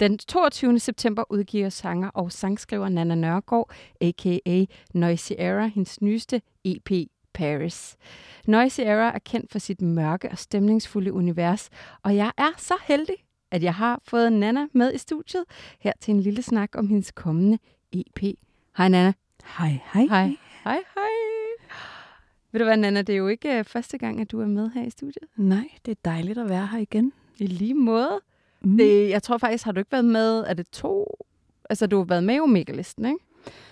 Den 0.00 0.18
22. 0.18 0.78
september 0.78 1.24
udgiver 1.30 1.68
sanger 1.68 2.08
og 2.08 2.32
sangskriver 2.32 2.88
Nana 2.88 3.14
Nørgaard, 3.14 3.70
a.k.a. 4.00 4.64
Noisy 4.94 5.32
Era, 5.38 5.66
hendes 5.66 6.02
nyeste 6.02 6.42
EP 6.64 6.90
Paris. 7.34 7.96
Noisy 8.46 8.80
Era 8.80 9.14
er 9.14 9.18
kendt 9.18 9.52
for 9.52 9.58
sit 9.58 9.82
mørke 9.82 10.30
og 10.30 10.38
stemningsfulde 10.38 11.12
univers, 11.12 11.70
og 12.02 12.16
jeg 12.16 12.32
er 12.38 12.50
så 12.56 12.74
heldig, 12.84 13.16
at 13.50 13.62
jeg 13.62 13.74
har 13.74 14.00
fået 14.04 14.32
Nana 14.32 14.66
med 14.72 14.94
i 14.94 14.98
studiet 14.98 15.44
her 15.80 15.92
til 16.00 16.14
en 16.14 16.20
lille 16.20 16.42
snak 16.42 16.70
om 16.74 16.88
hendes 16.88 17.12
kommende 17.12 17.58
EP. 17.92 18.22
Hej 18.76 18.88
Nana. 18.88 19.12
Hej, 19.58 19.78
hej. 19.92 20.02
Hej. 20.02 20.36
Hej, 20.64 20.82
hej. 20.94 21.10
Ved 22.52 22.58
du 22.60 22.64
hvad, 22.64 22.76
Nana, 22.76 23.02
det 23.02 23.12
er 23.12 23.16
jo 23.16 23.28
ikke 23.28 23.58
øh, 23.58 23.64
første 23.64 23.98
gang, 23.98 24.20
at 24.20 24.30
du 24.30 24.40
er 24.40 24.46
med 24.46 24.70
her 24.70 24.82
i 24.86 24.90
studiet. 24.90 25.28
Nej, 25.36 25.68
det 25.86 25.92
er 25.92 26.00
dejligt 26.04 26.38
at 26.38 26.48
være 26.48 26.66
her 26.66 26.78
igen. 26.78 27.12
I 27.38 27.46
lige 27.46 27.74
måde. 27.74 28.20
Mm. 28.60 28.76
Det, 28.76 29.08
jeg 29.10 29.22
tror 29.22 29.38
faktisk, 29.38 29.64
har 29.64 29.72
du 29.72 29.78
ikke 29.78 29.92
været 29.92 30.04
med, 30.04 30.44
er 30.46 30.54
det 30.54 30.68
to? 30.70 31.16
Altså, 31.70 31.86
du 31.86 31.96
har 31.96 32.04
været 32.04 32.24
med 32.24 32.34
i 32.34 32.40
Omega-listen, 32.40 33.04
ikke? 33.04 33.18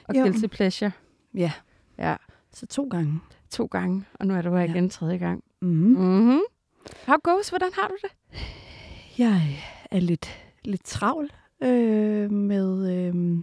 Og 0.09 0.15
Jo. 0.17 0.21
Guilty 0.21 0.47
Pleasure. 0.47 0.93
Ja, 1.35 1.53
Ja, 1.99 2.17
så 2.53 2.67
to 2.67 2.89
gange. 2.91 3.21
to 3.51 3.65
gange, 3.67 4.05
og 4.15 4.27
nu 4.27 4.35
er 4.35 4.43
du 4.43 4.51
her 4.51 4.61
Ja. 4.61 4.71
igen 4.71 4.91
tredje 4.91 5.17
gang. 5.19 5.45
Mm. 5.63 5.69
Mm-hmm. 5.69 6.41
How 7.07 7.17
goes? 7.23 7.49
Hvordan 7.49 7.71
har 7.75 7.89
du 7.89 7.95
det? 8.03 8.11
Jeg 9.19 9.59
er 9.91 10.01
lidt, 10.01 10.29
lidt 10.65 10.85
travl 10.85 11.31
øh, 11.63 12.31
med... 12.31 12.93
Øh, 12.97 13.37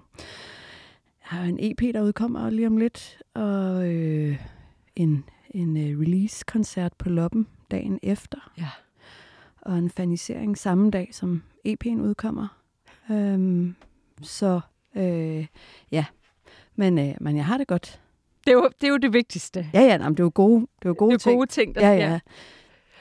jeg 1.22 1.40
har 1.40 1.44
en 1.44 1.58
EP, 1.62 1.94
der 1.94 2.02
udkommer 2.02 2.50
lige 2.50 2.68
om 2.68 2.78
lidt, 2.78 3.18
og 3.34 3.88
øh, 3.88 4.38
en, 4.96 5.24
en 5.50 5.78
øh, 5.78 6.00
release-koncert 6.00 6.94
på 6.98 7.10
Loppen 7.10 7.48
dagen 7.72 8.00
efter, 8.04 8.52
Ja. 8.58 8.68
Og 9.62 9.78
en 9.78 9.90
fanisering 9.90 10.58
samme 10.58 10.92
dag, 10.92 11.10
som 11.12 11.44
EP'en 11.68 12.02
udkommer. 12.02 12.48
Øhm, 13.12 13.76
så 14.22 14.62
øh, 14.96 15.46
ja, 15.92 16.06
men, 16.76 17.00
øh, 17.00 17.14
men 17.22 17.38
jeg 17.38 17.46
har 17.46 17.58
det 17.58 17.68
godt. 17.68 18.00
Det 18.46 18.52
er 18.52 18.56
jo 18.56 18.70
det, 18.82 18.88
er 18.88 18.92
jo 18.92 18.98
det 18.98 19.14
vigtigste. 19.14 19.66
Ja, 19.74 19.82
ja, 19.82 19.98
nej, 19.98 20.10
men 20.10 20.14
det 20.14 20.20
er 20.20 20.24
jo 20.24 20.32
gode, 20.34 20.62
det 20.62 20.86
er 20.86 20.90
jo 20.90 20.96
gode 20.98 21.12
det 21.12 21.16
er 21.16 21.20
ting. 21.20 21.38
gode 21.38 21.48
ting, 21.50 21.76
der 21.76 21.90
ja, 21.90 21.98
sker. 21.98 22.08
ja. 22.12 22.20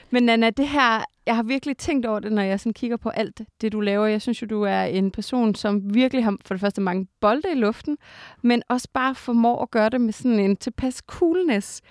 Men 0.09 0.23
Nana, 0.23 0.49
det 0.49 0.67
her, 0.67 1.03
jeg 1.25 1.35
har 1.35 1.43
virkelig 1.43 1.77
tænkt 1.77 2.05
over 2.05 2.19
det, 2.19 2.31
når 2.31 2.41
jeg 2.41 2.59
sådan 2.59 2.73
kigger 2.73 2.97
på 2.97 3.09
alt 3.09 3.41
det, 3.61 3.71
du 3.71 3.79
laver. 3.79 4.05
Jeg 4.05 4.21
synes 4.21 4.41
jo, 4.41 4.47
du 4.47 4.61
er 4.63 4.83
en 4.83 5.11
person, 5.11 5.55
som 5.55 5.93
virkelig 5.95 6.23
har 6.23 6.37
for 6.45 6.53
det 6.53 6.61
første 6.61 6.81
mange 6.81 7.07
bolde 7.21 7.51
i 7.51 7.55
luften, 7.55 7.97
men 8.41 8.63
også 8.69 8.87
bare 8.93 9.15
formår 9.15 9.61
at 9.61 9.71
gøre 9.71 9.89
det 9.89 10.01
med 10.01 10.13
sådan 10.13 10.39
en 10.39 10.57
tilpas 10.57 10.95
coolness. 11.07 11.81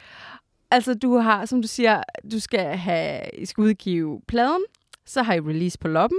Altså, 0.71 0.95
du 0.95 1.17
har, 1.17 1.45
som 1.45 1.63
du 1.63 1.69
siger, 1.69 2.03
du 2.33 2.41
skal 2.41 2.77
have, 2.77 3.21
I 3.39 3.47
skal 3.47 3.63
udgive 3.63 4.21
pladen, 4.29 4.63
så 5.07 5.23
har 5.23 5.35
I 5.35 5.41
release 5.41 5.79
på 5.79 5.89
loppen, 5.89 6.19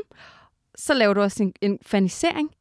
så 0.75 0.93
laver 0.93 1.13
du 1.13 1.21
også 1.21 1.43
en, 1.43 1.53
en 1.61 1.77
fanisering. 1.81 2.51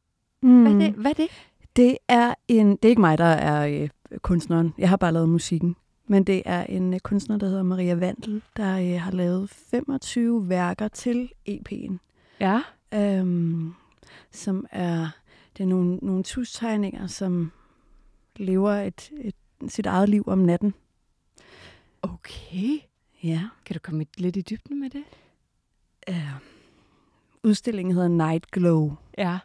Mm. 0.41 0.61
Hvad 0.61 0.73
er 0.73 0.79
det? 0.79 0.93
Hvad 0.93 1.11
er 1.11 1.15
det? 1.15 1.29
Det 1.75 1.97
er 2.07 2.33
en, 2.47 2.71
det 2.71 2.85
er 2.85 2.89
ikke 2.89 3.01
mig, 3.01 3.17
der 3.17 3.23
er 3.23 3.67
øh, 3.67 3.89
kunstneren. 4.21 4.73
Jeg 4.77 4.89
har 4.89 4.97
bare 4.97 5.11
lavet 5.11 5.29
musikken. 5.29 5.75
Men 6.07 6.23
det 6.23 6.41
er 6.45 6.63
en 6.63 6.93
øh, 6.93 6.99
kunstner, 6.99 7.37
der 7.37 7.47
hedder 7.47 7.63
Maria 7.63 7.93
Vandel, 7.93 8.41
der 8.57 8.77
øh, 8.77 9.01
har 9.01 9.11
lavet 9.11 9.49
25 9.49 10.49
værker 10.49 10.87
til 10.87 11.29
EP'en. 11.49 11.97
Ja. 12.39 12.61
Øhm, 12.93 13.73
som 14.31 14.65
er, 14.71 15.07
det 15.57 15.63
er 15.63 15.67
nogle, 15.67 15.95
nogle 15.95 16.23
tustegninger, 16.23 17.07
som 17.07 17.51
lever 18.35 18.71
et, 18.71 19.11
et, 19.21 19.35
sit 19.67 19.85
eget 19.85 20.09
liv 20.09 20.23
om 20.27 20.37
natten. 20.37 20.73
Okay. 22.01 22.79
Ja. 23.23 23.49
Kan 23.65 23.73
du 23.73 23.79
komme 23.79 24.05
lidt 24.17 24.35
i 24.37 24.41
dybden 24.41 24.79
med 24.79 24.89
det? 24.89 25.03
Øh, 26.09 26.31
udstillingen 27.43 27.93
hedder 27.95 28.07
Night 28.29 28.51
Glow, 28.51 28.95
Ja. 29.17 29.39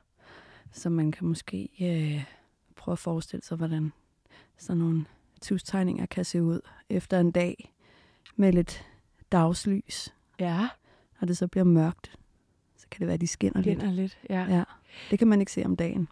så 0.73 0.91
man 0.91 1.13
kan 1.13 1.27
måske 1.27 1.69
øh, 1.81 2.25
prøve 2.77 2.93
at 2.93 2.99
forestille 2.99 3.43
sig, 3.45 3.57
hvordan 3.57 3.93
sådan 4.59 4.79
nogle 4.79 5.05
tustegninger 5.43 6.07
kan 6.07 6.25
se 6.25 6.43
ud 6.43 6.61
efter 6.89 7.21
en 7.21 7.31
dag 7.31 7.75
med 8.37 8.53
lidt 8.53 8.85
dagslys, 9.33 10.15
Ja. 10.41 10.69
og 11.21 11.29
det 11.29 11.37
så 11.37 11.47
bliver 11.47 11.65
mørkt. 11.65 12.19
Så 12.77 12.87
kan 12.91 12.99
det 12.99 13.07
være, 13.07 13.15
at 13.15 13.21
de 13.21 13.27
skinner 13.27 13.61
lidt. 13.61 13.79
Skinner 13.79 13.95
lidt. 13.95 14.19
Ja. 14.31 14.45
Ja, 14.49 14.65
det 15.11 15.19
kan 15.19 15.29
man 15.29 15.41
ikke 15.41 15.53
se 15.53 15.65
om 15.65 15.77
dagen. 15.77 16.09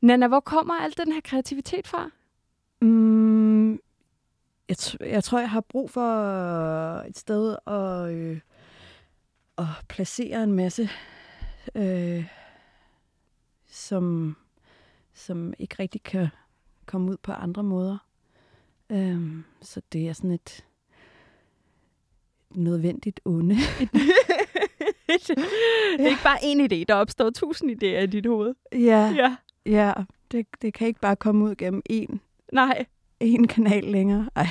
Nana, 0.00 0.28
hvor 0.28 0.40
kommer 0.40 0.74
al 0.74 0.94
den 0.96 1.12
her 1.12 1.20
kreativitet 1.24 1.86
fra? 1.88 2.10
Mm, 2.82 3.49
jeg, 4.70 5.10
jeg 5.10 5.24
tror, 5.24 5.38
jeg 5.38 5.50
har 5.50 5.60
brug 5.60 5.90
for 5.90 6.10
et 7.08 7.18
sted 7.18 7.56
at, 7.66 8.10
øh, 8.14 8.40
at 9.58 9.64
placere 9.88 10.42
en 10.42 10.52
masse, 10.52 10.88
øh, 11.74 12.26
som, 13.68 14.36
som 15.14 15.54
ikke 15.58 15.76
rigtig 15.78 16.02
kan 16.02 16.28
komme 16.86 17.10
ud 17.10 17.16
på 17.22 17.32
andre 17.32 17.62
måder. 17.62 17.98
Øhm, 18.90 19.44
så 19.62 19.80
det 19.92 20.08
er 20.08 20.12
sådan 20.12 20.30
et 20.30 20.64
nødvendigt 22.50 23.20
onde. 23.24 23.54
det 23.54 25.30
er 25.98 26.08
ikke 26.08 26.22
bare 26.22 26.38
én 26.38 26.72
idé, 26.72 26.84
der 26.88 26.94
opstår 26.94 27.30
tusind 27.30 27.70
idéer 27.70 28.02
i 28.02 28.06
dit 28.06 28.26
hoved. 28.26 28.54
ja, 28.72 29.14
Ja. 29.16 29.36
ja 29.66 29.92
det, 30.32 30.46
det 30.62 30.74
kan 30.74 30.86
ikke 30.86 31.00
bare 31.00 31.16
komme 31.16 31.44
ud 31.44 31.54
gennem 31.56 31.82
én 31.92 32.18
Nej. 32.52 32.86
En 33.20 33.46
kanal 33.48 33.84
længere. 33.84 34.30
Ej. 34.36 34.46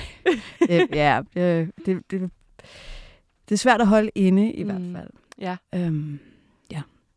Ja, 0.94 1.22
det, 1.34 1.72
det, 1.86 2.12
det, 2.12 2.32
det 3.50 3.56
er 3.56 3.58
svært 3.58 3.82
at 3.82 3.88
holde 3.88 4.12
inde 4.16 4.52
i 4.54 4.64
Mm. 4.64 4.70
hvert 4.70 4.82
fald. 5.02 5.10
Ja. 5.40 5.58
Øhm, 5.76 6.20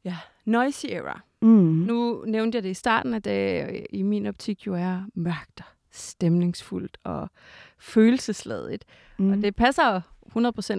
ja. 0.05 0.17
Noisy 0.45 0.87
era. 0.87 1.21
mm. 1.43 1.49
Nu 1.49 2.25
nævnte 2.27 2.57
jeg 2.57 2.63
det 2.63 2.71
i 2.71 2.75
starten, 2.75 3.15
at 3.15 3.25
det 3.25 3.87
i 3.91 4.03
min 4.03 4.27
optik 4.27 4.67
jo 4.67 4.75
er 4.75 5.03
mørkt 5.15 5.61
og 5.61 5.65
stemningsfuldt 5.91 6.99
og 7.05 7.29
følelsesladet. 7.79 8.85
mm. 9.19 9.33
Og 9.33 9.43
det 9.43 9.57
passer 9.57 10.01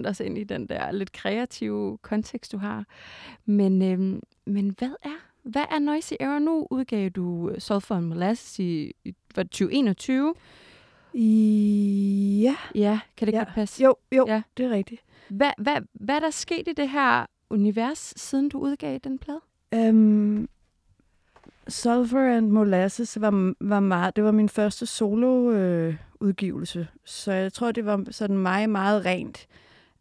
100% 0.02 0.08
også 0.08 0.24
ind 0.24 0.38
i 0.38 0.44
den 0.44 0.66
der 0.68 0.92
lidt 0.92 1.12
kreative 1.12 1.98
kontekst, 2.02 2.52
du 2.52 2.58
har. 2.58 2.84
Men, 3.44 3.82
øhm, 3.82 4.20
men 4.46 4.74
hvad 4.78 4.90
er 5.02 5.18
hvad 5.44 5.64
er 5.70 5.78
Noisy 5.78 6.12
Era 6.20 6.38
nu? 6.38 6.66
Udgav 6.70 7.08
du 7.08 7.50
øh, 7.50 7.60
Sulfur 7.60 7.94
and 7.96 8.06
Molasses 8.06 8.58
i, 8.58 8.92
i 9.04 9.14
hvad, 9.34 9.44
2021? 9.44 10.34
Ja, 12.42 12.56
Ja, 12.74 13.00
kan 13.16 13.26
det 13.26 13.32
Ja. 13.32 13.38
godt 13.38 13.48
passe? 13.54 13.82
jo, 13.84 13.94
jo, 14.16 14.24
Ja. 14.28 14.42
det 14.56 14.64
er 14.66 14.70
rigtigt. 14.70 15.00
Hvad, 15.28 15.50
hvad, 15.58 15.76
hvad 15.92 16.14
er 16.14 16.20
der 16.20 16.30
sket 16.30 16.68
i 16.68 16.72
det 16.76 16.88
her 16.90 17.26
univers, 17.50 18.14
siden 18.16 18.48
du 18.48 18.58
udgav 18.58 18.98
den 19.04 19.18
plade? 19.18 19.40
Um, 19.90 20.48
Sulfur 21.68 22.18
and 22.20 22.48
Molasses 22.50 23.20
var, 23.20 23.54
var 23.60 23.80
meget, 23.80 24.16
det 24.16 24.24
var 24.24 24.30
min 24.32 24.48
første 24.48 24.86
solo 24.86 25.50
øh, 25.52 25.96
udgivelse, 26.20 26.88
så 27.04 27.32
jeg 27.32 27.52
tror, 27.52 27.72
det 27.72 27.86
var 27.86 28.04
sådan 28.10 28.38
mig 28.38 28.70
meget 28.70 29.04
rent, 29.04 29.48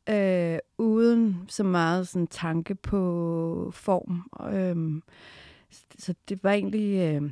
øh, 0.10 0.58
uden 0.78 1.46
så 1.48 1.64
meget 1.64 2.08
sådan 2.08 2.28
tanke 2.28 2.76
på 2.76 3.72
form. 3.74 4.32
Øhm, 4.54 5.04
så 5.98 6.14
det 6.30 6.44
var 6.44 6.52
egentlig 6.52 7.14
øh, 7.14 7.32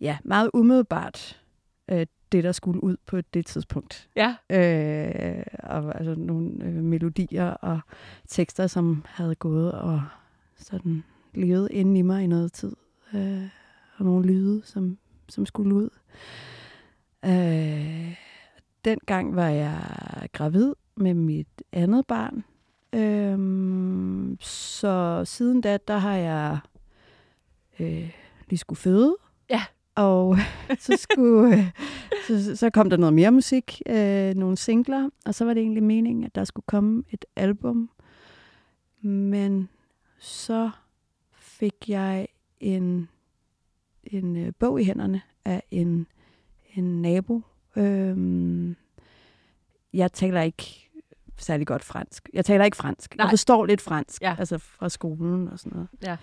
ja, 0.00 0.18
meget 0.24 0.50
umiddelbart, 0.54 1.42
øh, 1.88 2.06
det 2.32 2.44
der 2.44 2.52
skulle 2.52 2.84
ud 2.84 2.96
på 3.06 3.20
det 3.20 3.46
tidspunkt. 3.46 4.08
Ja. 4.16 4.36
Øh, 4.50 5.44
og 5.62 5.98
altså 5.98 6.14
nogle 6.14 6.64
øh, 6.64 6.74
melodier 6.74 7.50
og 7.50 7.80
tekster, 8.28 8.66
som 8.66 9.04
havde 9.06 9.34
gået 9.34 9.72
og 9.72 10.02
sådan 10.56 11.04
levet 11.34 11.68
inde 11.70 11.98
i 11.98 12.02
mig 12.02 12.24
i 12.24 12.26
noget 12.26 12.52
tid. 12.52 12.76
Øh, 13.14 13.48
og 13.96 14.04
nogle 14.04 14.26
lyde, 14.26 14.62
som, 14.64 14.98
som 15.28 15.46
skulle 15.46 15.74
ud. 15.74 15.88
Øh, 17.24 18.14
dengang 18.84 19.36
var 19.36 19.48
jeg 19.48 19.78
gravid 20.32 20.72
med 20.96 21.14
mit 21.14 21.62
andet 21.72 22.06
barn. 22.06 22.44
Øhm, 22.92 24.36
så 24.40 25.22
siden 25.24 25.60
da, 25.60 25.78
der 25.88 25.96
har 25.96 26.16
jeg 26.16 26.58
øh, 27.80 28.10
lige 28.48 28.58
skulle 28.58 28.78
føde. 28.78 29.16
Ja. 29.50 29.64
Og 29.94 30.36
så, 30.78 30.96
skulle, 30.96 31.56
øh, 31.58 31.70
så, 32.26 32.56
så 32.56 32.70
kom 32.70 32.90
der 32.90 32.96
noget 32.96 33.14
mere 33.14 33.30
musik, 33.30 33.82
øh, 33.86 34.34
nogle 34.34 34.56
singler, 34.56 35.10
og 35.26 35.34
så 35.34 35.44
var 35.44 35.54
det 35.54 35.60
egentlig 35.60 35.82
meningen, 35.82 36.24
at 36.24 36.34
der 36.34 36.44
skulle 36.44 36.64
komme 36.66 37.02
et 37.10 37.24
album 37.36 37.90
Men 39.02 39.68
så 40.18 40.70
fik 41.38 41.74
jeg 41.88 42.28
en, 42.60 43.08
en 44.04 44.36
øh, 44.36 44.52
bog 44.58 44.80
i 44.80 44.84
hænderne 44.84 45.22
af 45.44 45.62
en, 45.70 46.06
en 46.74 47.02
nabo. 47.02 47.42
Øhm, 47.76 48.76
jeg 49.92 50.12
taler 50.12 50.42
ikke 50.42 50.90
særlig 51.36 51.66
godt 51.66 51.84
fransk. 51.84 52.28
Jeg 52.32 52.44
taler 52.44 52.64
ikke 52.64 52.76
fransk. 52.76 53.16
Nej. 53.16 53.24
Jeg 53.24 53.30
forstår 53.30 53.66
lidt 53.66 53.80
fransk, 53.80 54.22
Ja. 54.22 54.36
altså 54.38 54.58
fra 54.58 54.88
skolen 54.88 55.48
og 55.48 55.58
sådan 55.58 55.72
noget. 55.72 55.88
Ja. 56.02 56.16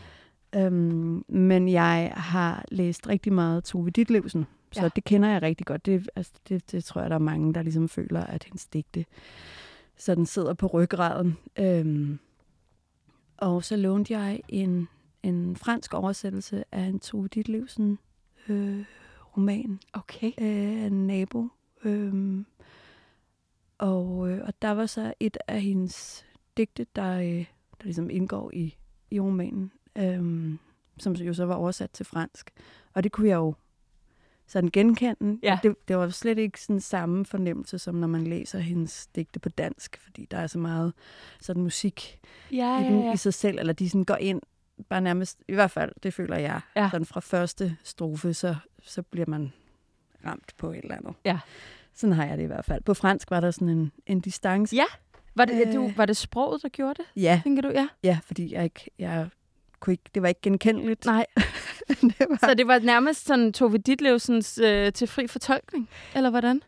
Øhm, 0.56 1.26
men 1.28 1.70
jeg 1.70 2.14
har 2.16 2.66
læst 2.72 3.08
rigtig 3.08 3.34
meget 3.34 3.64
Tove 3.64 3.90
Ditlevsen, 3.90 4.46
så 4.72 4.82
Ja. 4.82 4.90
det 4.96 5.04
kender 5.04 5.30
jeg 5.30 5.42
rigtig 5.42 5.66
godt. 5.68 5.86
Det, 5.86 6.10
altså, 6.16 6.34
det, 6.50 6.72
det 6.72 6.84
tror 6.84 7.02
jeg, 7.02 7.10
der 7.10 7.16
er 7.16 7.20
mange, 7.20 7.54
der 7.54 7.62
ligesom 7.62 7.90
føler, 7.90 8.24
at 8.24 8.44
hendes 8.44 8.68
digte 8.68 9.06
sådan 9.98 10.26
sidder 10.26 10.54
på 10.54 10.68
ryggraden. 10.68 11.38
Øhm, 11.60 12.20
og 13.38 13.64
så 13.64 13.76
lånte 13.76 14.14
jeg 14.18 14.42
en, 14.50 14.88
en 15.24 15.56
fransk 15.56 15.94
oversættelse 15.94 16.64
af 16.72 16.82
en 16.84 17.00
Tove 17.00 17.28
Ditlevsen 17.28 18.00
øh, 18.50 18.84
roman 19.38 19.80
Okay. 19.94 20.28
øh, 20.28 20.84
af 20.84 20.88
en 20.88 21.08
nabo. 21.08 21.48
Øhm, 21.84 22.46
og, 23.78 24.30
øh, 24.30 24.42
og 24.46 24.54
der 24.62 24.72
var 24.72 24.86
så 24.86 25.14
et 25.20 25.38
af 25.48 25.62
hendes 25.62 26.26
digte, 26.58 26.86
der, 26.96 27.18
øh, 27.20 27.26
der 27.78 27.84
ligesom 27.84 28.10
indgår 28.10 28.52
i, 28.54 28.76
i 29.12 29.20
romanen, 29.20 29.72
øhm, 29.98 30.60
som 31.00 31.14
jo 31.14 31.34
så 31.34 31.46
var 31.46 31.56
oversat 31.56 31.90
til 31.92 32.06
fransk. 32.06 32.52
Og 32.94 33.04
det 33.04 33.12
kunne 33.12 33.28
jeg 33.30 33.36
jo 33.36 33.54
sådan 34.48 34.70
genkende. 34.70 35.40
Ja. 35.44 35.60
Det, 35.64 35.88
det 35.88 35.98
var 35.98 36.10
slet 36.10 36.38
ikke 36.38 36.62
sådan 36.62 36.80
samme 36.80 37.26
fornemmelse, 37.26 37.80
som 37.80 37.96
når 37.96 38.08
man 38.08 38.28
læser 38.28 38.60
hendes 38.60 39.08
digte 39.08 39.40
på 39.40 39.50
dansk, 39.50 39.98
fordi 40.04 40.28
der 40.32 40.38
er 40.38 40.48
så 40.48 40.60
meget 40.60 40.94
sådan 41.42 41.64
musik 41.64 42.20
Ja, 42.52 42.80
i 42.80 42.84
ja, 42.84 42.90
den 42.90 43.04
ja. 43.04 43.14
i 43.14 43.18
sig 43.18 43.34
selv, 43.34 43.60
eller 43.60 43.74
de 43.74 43.90
sådan 43.90 44.04
går 44.04 44.16
ind, 44.16 44.42
bare 44.90 45.02
nærmest, 45.02 45.40
i 45.48 45.54
hvert 45.54 45.72
fald, 45.72 45.92
det 46.04 46.14
føler 46.14 46.38
jeg, 46.38 46.62
Ja. 46.76 46.90
sådan 46.92 47.06
fra 47.06 47.20
første 47.20 47.78
strofe, 47.84 48.34
så, 48.34 48.56
så 48.84 49.02
bliver 49.02 49.26
man 49.28 49.54
ramt 50.26 50.54
på 50.58 50.72
et 50.72 50.78
eller 50.84 50.96
andet. 50.96 51.14
Ja. 51.26 51.40
Sådan 51.94 52.14
har 52.16 52.26
jeg 52.26 52.38
det 52.38 52.44
i 52.44 52.48
hvert 52.48 52.66
fald. 52.66 52.84
På 52.84 52.94
fransk 52.94 53.32
var 53.32 53.40
der 53.40 53.52
sådan 53.52 53.70
en, 53.70 53.92
en 54.06 54.20
distance. 54.20 54.76
Ja. 54.76 54.86
Var 55.36 55.46
det, 55.46 55.68
Øh. 55.68 55.74
du, 55.74 55.92
var 55.96 56.06
det 56.06 56.18
sproget, 56.18 56.62
der 56.64 56.70
gjorde 56.70 56.94
det, 57.04 57.22
Ja, 57.22 57.42
tænker 57.44 57.62
du? 57.62 57.70
Ja. 57.70 57.88
ja 58.04 58.20
fordi 58.26 58.54
jeg 58.54 58.64
ikke, 58.64 58.90
jeg 59.00 59.30
kunne 59.82 59.94
ikke, 59.94 60.10
det 60.14 60.22
var 60.22 60.28
ikke 60.28 60.42
genkendeligt. 60.42 61.06
Nej, 61.06 61.26
det 61.88 62.26
var, 62.30 62.38
så 62.48 62.54
det 62.54 62.68
var 62.68 62.80
nærmest 62.80 63.26
sådan 63.26 63.54
Tove 63.54 63.78
Ditlevsens 63.78 64.58
øh, 64.58 64.94
til 64.94 65.08
fri 65.08 65.28
fortolkning, 65.28 65.90
eller 66.16 66.30
hvordan? 66.30 66.62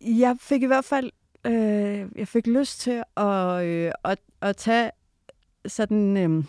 jeg 0.00 0.36
fik 0.40 0.62
i 0.62 0.66
hvert 0.66 0.84
fald, 0.84 1.10
øh, 1.44 2.08
jeg 2.16 2.28
fik 2.28 2.46
lyst 2.46 2.80
til 2.80 3.02
at, 3.16 3.64
øh, 3.64 3.92
at, 4.04 4.18
at 4.40 4.56
tage 4.56 4.90
sådan 5.66 6.16
øh, 6.16 6.44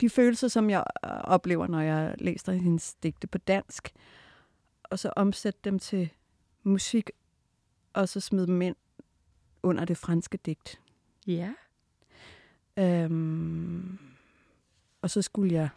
de 0.00 0.10
følelser, 0.10 0.48
som 0.48 0.70
jeg 0.70 0.84
oplever, 1.24 1.66
når 1.66 1.80
jeg 1.80 2.14
læser 2.18 2.52
hendes 2.52 2.94
digte 2.94 3.26
på 3.26 3.38
dansk, 3.38 3.92
og 4.84 4.98
så 4.98 5.12
omsætte 5.16 5.60
dem 5.64 5.78
til 5.78 6.10
musik, 6.62 7.10
og 7.92 8.08
så 8.08 8.20
smide 8.20 8.46
dem 8.46 8.62
ind 8.62 8.76
under 9.62 9.84
det 9.84 9.96
franske 9.96 10.38
digt. 10.46 10.80
Ja. 11.26 11.52
Øhm, 12.76 13.98
og 15.02 15.10
så 15.10 15.22
skulle 15.22 15.54
jeg 15.54 15.68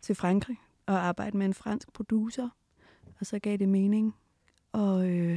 til 0.00 0.14
Frankrig 0.14 0.56
og 0.86 1.06
arbejde 1.06 1.36
med 1.36 1.46
en 1.46 1.54
fransk 1.54 1.92
producer, 1.92 2.48
og 3.20 3.26
så 3.26 3.38
gav 3.38 3.56
det 3.56 3.68
mening 3.68 4.14
at, 4.74 5.04
øh, 5.04 5.34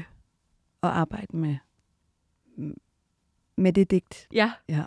at 0.84 0.90
arbejde 0.90 1.38
med, 1.38 1.56
med 3.58 3.74
det 3.74 3.92
digt. 3.92 4.28
Ja. 4.34 4.52
Ja. 4.70 4.84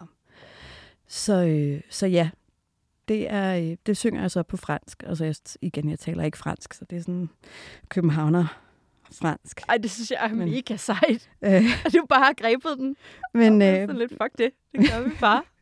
Så, 1.06 1.44
øh, 1.44 1.81
så 1.90 2.06
ja, 2.06 2.31
det, 3.08 3.31
er, 3.32 3.76
det 3.87 3.96
synger 3.96 4.20
jeg 4.20 4.31
så 4.31 4.43
på 4.43 4.56
fransk. 4.56 5.02
Altså 5.06 5.25
jeg, 5.25 5.34
igen, 5.61 5.90
jeg 5.90 5.99
taler 5.99 6.25
ikke 6.25 6.38
fransk, 6.38 6.75
så 6.75 6.84
det 6.90 6.96
er 6.99 7.00
sådan 7.00 7.28
københavner 7.88 8.61
fransk. 9.12 9.61
Ej, 9.69 9.76
det 9.76 9.90
synes 9.90 10.11
jeg 10.11 10.19
er 10.25 10.28
Men- 10.34 10.50
mega 10.50 10.76
sejt. 10.76 11.31
Øh, 11.43 11.50
At 11.87 11.93
du 11.93 12.06
bare 12.08 12.25
har 12.25 12.32
grebet 12.34 12.78
den. 12.78 12.96
men 13.34 13.62
Og 13.62 13.69
øh, 13.69 13.75
sådan 13.75 13.96
lidt, 13.96 14.11
fuck 14.11 14.38
det. 14.38 14.50
Det 14.72 14.90
gør 14.90 15.00
vi 15.08 15.11
bare. 15.20 15.43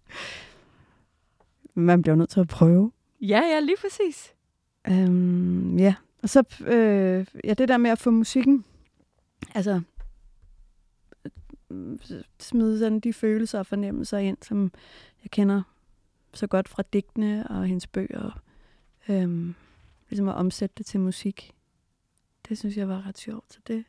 man 1.77 2.03
bliver 2.03 2.15
nødt 2.15 2.31
til 2.31 2.41
at 2.41 2.49
prøve. 2.49 2.93
Ja, 3.21 3.41
ja, 3.55 3.61
lige 3.61 3.77
præcis. 3.81 4.35
Øhm, 4.89 5.79
ja, 5.79 5.95
og 6.23 6.29
så 6.29 6.43
øh, 6.67 7.27
ja, 7.45 7.55
det 7.55 7.69
der 7.69 7.77
med 7.77 7.91
at 7.91 7.99
få 7.99 8.11
musikken, 8.11 8.65
altså 9.55 9.81
øh, 11.71 12.01
smide 12.41 12.79
sådan 12.79 13.01
de 13.01 13.13
følelser 13.13 13.59
og 13.59 13.67
fornemmelser 13.67 14.19
ind, 14.19 14.37
som 14.43 14.73
jeg 15.23 15.31
kender 15.31 15.63
så 16.35 16.47
godt 16.47 16.69
fra 16.69 16.83
digtene 16.93 17.47
og 17.51 17.67
hendes 17.67 17.87
bøger, 17.87 18.41
øhm, 19.09 19.55
ligesom 20.11 20.29
at 20.29 20.35
omsætte 20.35 20.75
det 20.79 20.87
til 20.87 21.01
musik. 21.01 21.53
Det 22.49 22.59
synes 22.59 22.77
jeg 22.77 22.89
var 22.89 23.07
ret 23.07 23.19
sjovt. 23.19 23.53
Så 23.53 23.59
det, 23.67 23.85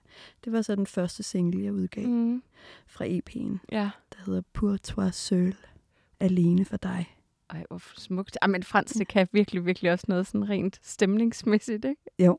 det 0.45 0.53
var 0.53 0.61
så 0.61 0.75
den 0.75 0.87
første 0.87 1.23
single, 1.23 1.63
jeg 1.63 1.73
udgav 1.73 2.07
mm. 2.07 2.13
Mm. 2.13 2.43
fra 2.87 3.05
EP'en, 3.05 3.57
Ja. 3.71 3.89
der 4.13 4.19
hedder 4.25 4.41
Pour 4.53 4.77
toi 4.77 5.09
seul, 5.11 5.55
alene 6.19 6.65
for 6.65 6.77
dig. 6.77 7.16
Ej, 7.49 7.63
hvor 7.69 7.81
smukt. 7.97 8.37
Ej, 8.41 8.47
men 8.47 8.63
fransk, 8.63 8.95
det 8.95 9.07
kan 9.07 9.27
virkelig, 9.31 9.65
virkelig 9.65 9.91
også 9.91 10.05
noget 10.07 10.27
sådan 10.27 10.49
rent 10.49 10.79
stemningsmæssigt, 10.83 11.85
ikke? 11.85 12.01
Jo, 12.19 12.37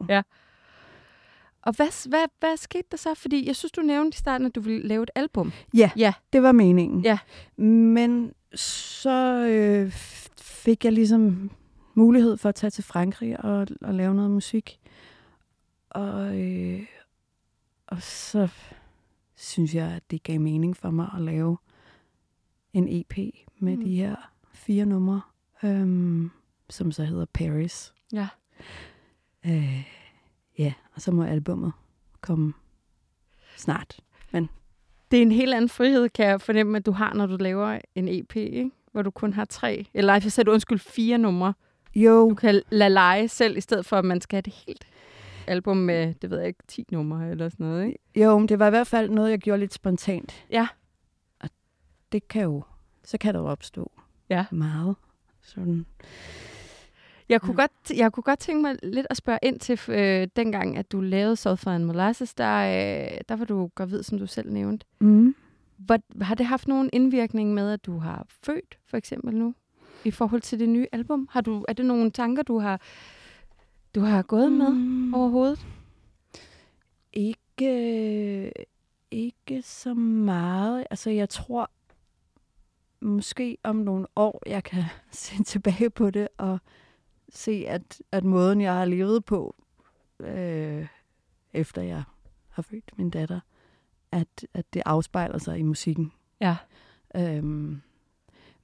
Og 1.63 1.77
hvad, 1.77 2.09
hvad, 2.09 2.25
hvad 2.41 2.57
skete 2.57 2.85
der 2.91 2.97
så? 2.97 3.15
Fordi 3.15 3.47
jeg 3.47 3.57
synes, 3.57 3.73
du 3.73 3.81
nævnte 3.81 4.17
i 4.17 4.19
starten, 4.19 4.47
at 4.47 4.55
du 4.55 4.61
ville 4.61 4.89
lave 4.89 5.03
et 5.03 5.11
album. 5.15 5.53
Ja, 5.75 5.91
Ja. 5.97 6.13
det 6.33 6.43
var 6.43 6.53
meningen. 6.53 7.05
Ja. 7.05 7.19
Men 7.63 8.33
så 8.55 9.47
øh, 9.49 9.93
fik 10.39 10.85
jeg 10.85 10.93
ligesom 10.93 11.51
mulighed 11.95 12.37
for 12.37 12.49
at 12.49 12.55
tage 12.55 12.71
til 12.71 12.85
Frankrig 12.85 13.45
og, 13.45 13.67
og 13.81 13.95
lave 13.95 14.15
noget 14.15 14.31
musik. 14.31 14.79
Og, 15.91 16.39
øh, 16.41 16.87
og 17.87 18.03
så 18.03 18.49
synes 19.37 19.75
jeg, 19.75 19.87
at 19.87 20.11
det 20.11 20.23
gav 20.23 20.41
mening 20.41 20.77
for 20.77 20.91
mig 20.91 21.11
at 21.17 21.21
lave 21.23 21.59
en 22.73 22.89
EP 22.89 23.19
med 23.59 23.77
mm. 23.77 23.85
de 23.85 23.97
her 23.97 24.31
fire 24.59 24.87
numre, 24.87 25.21
øhm, 25.63 26.31
som 26.71 26.93
så 26.93 27.05
hedder 27.05 27.27
Paris. 27.33 27.95
Ja. 28.13 28.29
Øh, 29.47 29.85
ja, 30.59 30.73
og 30.95 31.01
så 31.01 31.13
må 31.13 31.25
albummet 31.25 31.73
komme 32.21 32.53
snart. 33.57 34.01
Det 35.11 35.19
er 35.19 35.23
en 35.23 35.33
helt 35.33 35.55
anden 35.55 35.69
frihed, 35.69 36.09
kan 36.09 36.27
jeg 36.27 36.41
fornemme, 36.41 36.77
at 36.77 36.87
du 36.87 36.93
har, 36.93 37.15
når 37.15 37.27
du 37.27 37.37
laver 37.37 37.79
en 37.95 38.09
EP, 38.09 38.37
ikke? 38.37 38.71
Hvor 38.93 39.03
du 39.03 39.11
kun 39.11 39.33
har 39.33 39.45
tre, 39.45 39.87
eller 39.95 40.21
for 40.21 40.29
sagde 40.29 40.47
du 40.47 40.53
undskyld, 40.53 40.79
fire 40.79 41.19
numre. 41.19 41.55
Jo, 41.95 42.29
Du 42.31 42.35
kan 42.35 42.63
lade 42.71 42.91
lege 42.91 43.29
selv, 43.29 43.57
i 43.57 43.61
stedet 43.61 43.87
for, 43.87 43.97
at 43.97 44.05
man 44.05 44.21
skal 44.21 44.37
have 44.37 44.43
det 44.43 44.53
helt 44.67 44.87
album 45.47 45.77
med, 45.77 46.15
det 46.15 46.31
ved 46.31 46.39
jeg 46.39 46.49
ikke, 46.49 46.63
10 46.69 46.87
numre 46.91 47.31
eller 47.31 47.49
sådan 47.49 47.67
noget, 47.67 47.87
ikke? 47.87 47.99
Jo, 48.17 48.39
men 48.39 48.49
det 48.49 48.59
var 48.59 48.67
i 48.67 48.71
hvert 48.71 48.87
fald 48.87 49.11
noget, 49.11 49.31
jeg 49.31 49.39
gjorde 49.39 49.61
lidt 49.61 49.75
spontant. 49.75 50.45
Ja. 50.51 50.69
Og 51.41 51.49
det 52.13 52.29
kan 52.29 52.43
jo, 52.43 52.63
så 53.05 53.19
kan 53.19 53.35
der 53.35 53.41
jo 53.41 53.47
opstå 53.47 53.93
Ja. 54.31 54.45
meget. 54.51 54.97
Sådan. 55.43 55.87
Jeg 57.29 57.41
kunne, 57.41 57.53
Mm. 57.53 57.57
godt, 57.57 57.73
jeg 57.97 58.13
kunne 58.13 58.23
godt 58.23 58.39
tænke 58.39 58.63
mig 58.63 58.77
lidt 58.83 59.07
at 59.11 59.17
spørge 59.17 59.39
ind 59.43 59.61
til, 59.61 59.81
øh, 59.89 60.29
dengang, 60.37 60.77
at 60.77 60.93
du 60.93 61.01
lavede 61.01 61.37
South 61.37 61.67
and 61.69 61.85
Molasses, 61.85 62.35
der, 62.35 62.57
øh, 62.57 63.19
der 63.29 63.37
var 63.37 63.45
du 63.45 63.71
gravid, 63.75 64.03
som 64.03 64.19
du 64.19 64.27
selv 64.27 64.53
nævnte. 64.53 64.87
Mm. 65.01 65.35
Hvor, 65.77 65.99
har 66.25 66.35
det 66.35 66.47
haft 66.47 66.69
nogen 66.69 66.91
indvirkning 66.93 67.55
med, 67.55 67.73
at 67.73 67.87
du 67.87 67.99
har 67.99 68.27
født, 68.29 68.79
for 68.87 68.97
eksempel 68.97 69.35
nu, 69.35 69.55
i 70.05 70.11
forhold 70.11 70.41
til 70.41 70.59
det 70.59 70.69
nye 70.69 70.87
album? 70.93 71.29
Har 71.31 71.41
du, 71.41 71.65
er 71.69 71.73
det 71.73 71.85
nogle 71.87 72.11
tanker, 72.11 72.43
du 72.43 72.59
har, 72.59 72.81
du 73.95 74.01
har 74.01 74.23
gået 74.23 74.53
med 74.53 74.71
Mm. 74.71 75.15
overhovedet? 75.15 75.67
Ikke, 77.13 78.53
ikke 79.11 79.63
så 79.63 79.95
meget. 79.95 80.87
Altså, 80.91 81.11
jeg 81.11 81.29
tror 81.29 81.71
måske 83.01 83.59
om 83.63 83.77
nogle 83.77 84.07
år, 84.17 84.43
jeg 84.47 84.65
kan 84.65 84.85
se 85.11 85.43
tilbage 85.45 85.91
på 85.91 86.11
det 86.11 86.29
og 86.39 86.59
se, 87.29 87.65
at, 87.69 88.03
at 88.13 88.25
måden, 88.25 88.61
jeg 88.61 88.75
har 88.75 88.85
levet 88.85 89.25
på, 89.25 89.55
øh, 90.21 90.87
efter 91.53 91.83
jeg 91.83 92.03
har 92.49 92.63
født 92.63 92.99
min 92.99 93.11
datter, 93.11 93.41
at, 94.13 94.47
at 94.55 94.75
det 94.75 94.83
afspejler 94.87 95.39
sig 95.39 95.59
i 95.59 95.63
musikken. 95.63 96.13
Ja. 96.41 96.57
Øhm, 97.17 97.81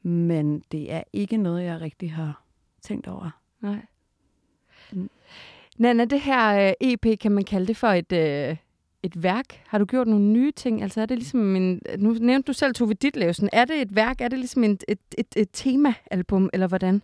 men 0.03 0.61
det 0.73 0.93
er 0.93 1.03
ikke 1.12 1.37
noget, 1.37 1.64
jeg 1.64 1.81
rigtig 1.81 2.12
har 2.12 2.45
tænkt 2.83 3.09
over. 3.09 3.31
Nej. 3.61 3.87
Mm. 4.93 5.11
Nana, 5.79 6.05
det 6.05 6.21
her 6.21 6.69
øh, 6.69 6.73
EP, 6.81 7.19
kan 7.21 7.33
man 7.33 7.45
kalde 7.45 7.67
det 7.67 7.76
for 7.76 7.88
et, 7.88 8.12
øh, 8.12 8.57
et 9.04 9.23
værk? 9.23 9.62
Har 9.66 9.78
du 9.78 9.84
gjort 9.84 10.06
nogle 10.06 10.25
nye 10.25 10.52
ting? 10.52 10.82
Altså 10.82 11.00
er 11.00 11.06
det 11.06 11.18
ligesom 11.18 11.56
en... 11.56 11.82
Nu 11.99 12.12
nævnte 12.12 12.46
du 12.46 12.52
selv 12.52 12.75
Tove 12.75 12.94
Ditlevsen. 12.94 13.49
Er 13.52 13.64
det 13.64 13.80
et 13.80 13.96
værk? 13.96 14.20
Er 14.20 14.28
det 14.28 14.38
ligesom 14.38 14.64
en, 14.64 14.78
et, 14.88 14.99
et, 15.18 15.26
et 15.37 15.49
temaalbum, 15.52 16.50
eller 16.52 16.66
hvordan? 16.66 17.02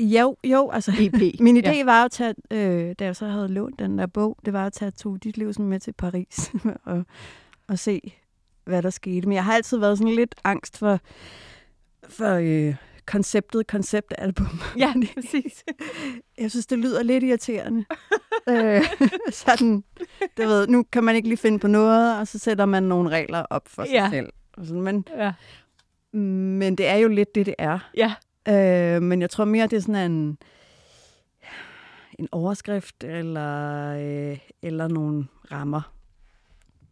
Jo, 0.00 0.36
jo, 0.44 0.70
altså 0.70 0.92
EP. 0.98 1.20
min 1.40 1.56
idé 1.56 1.70
ja. 1.70 1.84
var 1.84 2.04
at 2.04 2.10
tage, 2.10 2.34
øh, 2.50 2.94
da 2.98 3.04
jeg 3.04 3.16
så 3.16 3.26
havde 3.26 3.48
lånt 3.48 3.78
den 3.78 3.98
der 3.98 4.06
bog, 4.06 4.38
det 4.44 4.52
var 4.52 4.66
at 4.66 4.72
tage 4.72 4.90
Tove 4.90 5.18
Ditlevsen 5.18 5.68
med 5.68 5.80
til 5.80 5.92
Paris 5.92 6.52
og, 6.84 7.04
og 7.68 7.78
se, 7.78 8.14
hvad 8.64 8.82
der 8.82 8.90
skete. 8.90 9.28
Men 9.28 9.34
jeg 9.34 9.44
har 9.44 9.54
altid 9.54 9.78
været 9.78 9.98
sådan 9.98 10.14
lidt 10.14 10.34
angst 10.44 10.78
for, 10.78 11.00
for 12.08 12.34
øh, 12.34 12.74
konceptet 13.06 13.66
konceptalbum. 13.66 14.60
Ja, 14.78 14.92
præcis. 15.14 15.64
Jeg 16.38 16.50
synes, 16.50 16.66
det 16.66 16.78
lyder 16.78 17.02
lidt 17.02 17.24
irriterende. 17.24 17.84
Øh, 18.48 18.82
sådan, 19.32 19.84
du 20.38 20.42
ved, 20.42 20.66
nu 20.66 20.82
kan 20.92 21.04
man 21.04 21.16
ikke 21.16 21.28
lige 21.28 21.38
finde 21.38 21.58
på 21.58 21.68
noget, 21.68 22.18
og 22.20 22.28
så 22.28 22.38
sætter 22.38 22.64
man 22.64 22.82
nogle 22.82 23.10
regler 23.10 23.42
op 23.50 23.68
for 23.68 23.84
sig 23.84 23.92
Ja. 23.92 24.08
selv. 24.12 24.32
Og 24.52 24.66
sådan, 24.66 24.82
men, 24.82 25.04
Ja. 25.16 25.32
men 26.18 26.76
det 26.76 26.86
er 26.88 26.94
jo 26.96 27.08
lidt 27.08 27.34
det, 27.34 27.46
det 27.46 27.54
er. 27.58 27.90
Ja. 27.96 28.14
Øh, 28.48 29.02
men 29.02 29.20
jeg 29.20 29.30
tror 29.30 29.44
mere, 29.44 29.66
det 29.66 29.76
er 29.76 29.80
sådan 29.80 30.10
en, 30.10 30.38
en 32.18 32.28
overskrift 32.32 33.04
eller, 33.04 33.86
øh, 34.32 34.38
eller 34.62 34.88
nogle 34.88 35.26
rammer 35.52 35.92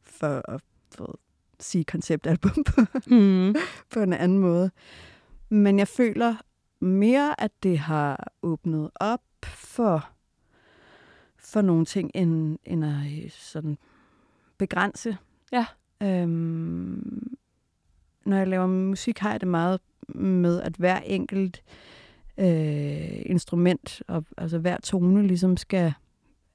for 0.04 0.50
at 0.54 0.60
for 0.96 1.18
sige 1.60 1.84
konceptalbum 1.84 2.64
på, 2.64 2.80
Mm. 3.06 3.54
på 3.94 4.00
en 4.00 4.12
anden 4.12 4.38
måde. 4.38 4.70
Men 5.48 5.78
jeg 5.78 5.88
føler 5.88 6.34
mere, 6.80 7.40
at 7.40 7.50
det 7.62 7.78
har 7.78 8.32
åbnet 8.42 8.90
op 8.94 9.20
for, 9.44 10.08
for 11.52 11.62
nogle 11.62 11.84
ting, 11.84 12.10
end, 12.14 12.58
end 12.64 12.84
at 12.84 13.24
øh, 13.24 13.30
sådan 13.30 13.78
begrænse. 14.58 15.16
Ja. 15.52 15.66
Øhm, 16.02 17.36
når 18.24 18.36
jeg 18.36 18.48
laver 18.48 18.66
musik, 18.66 19.18
har 19.18 19.30
jeg 19.30 19.40
det 19.40 19.48
meget 19.48 19.80
med, 20.14 20.60
at 20.62 20.72
hver 20.76 20.98
enkelt 20.98 21.62
øh, 22.38 23.22
instrument, 23.26 24.02
og, 24.08 24.24
altså 24.36 24.58
hver 24.58 24.76
tone, 24.82 25.26
ligesom 25.26 25.56
skal 25.56 25.92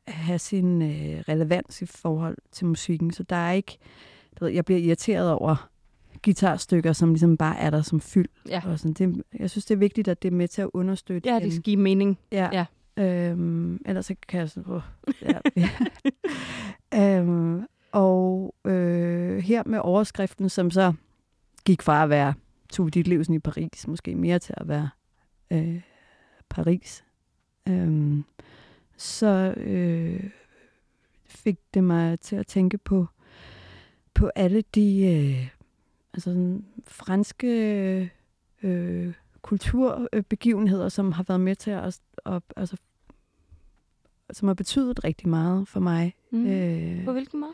have 0.08 0.40
sin 0.40 0.82
øh, 0.82 1.24
relevans 1.30 1.82
i 1.82 1.86
forhold 1.86 2.38
til 2.52 2.68
musikken. 2.68 3.12
Så 3.12 3.24
der 3.24 3.36
er 3.36 3.52
ikke, 3.52 3.78
du 4.40 4.46
ved, 4.46 4.54
jeg 4.54 4.66
bliver 4.66 4.80
irriteret 4.80 5.32
over 5.32 5.70
guitarstykker, 6.24 6.94
som 6.94 7.10
ligesom 7.10 7.38
bare 7.38 7.58
er 7.58 7.70
der 7.70 7.82
som 7.82 8.00
fyld. 8.00 8.30
Ja. 8.50 8.62
Og 8.66 8.80
sådan. 8.80 8.94
Det, 8.94 9.24
jeg 9.40 9.50
synes, 9.50 9.66
det 9.66 9.74
er 9.74 9.80
vigtigt, 9.80 10.08
at 10.08 10.22
det 10.22 10.28
er 10.28 10.36
med 10.36 10.48
til 10.48 10.62
at 10.62 10.70
understøtte. 10.74 11.30
ja, 11.30 11.40
det 11.40 11.54
skal 11.54 11.64
give 11.64 11.78
mening. 11.78 12.20
Ja. 12.32 12.50
Ja. 12.54 12.66
Øhm, 12.98 13.82
ellers 13.86 14.06
så 14.06 14.16
kan 14.28 14.40
jeg 14.40 14.50
sådan... 14.50 14.74
Uh, 14.74 14.82
ja. 15.22 15.40
øhm, 17.20 17.68
og 17.92 18.56
øh, 18.66 19.38
her 19.38 19.64
med 19.66 19.80
overskriften, 19.80 20.50
som 20.50 20.72
så 20.72 20.94
gik 21.66 21.82
fra 21.82 22.04
at 22.04 22.10
være 22.10 22.34
Tove 22.70 22.90
Ditlevsen 22.90 23.34
i 23.34 23.40
Paris, 23.40 23.88
måske 23.88 24.16
mere 24.16 24.40
til 24.40 24.54
at 24.58 24.68
være 24.68 24.90
øh, 25.52 25.82
Paris, 26.50 27.04
øhm, 27.70 28.24
så 28.98 29.54
øh, 29.58 30.30
fik 31.26 31.60
det 31.74 31.84
mig 31.84 32.20
til 32.20 32.36
at 32.36 32.48
tænke 32.48 32.78
på, 32.78 33.08
på 34.14 34.32
alle 34.36 34.62
de 34.76 35.06
øh, 35.06 35.48
altså 36.14 36.30
sådan 36.30 36.66
franske 36.88 38.12
øh, 38.64 39.14
kulturbegivenheder, 39.44 40.90
som 40.90 41.12
har 41.12 41.24
været 41.28 41.42
med 41.42 41.56
til 41.56 41.72
at, 41.72 42.00
at 42.26 42.42
altså, 42.58 42.76
som 44.32 44.48
har 44.48 44.56
betydet 44.56 45.04
rigtig 45.04 45.30
meget 45.30 45.68
for 45.68 45.80
mig. 45.80 46.16
Mm. 46.32 46.48
Øh, 46.48 47.06
På 47.06 47.12
hvilken 47.12 47.40
måde? 47.40 47.54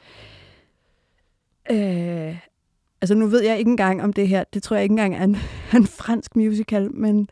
øh, 1.71 2.37
altså 3.01 3.15
nu 3.15 3.27
ved 3.27 3.43
jeg 3.43 3.57
ikke 3.59 3.69
engang 3.69 4.03
om 4.03 4.13
det 4.13 4.27
her, 4.27 4.43
det 4.53 4.63
tror 4.63 4.75
jeg 4.75 4.83
ikke 4.83 4.93
engang 4.93 5.15
er 5.15 5.23
en, 5.23 5.37
en 5.81 5.87
fransk 5.87 6.35
musical, 6.35 6.91
men, 6.91 7.29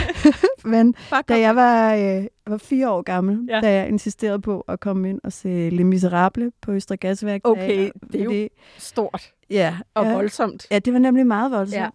men 0.64 0.94
da 1.28 1.38
jeg 1.40 1.56
var, 1.56 1.94
øh, 1.94 2.00
jeg 2.00 2.28
var 2.46 2.56
fire 2.58 2.90
år 2.90 3.02
gammel, 3.02 3.46
Ja. 3.50 3.60
da 3.60 3.72
jeg 3.72 3.88
insisterede 3.88 4.40
på 4.40 4.60
at 4.68 4.80
komme 4.80 5.10
ind 5.10 5.20
og 5.24 5.32
se 5.32 5.48
Les 5.70 5.84
Miserables 5.84 6.52
på 6.60 6.72
Østre 6.72 6.96
Gasværk. 6.96 7.40
Okay, 7.44 7.66
Teater, 7.76 7.92
det 8.12 8.20
er 8.20 8.24
jo 8.24 8.30
fordi- 8.30 8.48
stort 8.78 9.32
ja, 9.50 9.78
og 9.94 10.04
ja, 10.04 10.12
voldsomt. 10.14 10.66
ja, 10.70 10.78
det 10.78 10.92
var 10.92 10.98
nemlig 10.98 11.26
meget 11.26 11.50
voldsomt. 11.50 11.80
Ja. 11.82 11.88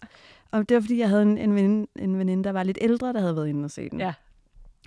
Og 0.52 0.68
det 0.68 0.74
var, 0.74 0.80
fordi 0.80 0.98
jeg 0.98 1.08
havde 1.08 1.22
en, 1.22 1.38
en, 1.38 1.54
veninde, 1.54 1.86
en 1.98 2.18
veninde, 2.18 2.44
der 2.44 2.52
var 2.52 2.62
lidt 2.62 2.78
ældre, 2.80 3.12
der 3.12 3.20
havde 3.20 3.36
været 3.36 3.48
inde 3.48 3.64
og 3.64 3.70
se 3.70 3.90
den. 3.90 4.00
Ja. 4.00 4.14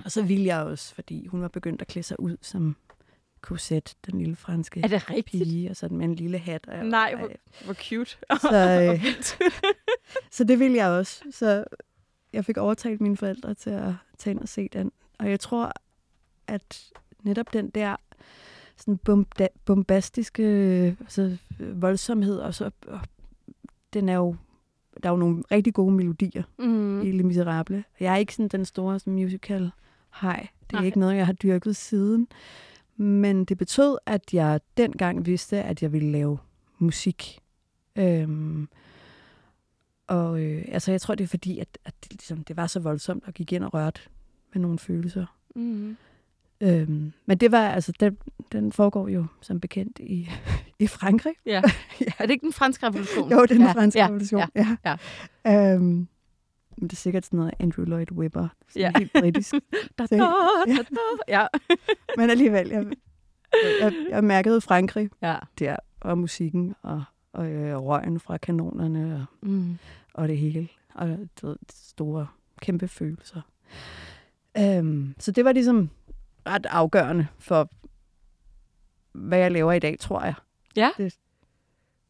Og 0.06 0.12
så 0.12 0.24
ville 0.24 0.46
jeg 0.46 0.62
også, 0.64 0.96
fordi 0.96 1.28
hun 1.28 1.42
var 1.42 1.48
begyndt 1.48 1.82
at 1.82 1.88
klæde 1.88 2.04
sig 2.06 2.20
ud 2.20 2.38
som 2.42 2.76
Cosette, 3.42 3.96
den 4.06 4.18
lille 4.20 4.36
franske 4.36 4.82
Er 4.84 4.88
det 4.88 5.10
rigtigt? 5.10 5.44
pige, 5.44 5.70
og 5.70 5.76
sådan 5.76 5.98
med 5.98 6.06
en 6.06 6.16
lille 6.16 6.38
hat. 6.38 6.68
Og 6.68 6.86
Nej, 6.86 7.10
ej. 7.10 7.16
hvor, 7.20 7.30
hvor 7.66 7.74
cute. 7.74 8.18
Så, 8.42 8.58
øh, 8.94 9.06
så 10.32 10.44
det 10.44 10.60
ville 10.60 10.78
jeg 10.78 10.90
også. 10.90 11.24
Så 11.32 11.64
jeg 12.34 12.46
fik 12.46 12.58
overtalt 12.58 13.02
mine 13.02 13.18
forældre 13.18 13.54
til 13.54 13.70
at 13.70 13.94
tage 14.18 14.32
ind 14.32 14.40
og 14.42 14.50
se 14.50 14.70
den. 14.74 14.92
Og 15.20 15.30
jeg 15.30 15.40
tror, 15.40 15.72
at 16.48 16.92
netop 17.24 17.54
den 17.54 17.70
der 17.70 17.96
sådan 18.78 19.00
bomba- 19.10 19.58
bombastiske 19.66 20.44
altså, 21.00 21.38
voldsomhed, 21.60 22.38
og 22.40 22.54
så 22.54 22.72
og 22.88 23.00
den 23.94 24.10
er 24.10 24.16
jo, 24.16 24.36
der 25.04 25.10
er 25.10 25.14
jo 25.14 25.18
nogle 25.18 25.44
rigtig 25.52 25.74
gode 25.74 25.94
melodier 25.94 26.44
mm. 26.60 27.02
i 27.02 27.12
Les 27.12 27.26
Miserables. 27.26 27.86
Jeg 28.00 28.14
er 28.14 28.18
ikke 28.18 28.36
sådan 28.36 28.48
den 28.48 28.66
store 28.66 29.00
sådan, 29.00 29.14
musical 29.14 29.72
hej. 30.22 30.48
Det 30.60 30.70
er 30.70 30.74
Nej. 30.74 30.82
Nej. 30.82 30.86
ikke 30.86 31.00
noget, 31.00 31.16
jeg 31.16 31.26
har 31.26 31.34
dyrket 31.34 31.76
siden. 31.76 32.28
Men 32.98 33.46
det 33.46 33.58
betød, 33.58 33.98
at 34.06 34.34
jeg 34.34 34.60
dengang 34.78 35.26
vidste, 35.26 35.64
at 35.64 35.82
jeg 35.82 35.94
ville 35.94 36.12
lave 36.12 36.38
musik. 36.78 37.40
Øhm, 37.96 38.70
og 40.08 40.42
øh, 40.42 40.66
altså, 40.68 40.92
jeg 40.92 41.02
tror, 41.02 41.16
det 41.16 41.24
er 41.24 41.28
fordi, 41.28 41.60
at, 41.60 41.78
at 41.86 41.94
det, 42.04 42.12
ligesom, 42.12 42.44
det 42.44 42.58
var 42.58 42.68
så 42.68 42.80
voldsomt 42.80 43.24
og 43.28 43.34
gik 43.34 43.54
ind 43.54 43.64
og 43.64 43.74
rørte 43.74 44.02
med 44.54 44.62
nogle 44.62 44.80
følelser. 44.80 45.26
Mm. 45.56 45.98
Øhm, 46.62 47.14
men 47.26 47.38
det 47.38 47.52
var, 47.52 47.68
altså, 47.70 47.92
den, 48.00 48.18
den 48.52 48.72
foregår 48.72 49.08
jo 49.08 49.26
som 49.42 49.60
bekendt 49.60 50.00
i, 50.00 50.30
i 50.80 50.88
Frankrig. 50.88 51.34
Ja. 51.46 51.62
ja. 52.02 52.06
Er 52.20 52.26
det 52.26 52.30
ikke 52.34 52.44
den 52.44 52.54
franske 52.54 52.88
revolution? 52.88 53.32
Jo, 53.32 53.42
det 53.42 53.52
er 53.52 53.56
den 53.56 53.62
ja. 53.66 53.72
franske 53.72 54.00
ja. 54.00 54.08
revolution. 54.08 54.42
Ja. 54.56 54.78
Ja. 54.86 54.96
ja. 55.46 55.74
Øhm, 55.76 56.08
men 56.78 56.88
det 56.90 56.92
er 56.94 56.98
sikkert 56.98 57.26
sådan 57.26 57.38
noget 57.38 57.54
Andrew 57.60 57.86
Lloyd 57.86 58.12
Webber. 58.12 58.48
Sådan 58.70 58.82
Ja. 58.82 58.92
helt 59.00 59.12
britisk. 59.14 59.54
Da, 59.98 60.06
da, 60.06 60.16
da, 60.18 60.26
da. 60.68 60.78
Ja. 61.28 61.48
Men 62.18 62.30
alligevel, 62.30 62.70
jeg, 62.70 62.86
jeg, 63.82 63.94
jeg 64.10 64.24
mærkede 64.24 64.62
Frankrig 64.62 65.10
ja. 65.22 65.36
der, 65.60 65.76
og 66.02 66.18
musikken, 66.18 66.76
og, 66.82 67.04
og 67.34 67.48
øh, 67.52 67.78
røgen 67.78 68.20
fra 68.20 68.38
kanonerne, 68.38 69.16
og, 69.16 69.48
Mm. 69.48 69.78
og 70.14 70.28
det 70.28 70.38
hele. 70.38 70.68
Og 70.94 71.10
ved, 71.10 71.56
store, 71.72 72.28
kæmpe 72.62 72.88
følelser. 72.88 73.42
Øhm, 74.58 75.16
så 75.20 75.32
det 75.32 75.46
var 75.46 75.52
ligesom 75.52 75.90
ret 76.48 76.66
afgørende 76.66 77.28
for, 77.40 77.70
hvad 79.12 79.40
jeg 79.40 79.52
laver 79.52 79.72
i 79.72 79.80
dag, 79.80 80.00
tror 80.00 80.24
jeg. 80.24 80.34
Ja. 80.76 80.92
Det, 80.98 81.18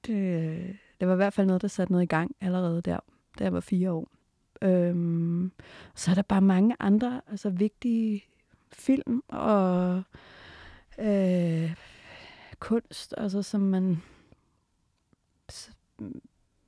det, 0.06 0.78
det 1.00 1.08
var 1.08 1.14
i 1.14 1.18
hvert 1.18 1.34
fald 1.34 1.48
noget, 1.48 1.62
der 1.62 1.68
satte 1.68 1.94
noget 1.94 2.04
i 2.04 2.08
gang 2.08 2.36
allerede 2.42 2.82
der, 2.82 3.00
da 3.40 3.44
jeg 3.44 3.54
var 3.54 3.60
fire 3.60 3.92
år. 3.92 4.10
Øhm, 4.62 5.52
så 5.96 6.12
er 6.12 6.16
der 6.16 6.22
bare 6.22 6.42
mange 6.42 6.76
andre 6.80 7.22
altså 7.28 7.50
vigtige 7.50 8.24
film 8.74 9.24
og 9.28 10.04
øh, 11.00 11.76
kunst, 12.60 13.14
altså 13.18 13.42
som 13.42 13.62
man... 13.62 14.02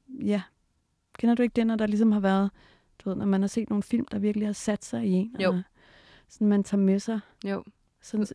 Ja. 0.10 0.42
Kender 1.20 1.36
du 1.36 1.44
ikke 1.44 1.54
det, 1.54 1.68
når 1.68 1.76
der 1.76 1.86
ligesom 1.86 2.12
har 2.12 2.20
været... 2.20 2.52
Du 3.00 3.10
ved, 3.10 3.18
når 3.18 3.26
man 3.26 3.42
har 3.42 3.48
set 3.48 3.70
nogle 3.70 3.84
film, 3.84 4.06
der 4.12 4.20
virkelig 4.20 4.48
har 4.48 4.54
sat 4.54 4.86
sig 4.86 5.06
i 5.06 5.12
en? 5.12 5.36
Jo. 5.40 5.50
Og 5.50 5.62
sådan 6.30 6.48
man 6.48 6.64
tager 6.64 6.82
med 6.82 7.00
sig. 7.00 7.20
Jo. 7.46 7.64
Sådan, 8.02 8.26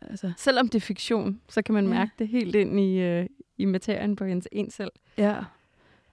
altså, 0.00 0.32
Selvom 0.36 0.68
det 0.68 0.74
er 0.74 0.80
fiktion, 0.80 1.40
så 1.48 1.62
kan 1.62 1.74
man 1.74 1.84
Ja. 1.84 1.90
mærke 1.90 2.12
det 2.18 2.28
helt 2.28 2.54
ind 2.54 2.80
i, 2.80 2.98
øh, 2.98 3.26
i 3.58 3.64
materien 3.64 4.16
på 4.16 4.24
ens 4.24 4.48
en 4.52 4.70
selv. 4.70 4.90
ja. 5.18 5.36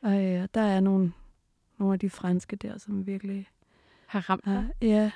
Og 0.01 0.11
ja, 0.13 0.45
der 0.53 0.61
er 0.61 0.79
nogle, 0.79 1.13
nogle 1.77 1.93
af 1.93 1.99
de 1.99 2.09
franske 2.09 2.55
der, 2.55 2.77
som 2.77 3.07
virkelig... 3.07 3.47
Har 4.05 4.29
ramt 4.29 4.45
dig. 4.45 4.69
Ja, 4.81 4.87
ja. 4.87 5.11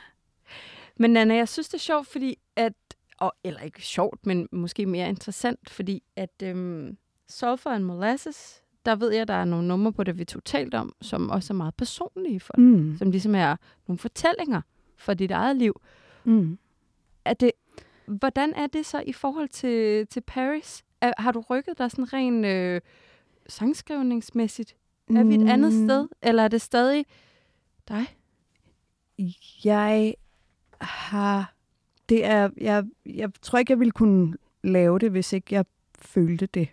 Men 0.97 1.11
Nana, 1.11 1.35
jeg 1.35 1.49
synes, 1.49 1.69
det 1.69 1.73
er 1.73 1.79
sjovt, 1.79 2.07
fordi 2.07 2.37
at... 2.55 2.73
Og, 3.17 3.33
eller 3.43 3.59
ikke 3.59 3.81
sjovt, 3.81 4.25
men 4.25 4.47
måske 4.51 4.85
mere 4.85 5.09
interessant, 5.09 5.69
fordi 5.69 6.03
at 6.15 6.43
øhm, 6.43 6.97
Sulfur 7.27 7.71
and 7.71 7.83
Molasses, 7.83 8.63
der 8.85 8.95
ved 8.95 9.11
jeg, 9.13 9.27
der 9.27 9.33
er 9.33 9.45
nogle 9.45 9.67
numre 9.67 9.93
på 9.93 10.03
det, 10.03 10.17
vi 10.17 10.25
totalt 10.25 10.73
om, 10.73 10.95
som 11.01 11.29
også 11.29 11.53
er 11.53 11.55
meget 11.55 11.75
personlige 11.75 12.39
for 12.39 12.53
dig. 12.53 12.63
Mm. 12.63 12.97
Som 12.97 13.11
ligesom 13.11 13.35
er 13.35 13.55
nogle 13.87 13.97
fortællinger 13.99 14.61
for 14.97 15.13
dit 15.13 15.31
eget 15.31 15.55
liv. 15.55 15.81
Mm. 16.23 16.57
Er 17.25 17.33
det, 17.33 17.51
hvordan 18.05 18.53
er 18.53 18.67
det 18.67 18.85
så 18.85 19.03
i 19.07 19.13
forhold 19.13 19.49
til, 19.49 20.07
til 20.07 20.21
Paris? 20.21 20.83
Er, 21.01 21.13
har 21.17 21.31
du 21.31 21.43
rykket 21.49 21.77
dig 21.77 21.91
sådan 21.91 22.13
rent 22.13 22.45
øh, 22.45 22.81
sangskrivningsmæssigt? 23.47 24.75
Er 25.09 25.23
vi 25.23 25.35
et 25.35 25.49
andet 25.49 25.73
Mm. 25.73 25.87
sted, 25.87 26.07
eller 26.21 26.43
er 26.43 26.47
det 26.47 26.61
stadig 26.61 27.05
dig? 27.89 28.17
Jeg 29.65 30.15
har... 30.81 31.53
Det 32.09 32.25
er, 32.25 32.49
jeg, 32.57 32.83
jeg 33.05 33.29
tror 33.41 33.59
ikke, 33.59 33.71
jeg 33.71 33.79
ville 33.79 33.91
kunne 33.91 34.35
lave 34.63 34.99
det, 34.99 35.11
hvis 35.11 35.33
ikke 35.33 35.55
jeg 35.55 35.65
følte 35.99 36.45
det 36.45 36.69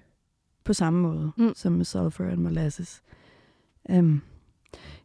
på 0.65 0.73
samme 0.73 1.01
måde, 1.01 1.33
Mm. 1.37 1.45
mm. 1.45 1.55
som 1.55 1.73
med 1.73 1.85
Sulfur 1.85 2.25
and 2.25 2.41
Molasses. 2.41 3.03
Um, 3.89 4.23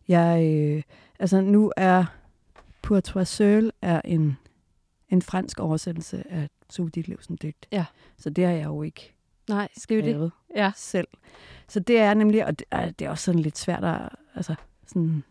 jeg, 0.07 0.43
øh, 0.45 0.83
altså 1.19 1.41
nu 1.41 1.71
er 1.77 2.05
Pour 2.83 2.99
toi 2.99 3.23
seul 3.23 3.71
er 3.81 4.01
en, 4.05 4.37
en 5.09 5.21
fransk 5.21 5.59
oversættelse 5.59 6.23
af 6.29 6.49
Tove 6.69 6.89
Ditlevsen 6.89 7.35
digt. 7.35 7.67
Ja. 7.71 7.85
Så 8.17 8.29
det 8.29 8.45
har 8.45 8.51
jeg 8.51 8.65
jo 8.65 8.83
ikke 8.83 9.13
Nej, 9.49 9.67
jo 9.91 10.01
det. 10.01 10.31
Ja. 10.55 10.71
selv. 10.75 11.07
Så 11.67 11.79
det 11.79 11.99
er 11.99 12.13
nemlig, 12.13 12.45
og 12.45 12.59
det 12.59 12.67
er, 12.71 12.91
det 12.91 13.05
er 13.05 13.09
også 13.09 13.23
sådan 13.23 13.41
lidt 13.41 13.57
svært 13.57 13.83
at, 13.83 14.09
altså, 14.35 14.55
sådan 14.87 15.23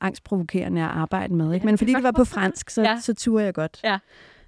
angstprovokerende 0.00 0.82
at 0.82 0.88
arbejde 0.88 1.34
med. 1.34 1.54
Ikke? 1.54 1.66
Men 1.66 1.78
fordi 1.78 1.94
det 1.94 2.02
var 2.02 2.10
på 2.12 2.24
fransk, 2.24 2.70
så, 2.70 2.82
ja. 2.82 3.00
så 3.00 3.14
turde 3.14 3.44
jeg 3.44 3.54
godt. 3.54 3.80
Ja. 3.84 3.98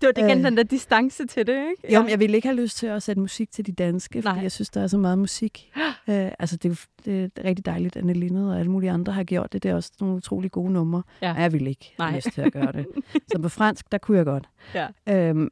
Det 0.06 0.16
var 0.22 0.28
igen 0.28 0.38
Øh. 0.38 0.44
den 0.44 0.56
der 0.56 0.62
distance 0.62 1.26
til 1.26 1.46
det, 1.46 1.66
ikke? 1.70 1.94
Jo, 1.94 2.00
men 2.02 2.10
jeg 2.10 2.18
ville 2.20 2.36
ikke 2.36 2.48
have 2.48 2.60
lyst 2.60 2.76
til 2.76 2.86
at 2.86 3.02
sætte 3.02 3.20
musik 3.20 3.50
til 3.52 3.66
de 3.66 3.72
danske, 3.72 4.22
fordi 4.22 4.34
Nej. 4.34 4.42
jeg 4.42 4.52
synes, 4.52 4.70
der 4.70 4.80
er 4.80 4.86
så 4.86 4.98
meget 4.98 5.18
musik. 5.18 5.72
øh, 6.08 6.30
altså, 6.38 6.56
det 6.56 6.64
er, 6.64 6.68
jo- 6.68 7.12
det 7.12 7.32
er 7.36 7.44
rigtig 7.44 7.66
dejligt, 7.66 7.96
at 7.96 8.02
Anne 8.02 8.12
Lindet 8.12 8.52
og 8.52 8.58
alle 8.58 8.70
mulige 8.70 8.90
andre 8.90 9.12
har 9.12 9.24
gjort 9.24 9.52
det. 9.52 9.62
Det 9.62 9.70
er 9.70 9.74
også 9.74 9.90
nogle 10.00 10.16
utrolig 10.16 10.50
gode 10.50 10.72
numre. 10.72 11.02
Ja. 11.22 11.32
Men 11.32 11.42
jeg 11.42 11.52
ville 11.52 11.68
ikke 11.70 11.94
Nej. 11.98 12.08
have 12.10 12.16
lyst 12.26 12.34
til 12.34 12.40
at 12.40 12.52
gøre 12.52 12.72
det. 12.72 12.86
så 13.32 13.38
på 13.42 13.48
fransk, 13.48 13.92
der 13.92 13.98
kunne 13.98 14.16
jeg 14.16 14.24
godt. 14.24 14.48
Ja. 14.74 14.88
Øhm, 15.08 15.50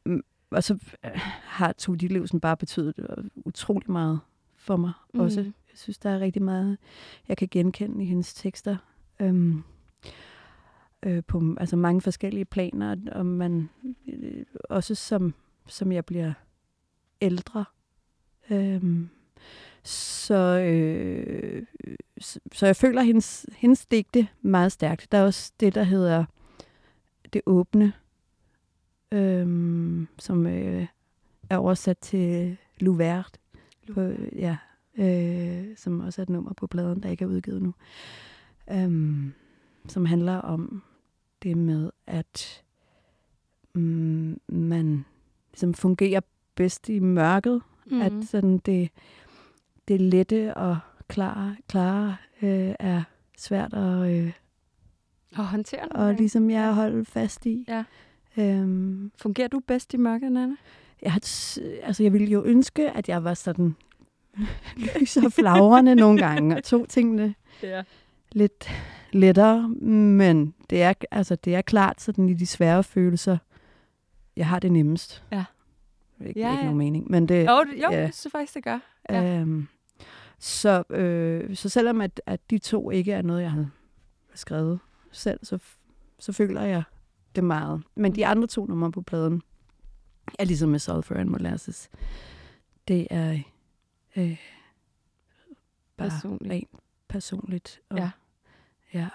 og 0.51 0.65
så 0.65 0.75
øh, 1.05 1.11
har 1.45 1.73
Tove 1.73 1.97
Ditlevsen 1.97 2.41
bare 2.41 2.57
betydet 2.57 2.95
utrolig 3.37 3.91
meget 3.91 4.21
for 4.57 4.77
mig 4.77 4.93
Mm. 5.15 5.21
også. 5.21 5.41
Jeg 5.41 5.79
synes, 5.79 5.99
der 5.99 6.11
er 6.11 6.21
rigtig 6.21 6.43
meget, 6.43 6.77
jeg 7.29 7.37
kan 7.37 7.49
genkende 7.51 8.05
i 8.05 8.07
hendes 8.07 8.35
tekster. 8.35 8.77
Øhm, 9.21 9.63
øh, 11.03 11.23
på 11.27 11.57
altså 11.61 11.77
mange 11.77 12.01
forskellige 12.01 12.45
planer, 12.45 12.97
og 13.13 13.27
man 13.27 13.69
øh, 14.09 14.45
også 14.71 14.95
som, 14.95 15.35
som 15.67 15.93
jeg 15.93 16.05
bliver 16.05 16.33
ældre. 17.21 17.65
Øhm, 18.51 19.09
så, 19.83 20.61
øh, 20.61 21.67
så, 22.53 22.67
jeg 22.67 22.77
føler 22.77 23.03
hendes, 23.03 23.47
hendes 23.57 23.87
digte 23.87 24.29
meget 24.43 24.73
stærkt. 24.73 25.13
Der 25.13 25.19
er 25.19 25.25
også 25.25 25.53
det, 25.61 25.75
der 25.75 25.83
hedder 25.83 26.25
Det 27.33 27.43
åbne, 27.47 27.93
øhm, 29.13 30.09
som 30.19 30.47
øh, 30.47 30.87
er 31.51 31.57
oversat 31.57 31.99
til 31.99 32.57
Louvert, 32.81 33.39
på, 33.95 34.01
ja, 34.37 34.57
øh, 34.99 35.77
som 35.77 36.01
også 36.01 36.21
er 36.21 36.23
et 36.23 36.29
nummer 36.29 36.53
på 36.53 36.67
pladen, 36.67 37.03
der 37.03 37.09
ikke 37.09 37.25
er 37.25 37.29
udgivet 37.29 37.63
nu. 37.63 37.75
Øhm, 38.71 39.33
som 39.89 40.05
handler 40.05 40.37
om 40.37 40.83
det 41.43 41.57
med, 41.57 41.91
at 42.07 42.63
mm, 43.75 44.41
man 44.49 45.05
ligesom 45.53 45.75
fungerer 45.75 46.21
bedst 46.55 46.89
i 46.89 46.99
mørket, 46.99 47.63
mm. 47.87 48.01
at 48.01 48.13
sådan 48.25 48.59
det, 48.59 48.91
det 49.89 50.01
lette 50.01 50.55
og 50.55 50.79
klare, 51.09 51.57
klare 51.69 52.17
øh, 52.43 52.75
er 52.79 53.03
svært 53.39 53.75
at, 53.75 54.11
øh, 54.11 54.33
Og 55.37 55.47
håndtere 55.47 55.89
og 55.89 56.15
ligesom 56.15 56.51
jeg 56.51 56.75
holde 56.75 57.05
fast 57.05 57.47
i. 57.47 57.65
Ja. 57.69 57.85
Øhm, 58.37 59.13
Fungerer 59.17 59.49
du 59.49 59.61
bedst 59.61 59.95
i 59.95 59.97
mørket, 59.97 60.33
Nana? 60.33 60.57
jeg, 61.03 61.13
altså, 61.83 62.03
jeg 62.03 62.13
ville 62.13 62.29
jo 62.29 62.45
ønske, 62.45 62.91
at 62.91 63.09
jeg 63.09 63.25
var 63.25 63.35
sådan 63.35 63.77
lys 65.01 65.17
og 65.17 65.33
flagrende 65.33 65.95
nogle 65.95 66.19
gange, 66.19 66.57
og 66.57 66.65
tog 66.65 66.89
tingene 66.89 67.35
Ja. 67.63 67.83
Lidt 68.33 68.71
lettere, 69.13 69.69
men 69.69 70.55
det 70.71 70.83
er, 70.83 70.93
altså, 71.11 71.35
det 71.35 71.55
er 71.55 71.63
klart 71.63 72.01
sådan 72.01 72.29
i 72.29 72.35
de 72.35 72.47
svære 72.47 72.85
følelser, 72.85 73.39
jeg 74.37 74.47
har 74.47 74.59
det 74.59 74.73
nemmest. 74.73 75.25
Ja. 75.33 75.45
Ikke, 76.27 76.41
Ja, 76.41 76.51
ikke 76.51 76.59
ja. 76.59 76.63
nogen 76.65 76.79
mening, 76.79 77.11
men 77.11 77.29
det... 77.29 77.47
Jo, 77.47 77.65
det, 77.65 77.83
jo 77.83 77.91
ja. 77.91 78.03
det 78.07 78.15
synes 78.15 78.25
jeg 78.25 78.31
faktisk, 78.41 78.55
det 78.55 78.65
gør. 78.65 78.79
Ja. 79.11 79.41
Øhm, 79.41 79.69
så, 80.39 80.83
øh, 80.91 81.57
så 81.57 81.69
selvom 81.69 82.01
at, 82.01 82.21
at 82.27 82.51
de 82.51 82.59
to 82.59 82.91
ikke 82.91 83.13
er 83.13 83.23
noget, 83.23 83.43
jeg 83.43 83.51
har 83.53 83.67
skrevet 84.35 84.79
selv, 85.13 85.41
så, 85.43 85.59
så 86.19 86.33
føler 86.33 86.63
jeg 86.63 86.83
det 87.37 87.45
meget. 87.45 87.83
Men 87.95 88.15
de 88.15 88.27
andre 88.27 88.47
to 88.49 88.67
numre 88.67 88.93
på 88.93 89.03
pladen 89.03 89.43
er 90.39 90.45
ligesom 90.45 90.69
med 90.69 90.79
Sulfur 90.79 91.17
and 91.17 91.29
Molasses. 91.29 91.91
Det 92.89 93.07
er 93.11 93.39
øh, 94.17 94.37
bare 95.97 96.09
Personligt. 96.11 96.53
rent 96.53 96.69
personligt. 97.09 97.81
Og, 97.89 97.99
Ja. 97.99 98.11
Ja. 98.95 99.09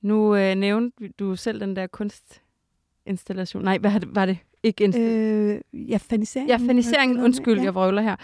Nu 0.00 0.36
øh, 0.36 0.54
nævnte 0.54 1.08
du 1.08 1.36
selv 1.36 1.60
den 1.60 1.76
der 1.76 1.86
kunstinstallation. 1.86 3.64
Nej, 3.64 3.78
hvad 3.78 4.00
var 4.06 4.26
det? 4.26 4.38
Ikke 4.62 4.84
installation. 4.84 5.62
Øh, 5.74 5.90
ja, 5.90 5.96
fanisering. 5.96 6.48
Ja, 6.48 6.56
faniseringen, 6.56 7.20
undskyld, 7.20 7.58
ja. 7.58 7.64
jeg 7.64 7.74
vrøvler 7.74 8.02
her. 8.02 8.16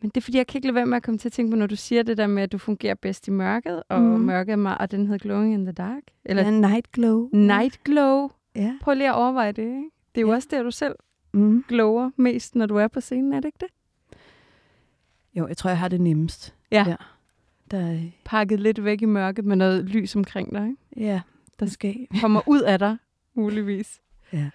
Men 0.00 0.10
det 0.10 0.16
er 0.16 0.20
fordi, 0.22 0.36
jeg 0.36 0.46
kan 0.46 0.58
ikke 0.58 0.66
lade 0.66 0.74
være 0.74 0.86
med 0.86 0.96
at 0.96 1.02
komme 1.02 1.18
til 1.18 1.28
at 1.28 1.32
tænke 1.32 1.50
på, 1.50 1.56
når 1.56 1.66
du 1.66 1.76
siger 1.76 2.02
det 2.02 2.16
der 2.18 2.26
med, 2.26 2.42
at 2.42 2.52
du 2.52 2.58
fungerer 2.58 2.94
bedst 2.94 3.28
i 3.28 3.30
mørket, 3.30 3.82
og 3.88 4.02
Mhm. 4.02 4.20
mørket 4.20 4.52
er 4.52 4.56
meget, 4.56 4.78
og 4.78 4.90
den 4.90 5.06
hedder 5.06 5.18
Glowing 5.18 5.54
in 5.54 5.64
the 5.64 5.72
Dark. 5.72 6.02
Eller 6.24 6.42
Ja, 6.42 6.50
Night 6.50 6.92
Glow. 6.92 7.28
Night 7.32 7.84
Glow. 7.84 8.28
Ja. 8.56 8.78
Prøv 8.82 8.94
lige 8.94 9.08
at 9.08 9.14
overveje 9.14 9.52
det, 9.52 9.62
ikke? 9.62 9.90
Det 10.14 10.20
er 10.20 10.20
jo 10.20 10.28
Ja. 10.28 10.34
også 10.34 10.48
der, 10.50 10.62
du 10.62 10.70
selv 10.70 10.94
Mm. 11.32 11.64
glower 11.68 12.10
mest, 12.16 12.54
når 12.56 12.66
du 12.66 12.76
er 12.76 12.88
på 12.88 13.00
scenen, 13.00 13.32
er 13.32 13.40
det 13.40 13.44
ikke 13.48 13.58
det? 13.60 13.68
Jo, 15.34 15.46
jeg 15.48 15.56
tror, 15.56 15.70
jeg 15.70 15.78
har 15.78 15.88
det 15.88 16.00
nemmest. 16.00 16.54
Ja. 16.70 16.84
ja. 16.88 16.96
Der, 17.70 17.78
er- 17.78 18.10
Pakket 18.24 18.60
lidt 18.60 18.84
væk 18.84 19.02
i 19.02 19.04
mørket 19.04 19.44
med 19.44 19.56
noget 19.56 19.84
lys 19.84 20.16
omkring 20.16 20.54
dig, 20.54 20.66
ikke? 20.68 21.06
ja, 21.06 21.20
Der 21.60 21.66
måske. 21.66 22.08
Kommer 22.20 22.40
ud 22.46 22.60
af 22.60 22.78
dig, 22.78 22.96
muligvis. 23.34 24.00
Ja. 24.32 24.50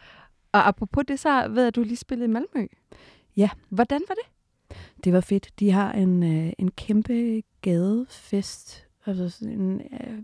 Og 0.52 0.68
apropos 0.68 1.04
det, 1.08 1.20
så 1.20 1.48
ved 1.48 1.62
jeg, 1.62 1.68
at 1.68 1.76
du 1.76 1.82
lige 1.84 1.98
spillede 1.98 2.30
i 2.30 2.34
Malmø. 2.34 2.68
Ja. 3.38 3.50
Hvordan 3.70 4.02
var 4.08 4.16
det? 4.16 4.24
Det 5.04 5.14
var 5.14 5.22
fedt. 5.22 5.50
De 5.60 5.72
har 5.72 5.92
en, 5.94 6.24
øh, 6.24 6.54
en 6.58 6.72
kæmpe 6.72 7.44
gadefest. 7.62 8.88
Altså 9.06 9.30
sådan 9.30 9.54
en, 9.62 9.82
øh, 9.82 10.18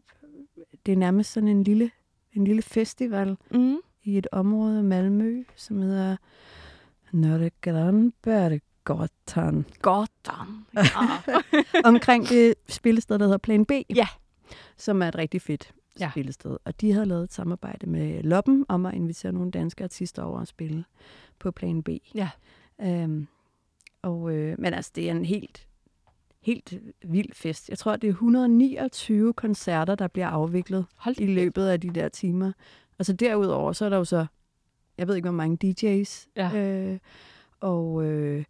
det 0.86 0.91
er 0.91 0.95
nærmest 0.97 1.32
sådan 1.34 1.50
en 1.50 1.63
lille, 1.63 1.91
en 2.34 2.43
lille 2.43 2.62
festival 2.62 3.38
Mm. 3.52 3.78
i 4.04 4.17
et 4.17 4.28
område 4.32 4.78
af 4.78 4.84
Malmø, 4.84 5.43
som 5.56 5.82
hedder 5.82 6.17
Nørre 7.12 7.50
Granberggatan. 8.88 9.65
Godt. 9.82 10.12
Ja. 10.76 11.84
Omkring 11.89 12.30
det 12.30 12.54
spillested, 12.69 13.19
der 13.19 13.26
hedder 13.26 13.38
Plan 13.38 13.65
B. 13.65 13.71
Ja. 13.95 14.08
Som 14.78 15.02
er 15.02 15.08
et 15.08 15.15
rigtig 15.15 15.41
fedt 15.41 15.71
Ja. 16.00 16.06
ja. 16.06 16.12
spillested. 16.12 16.58
Og 16.65 16.82
de 16.82 16.91
havde 16.91 17.06
lavet 17.06 17.23
et 17.23 17.34
samarbejde 17.34 17.88
med 17.89 18.23
Loppen 18.23 18.65
om 18.69 18.86
at 18.86 18.93
invitere 18.93 19.32
nogle 19.32 19.52
danske 19.52 19.84
artister 19.84 20.23
over 20.23 20.39
at 20.39 20.47
spille 20.47 20.86
på 21.39 21.52
Plan 21.52 21.84
B. 21.84 21.89
Ja. 22.15 22.30
Øhm, 22.82 23.28
og, 24.02 24.32
øh, 24.32 24.56
men 24.60 24.73
altså, 24.73 24.91
det 24.95 25.08
er 25.08 25.12
en 25.12 25.26
helt, 25.26 25.67
helt 26.41 26.73
vild 27.04 27.34
fest. 27.34 27.69
Jeg 27.69 27.78
tror, 27.78 27.95
det 27.95 28.08
er 28.08 28.12
129 28.12 29.34
koncerter, 29.34 29.95
der 29.95 30.08
bliver 30.08 30.28
afviklet 30.28 30.86
Hold 30.95 31.19
i 31.19 31.26
løbet 31.26 31.65
af 31.67 31.82
de 31.82 31.89
der 31.89 32.10
timer. 32.10 32.52
Og 33.00 33.06
så 33.06 33.13
derudover, 33.13 33.73
så 33.73 33.86
er 33.86 33.89
der 33.89 33.97
jo 33.97 34.06
så, 34.06 34.26
jeg 34.97 35.08
ved 35.08 35.15
ikke, 35.15 35.30
hvor 35.30 35.38
mange 35.38 35.58
DJ's. 35.63 36.28
Ja. 36.36 36.58
Øh, 36.58 37.00
og 37.59 38.03
øh, 38.05 38.43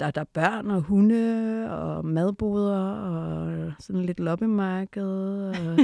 der, 0.00 0.10
der 0.10 0.20
er 0.20 0.24
børn 0.24 0.70
og 0.70 0.80
hunde 0.80 1.66
og 1.70 2.04
madboder 2.04 2.92
og 2.92 3.72
sådan 3.78 4.02
lidt 4.02 4.20
loppemarked. 4.20 5.06
Og, 5.06 5.78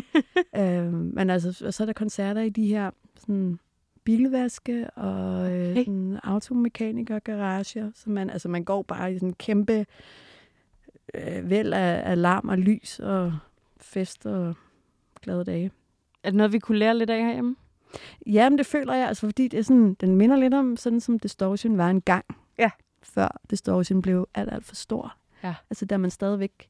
øh, 0.62 0.92
men 0.92 1.30
altså, 1.30 1.64
og 1.66 1.74
så 1.74 1.82
er 1.82 1.87
der 1.87 1.92
koncerter 1.92 2.42
i 2.42 2.48
de 2.48 2.66
her 2.66 2.90
sådan, 3.16 3.59
bilvaske 4.04 4.90
og 4.90 5.52
øh, 5.52 5.70
Okay. 5.70 5.85
sådan, 5.85 6.20
automekaniker 6.22 7.18
garager. 7.18 7.90
Så 7.94 8.11
man, 8.11 8.30
altså, 8.30 8.48
man 8.48 8.64
går 8.64 8.82
bare 8.82 9.12
i 9.12 9.14
sådan 9.14 9.28
en 9.28 9.35
kæmpe 9.35 9.87
øh, 11.14 11.50
væld 11.50 11.72
af, 11.72 12.11
af 12.11 12.22
larm 12.22 12.48
og 12.48 12.59
lys 12.59 12.98
og 12.98 13.32
fest 13.80 14.26
og 14.26 14.54
glade 15.22 15.44
dage. 15.44 15.70
Er 16.22 16.30
det 16.30 16.37
noget, 16.37 16.52
vi 16.52 16.59
kunne 16.59 16.78
lære 16.78 16.98
lidt 16.98 17.11
af 17.11 17.24
herhjemme? 17.24 17.56
Jamen, 18.27 18.59
det 18.59 18.66
føler 18.66 18.94
jeg, 18.94 19.09
altså, 19.09 19.27
fordi 19.27 19.49
det 19.49 19.59
er 19.59 19.62
sådan, 19.62 19.94
den 19.94 20.16
minder 20.16 20.37
lidt 20.37 20.55
om 20.55 20.77
sådan, 20.77 21.01
som 21.01 21.18
Distortion 21.18 21.79
var 21.79 21.90
en 21.90 22.01
gang. 22.01 22.25
Ja. 22.59 22.70
Før 23.03 23.40
Distortion 23.51 24.03
blev 24.03 24.29
alt, 24.35 24.53
alt 24.53 24.64
for 24.64 24.75
stor. 24.75 25.16
Ja. 25.42 25.55
Altså, 25.70 25.85
der 25.85 25.96
man 25.96 26.11
stadigvæk... 26.11 26.68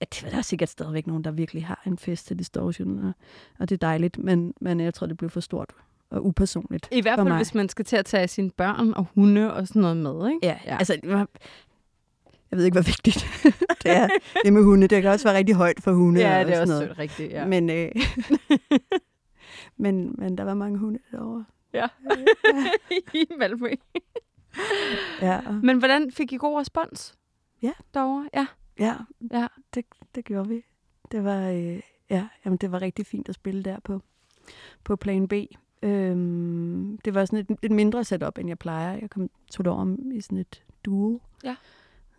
At 0.00 0.24
der 0.30 0.38
er 0.38 0.42
sikkert 0.42 0.68
stadigvæk 0.68 1.06
nogen, 1.06 1.24
der 1.24 1.30
virkelig 1.30 1.66
har 1.66 1.82
en 1.86 1.98
fest 1.98 2.26
til 2.26 2.38
Distortion, 2.38 2.98
og, 2.98 3.12
og 3.58 3.68
det 3.68 3.74
er 3.74 3.78
dejligt, 3.86 4.18
men, 4.18 4.54
men 4.60 4.80
jeg 4.80 4.94
tror, 4.94 5.06
det 5.06 5.16
blev 5.16 5.30
for 5.30 5.40
stort 5.40 5.70
og 6.10 6.26
upersonligt. 6.26 6.88
I 6.92 7.00
hvert 7.00 7.18
fald, 7.18 7.36
hvis 7.36 7.54
man 7.54 7.68
skal 7.68 7.84
til 7.84 7.96
at 7.96 8.04
tage 8.04 8.28
sine 8.28 8.50
børn 8.50 8.94
og 8.94 9.06
hunde 9.14 9.54
og 9.54 9.68
sådan 9.68 9.82
noget 9.82 9.96
med, 9.96 10.28
ikke? 10.28 10.38
Ja, 10.42 10.58
Ja. 10.64 10.72
ja. 10.72 10.76
altså, 10.78 11.26
jeg 12.52 12.58
ved 12.58 12.64
ikke, 12.64 12.74
hvor 12.74 12.82
vigtigt 12.82 13.26
det 13.82 13.90
er. 13.90 14.08
Det 14.44 14.52
med 14.52 14.62
hunde, 14.64 14.86
det 14.88 15.02
kan 15.02 15.10
også 15.10 15.28
være 15.28 15.36
rigtig 15.36 15.54
højt 15.54 15.80
for 15.80 15.92
hunde. 15.92 16.20
Ja, 16.20 16.40
og 16.40 16.44
det 16.46 16.52
er 16.52 16.56
sådan 16.66 16.74
også 16.74 16.84
noget. 16.84 16.98
rigtigt, 16.98 17.32
ja. 17.32 17.46
Men, 17.46 17.70
øh, 17.70 17.88
men, 19.82 20.14
men 20.18 20.38
der 20.38 20.44
var 20.44 20.54
mange 20.54 20.78
hunde 20.78 20.98
derovre. 21.12 21.44
Ja. 21.72 21.86
I 23.14 23.26
Malmø. 23.38 23.68
Ja, 25.22 25.40
Men 25.62 25.78
hvordan 25.78 26.10
fik 26.12 26.32
I 26.32 26.36
god 26.36 26.60
respons? 26.60 27.14
Ja. 27.62 27.72
Derovre? 27.94 28.28
Ja. 28.34 28.46
ja, 28.78 28.94
Ja. 29.32 29.46
det, 29.74 29.84
det 30.14 30.24
gjorde 30.24 30.48
vi. 30.48 30.64
Det 31.12 31.24
var, 31.24 31.48
øh, 31.48 31.80
ja, 32.10 32.28
jamen, 32.44 32.56
det 32.56 32.72
var 32.72 32.82
rigtig 32.82 33.06
fint 33.06 33.28
at 33.28 33.34
spille 33.34 33.62
der 33.62 33.76
på, 33.84 34.02
på 34.84 34.96
plan 34.96 35.28
B. 35.28 35.32
Øhm, 35.82 36.98
det 37.04 37.14
var 37.14 37.24
sådan 37.24 37.38
et, 37.38 37.58
et 37.62 37.70
mindre 37.70 38.04
setup, 38.04 38.38
end 38.38 38.48
jeg 38.48 38.58
plejer. 38.58 38.92
Jeg 39.00 39.10
kom, 39.10 39.30
tog 39.50 39.64
det 39.64 39.72
om 39.72 40.12
i 40.12 40.20
sådan 40.20 40.38
et 40.38 40.62
duo 40.84 41.20
Ja. 41.44 41.56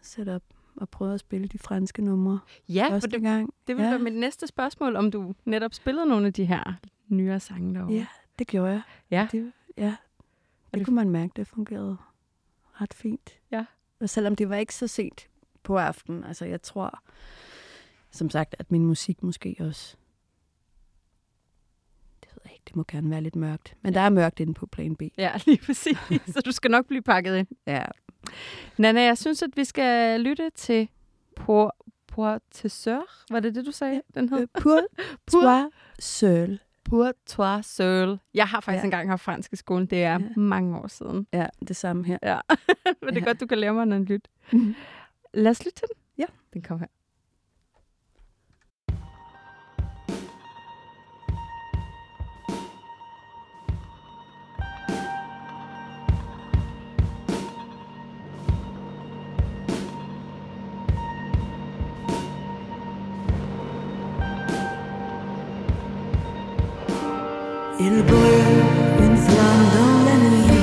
Setup 0.05 0.43
og 0.75 0.89
prøvede 0.89 1.13
at 1.13 1.19
spille 1.19 1.47
de 1.47 1.57
franske 1.57 2.01
numre 2.01 2.39
Ja, 2.69 2.87
første 2.89 3.09
det, 3.09 3.21
gang. 3.21 3.53
det 3.67 3.77
vil 3.77 3.83
ja. 3.83 3.89
være 3.89 3.99
mit 3.99 4.13
næste 4.15 4.47
spørgsmål, 4.47 4.95
om 4.95 5.11
du 5.11 5.33
netop 5.45 5.73
spillede 5.73 6.05
nogle 6.05 6.27
af 6.27 6.33
de 6.33 6.45
her 6.45 6.73
nyere 7.07 7.39
sange 7.39 7.73
derovre. 7.75 7.93
Ja, 7.93 8.05
det 8.39 8.47
gjorde 8.47 8.71
jeg. 8.71 8.81
Ja. 9.11 9.27
Det, 9.31 9.51
ja. 9.77 9.85
Det, 9.85 10.79
det- 10.79 10.85
kunne 10.85 10.95
man 10.95 11.09
mærke, 11.09 11.31
det 11.35 11.47
fungerede 11.47 11.97
ret 12.81 12.93
fint. 12.93 13.29
Ja. 13.51 13.65
Og 13.99 14.09
selvom 14.09 14.35
det 14.35 14.49
var 14.49 14.55
ikke 14.55 14.75
så 14.75 14.87
sent 14.87 15.27
på 15.63 15.77
aftenen, 15.77 16.23
altså 16.23 16.45
jeg 16.45 16.61
tror, 16.61 16.99
som 18.11 18.29
sagt, 18.29 18.55
at 18.59 18.71
min 18.71 18.85
musik 18.85 19.23
måske 19.23 19.55
også... 19.59 19.95
Ikke, 22.45 22.63
det 22.67 22.75
må 22.75 22.83
gerne 22.87 23.09
være 23.09 23.21
lidt 23.21 23.35
mørkt. 23.35 23.75
Men 23.81 23.93
der 23.93 23.99
er 24.01 24.09
mørkt 24.09 24.39
inde 24.39 24.53
på 24.53 24.65
plan 24.65 24.95
B. 24.95 25.01
Ja, 25.17 25.31
lige 25.45 25.57
præcis. 25.65 25.97
Så 26.33 26.41
du 26.45 26.51
skal 26.51 26.71
nok 26.71 26.85
blive 26.87 27.01
pakket 27.01 27.37
ind. 27.37 27.47
Ja. 27.67 27.85
Nana, 28.77 29.01
jeg 29.01 29.17
synes, 29.17 29.43
at 29.43 29.49
vi 29.55 29.63
skal 29.63 30.21
lytte 30.21 30.49
til 30.55 30.87
Pour, 31.35 31.75
pour 32.07 32.39
Tesseur. 32.51 33.01
Var 33.31 33.39
det 33.39 33.55
det, 33.55 33.65
du 33.65 33.71
sagde, 33.71 34.01
den 34.15 34.29
hed? 34.29 34.47
Pour 34.61 34.79
toi 35.31 35.69
seul. 35.99 36.59
Pour 36.83 37.11
toi 37.27 37.61
seul. 37.61 38.19
Jeg 38.33 38.47
har 38.47 38.59
faktisk 38.59 38.81
ja. 38.81 38.87
Engang 38.87 39.09
haft 39.09 39.21
fransk 39.21 39.53
i 39.53 39.55
skolen. 39.55 39.85
Det 39.85 40.03
er 40.03 40.11
ja. 40.13 40.19
Mange 40.35 40.77
år 40.77 40.87
siden. 40.87 41.27
Ja, 41.33 41.45
det 41.67 41.75
samme 41.75 42.05
her. 42.05 42.17
Ja. 42.23 42.39
Men 43.01 43.09
det 43.09 43.17
er 43.17 43.21
Ja. 43.21 43.25
godt, 43.25 43.39
du 43.39 43.45
kan 43.45 43.57
lære 43.57 43.73
mig 43.73 43.83
en 43.97 44.05
lyt. 44.05 44.27
Mhm. 44.51 44.75
Lad 45.33 45.51
os 45.51 45.65
lytte 45.65 45.79
til 45.79 45.87
den. 45.93 46.01
Ja. 46.17 46.25
Den 46.53 46.61
kommer 46.61 46.79
her. 46.79 46.87
Il 67.85 68.01
brûle 68.03 68.63
une 69.05 69.17
flamme 69.17 69.65
dans 69.75 69.97
la 70.07 70.15
nuit. 70.23 70.61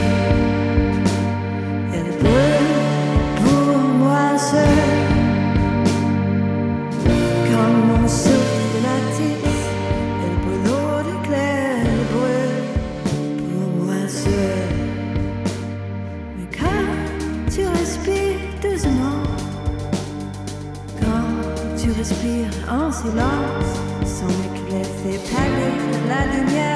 Elle 1.92 2.12
brûle 2.18 2.72
pour 3.42 3.76
moi 4.00 4.38
seul. 4.38 4.88
Comme 7.50 7.78
mon 7.88 8.09
souffle 8.09 8.76
la 8.87 8.98
tisse, 9.14 9.66
elle 10.24 10.37
brûle 10.44 10.68
au 10.72 11.02
d'éclair, 11.09 11.76
elle 11.92 12.06
brûle 12.14 12.59
pour 13.37 13.85
moi 13.85 14.02
seul. 14.09 14.70
Mais 16.38 16.48
quand 16.59 16.88
tu 17.54 17.66
respires 17.66 18.40
doucement, 18.62 19.22
quand 21.02 21.28
tu 21.76 21.90
respires 21.90 22.56
en 22.70 22.90
silence, 22.90 23.72
son 24.06 24.30
éclair 24.48 24.87
fait 25.02 25.20
pâlir 25.30 25.80
la 26.09 26.24
lumière. 26.35 26.69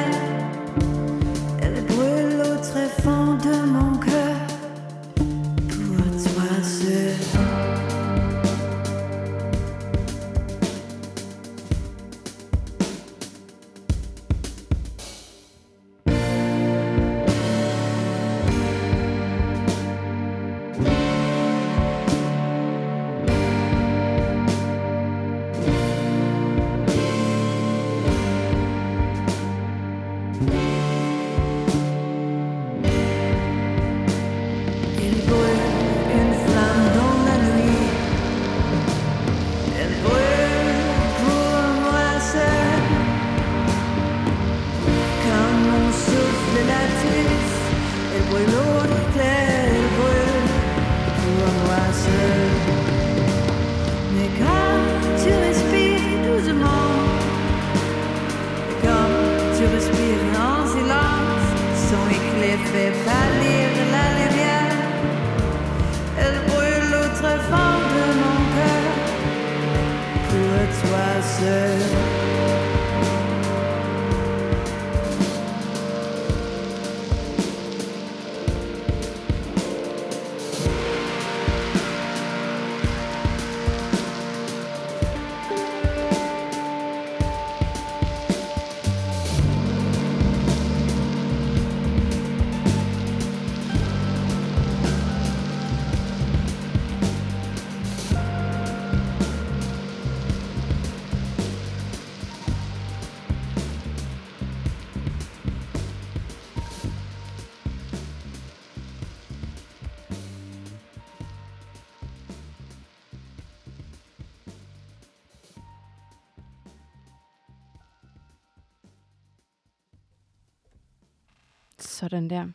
Sådan 121.78 122.30
der. 122.30 122.48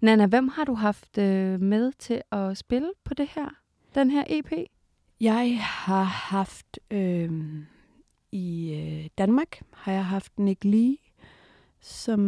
Nana, 0.00 0.26
hvem 0.26 0.48
har 0.48 0.64
du 0.64 0.74
haft 0.74 1.18
øh, 1.18 1.60
med 1.60 1.92
til 1.92 2.22
at 2.30 2.56
spille 2.58 2.90
på 3.04 3.14
det 3.14 3.28
her? 3.28 3.48
Den 3.94 4.10
her 4.10 4.24
EP? 4.26 4.52
Jeg 5.20 5.58
har 5.64 6.02
haft 6.02 6.78
øh, 6.90 7.30
i 8.32 8.72
øh, 8.74 9.08
Danmark 9.18 9.62
har 9.72 9.92
jeg 9.92 10.06
haft 10.06 10.38
Nick 10.38 10.64
Lee, 10.64 10.96
som 11.80 12.20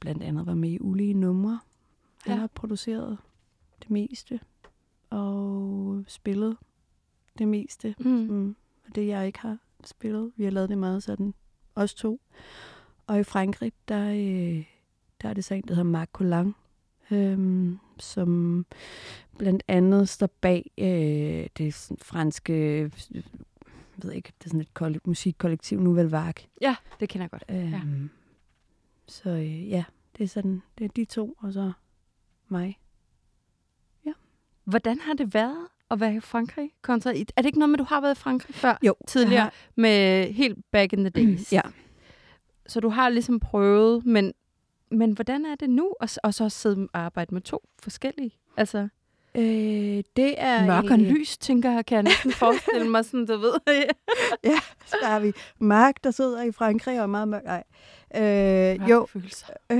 blandt 0.00 0.22
andet 0.22 0.46
var 0.46 0.54
med 0.54 0.70
i 0.70 0.78
ulige 0.80 1.14
numre. 1.14 1.60
Han 2.22 2.34
Ja. 2.34 2.40
har 2.40 2.46
produceret 2.46 3.18
det 3.82 3.90
meste 3.90 4.40
og 5.10 6.04
spillet 6.06 6.56
det 7.38 7.48
meste. 7.48 7.94
Mm. 7.98 8.10
Mm. 8.10 8.56
Og 8.88 8.94
det 8.94 9.06
jeg 9.06 9.26
ikke 9.26 9.38
har 9.38 9.58
spillet. 9.84 10.32
Vi 10.36 10.44
har 10.44 10.50
lavet 10.50 10.68
det 10.68 10.78
meget 10.78 11.02
sådan, 11.02 11.34
os 11.74 11.94
to. 11.94 12.20
Og 13.06 13.20
i 13.20 13.22
Frankrig, 13.24 13.72
der, 13.88 14.08
øh, 14.10 14.64
der 15.22 15.28
er 15.28 15.34
det 15.34 15.44
så 15.44 15.54
en, 15.54 15.62
der 15.62 15.74
hedder 15.74 15.90
Marc 15.90 16.08
Collang, 16.12 16.56
øhm, 17.10 17.78
som 17.98 18.66
blandt 19.38 19.62
andet 19.68 20.08
står 20.08 20.26
bag 20.26 20.70
øh, 20.78 21.46
det 21.58 21.74
sådan 21.74 21.96
franske, 22.02 22.52
øh, 22.52 22.90
jeg 23.14 23.22
ved 24.02 24.12
ikke, 24.12 24.32
det 24.38 24.44
er 24.44 24.48
sådan 24.48 24.60
et 24.60 24.74
koll- 24.74 25.00
musikkollektiv, 25.04 25.80
Nouvelle 25.80 26.12
Vague. 26.12 26.44
Ja, 26.60 26.76
det 27.00 27.08
kender 27.08 27.22
jeg 27.24 27.30
godt. 27.30 27.44
Øhm, 27.48 28.10
Så 29.06 29.30
øh, 29.30 29.68
ja, 29.68 29.84
det 30.18 30.24
er 30.24 30.28
sådan, 30.28 30.62
det 30.78 30.84
er 30.84 30.88
de 30.88 31.04
to, 31.04 31.34
og 31.38 31.52
så 31.52 31.72
mig. 32.48 32.78
Hvordan 34.64 35.00
har 35.00 35.14
det 35.14 35.34
været 35.34 35.66
at 35.90 36.00
være 36.00 36.14
i 36.14 36.20
Frankrig? 36.20 36.70
Kontra, 36.82 37.10
er 37.10 37.24
det 37.36 37.46
ikke 37.46 37.58
noget 37.58 37.70
med, 37.70 37.78
du 37.78 37.84
har 37.84 38.00
været 38.00 38.14
i 38.14 38.18
Frankrig 38.20 38.54
før? 38.54 38.78
Jo, 38.86 38.94
Tidligere 39.06 39.42
har- 39.42 39.52
med 39.76 40.32
helt 40.32 40.58
back 40.70 40.92
in 40.92 40.98
the 40.98 41.08
days. 41.10 41.52
Ja. 41.52 41.60
Så 42.66 42.80
du 42.80 42.88
har 42.88 43.08
ligesom 43.08 43.40
prøvet, 43.40 44.06
men, 44.06 44.32
men 44.92 45.12
hvordan 45.12 45.46
er 45.46 45.54
det 45.54 45.70
nu? 45.70 45.94
Og, 46.00 46.10
s- 46.10 46.16
og 46.16 46.34
så 46.34 46.48
sidde 46.48 46.88
og 46.92 47.00
arbejde 47.00 47.34
med 47.34 47.40
to 47.42 47.62
forskellige? 47.82 48.30
Altså, 48.56 48.88
Øh, 49.34 50.02
det 50.16 50.34
er 50.38 50.66
mørk 50.66 50.84
og 50.90 50.98
lys, 50.98 51.38
tænker 51.38 51.70
jeg, 51.72 51.86
kan 51.86 51.94
jeg 51.94 52.02
næsten 52.02 52.32
forestille 52.42 52.88
mig, 52.90 53.04
sådan, 53.04 53.26
du 53.26 53.36
ved. 53.38 53.52
Ja, 54.44 54.58
så 54.86 54.96
har 55.02 55.20
vi 55.20 55.32
Mark, 55.58 55.94
der 56.04 56.10
sidder 56.10 56.42
i 56.42 56.52
Frankrig 56.52 56.96
og 56.98 57.02
er 57.02 57.06
meget 57.06 57.28
mørk. 57.28 57.42
Ej. 57.46 57.64
Øh, 58.22 58.90
jo, 58.90 59.06
Følelser. 59.10 59.46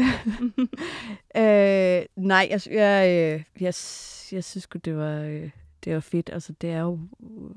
øh, 1.37 2.07
nej, 2.17 2.49
jeg, 2.51 2.61
jeg, 2.71 3.09
øh, 3.35 3.43
jeg, 3.63 3.75
s- 3.75 4.33
jeg 4.33 4.45
synes 4.45 4.63
sgu, 4.65 4.79
det 4.85 4.97
var, 4.97 5.21
øh, 5.23 5.51
det 5.85 5.95
var 5.95 6.01
fedt. 6.01 6.31
Altså, 6.33 6.53
det 6.53 6.71
er 6.71 6.81
jo... 6.81 6.99
øh, 7.23 7.57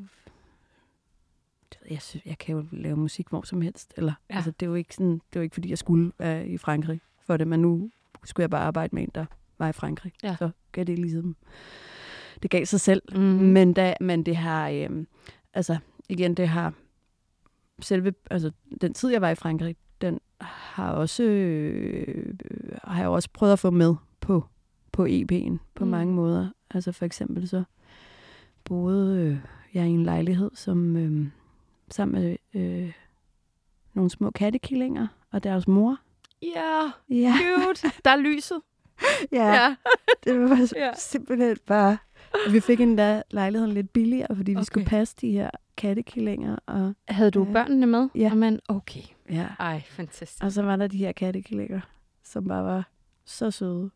Jeg, 1.92 2.02
synes, 2.02 2.26
jeg 2.26 2.38
kan 2.38 2.56
jo 2.56 2.66
lave 2.72 2.98
musik 2.98 3.28
hvor 3.30 3.42
som 3.42 3.62
helst. 3.62 3.94
Eller, 3.98 4.14
Ja. 4.30 4.34
ja. 4.34 4.38
altså, 4.38 4.52
det, 4.52 4.66
er 4.66 4.70
jo 4.70 4.76
ikke 4.76 4.94
sådan, 4.96 5.14
det 5.14 5.36
er 5.36 5.40
jo 5.40 5.42
ikke, 5.42 5.54
fordi 5.54 5.70
jeg 5.70 5.78
skulle 5.78 6.12
være 6.20 6.48
i 6.48 6.58
Frankrig 6.58 7.02
for 7.26 7.38
det, 7.38 7.48
men 7.48 7.60
nu 7.60 7.92
skulle 8.24 8.44
jeg 8.44 8.50
bare 8.50 8.62
arbejde 8.62 8.96
med 8.96 9.04
en, 9.04 9.12
der 9.16 9.26
var 9.58 9.70
i 9.70 9.72
Frankrig. 9.72 10.14
Ja. 10.24 10.36
Så 10.40 10.50
gav 10.72 10.84
det 10.84 11.00
ligesom... 11.00 11.36
Det 12.42 12.52
gav 12.52 12.66
sig 12.66 12.80
selv. 12.80 13.02
Mm. 13.12 13.22
Men, 13.22 13.74
da, 13.74 13.94
men 14.02 14.24
det 14.24 14.36
har... 14.36 14.70
Øh, 14.70 15.06
altså, 15.54 15.78
igen, 16.10 16.34
det 16.34 16.48
har 16.48 16.74
selve, 17.82 18.14
altså 18.32 18.52
den 18.82 18.94
tid, 18.94 19.12
jeg 19.12 19.22
var 19.22 19.30
i 19.30 19.36
Frankrig, 19.36 19.76
den 20.02 20.20
har 20.42 20.92
også, 20.92 21.24
øh, 21.24 22.34
har 22.84 23.00
jeg 23.00 23.10
også 23.10 23.30
prøvet 23.34 23.54
at 23.54 23.60
få 23.60 23.70
med 23.70 23.96
på, 24.20 24.44
på 24.92 25.06
EP'en 25.06 25.58
på 25.76 25.86
mm. 25.86 25.92
mange 25.92 26.14
måder. 26.14 26.50
Altså 26.70 26.92
for 26.92 27.06
eksempel 27.06 27.48
så 27.48 27.64
boede 28.64 29.20
øh, 29.20 29.38
jeg 29.74 29.88
i 29.88 29.92
en 29.92 30.04
lejlighed, 30.04 30.52
som 30.54 30.98
øh, 30.98 31.28
sammen 31.90 32.22
med 32.22 32.62
øh, 32.62 32.94
nogle 33.94 34.10
små 34.10 34.32
kattekillinger 34.32 35.08
og 35.32 35.44
deres 35.44 35.68
mor. 35.68 36.00
Ja, 36.56 36.92
Ja, 37.10 37.34
cute. 37.38 37.92
Der 38.06 38.12
er 38.12 38.16
lyset. 38.18 38.62
ja, 39.32 39.48
ja. 39.54 39.76
det 40.24 40.40
var 40.50 40.72
Ja. 40.76 40.92
simpelthen 40.98 41.58
bare... 41.66 41.98
Vi 42.52 42.60
fik 42.60 42.80
endda 42.82 43.22
lejligheden 43.32 43.74
lidt 43.74 43.94
billigere, 43.94 44.36
fordi 44.36 44.52
vi 44.52 44.56
Okay. 44.58 44.64
skulle 44.66 44.86
passe 44.86 45.16
de 45.22 45.32
her 45.32 45.50
kattekillinger. 45.78 46.58
Og, 46.66 46.94
Havde 47.08 47.32
du 47.32 47.46
Ja. 47.46 47.52
børnene 47.52 47.86
med? 47.88 48.10
Ja. 48.16 48.34
Men 48.34 48.60
okay. 48.68 49.02
ja. 49.30 49.48
Ej, 49.60 49.82
fantastisk. 49.88 50.44
og 50.44 50.52
så 50.52 50.62
var 50.62 50.76
der 50.76 50.88
de 50.88 50.98
her 50.98 51.12
kattekillinger, 51.12 51.82
som 52.24 52.48
bare 52.48 52.64
var 52.64 52.90
så 53.26 53.52
søde. 53.52 53.90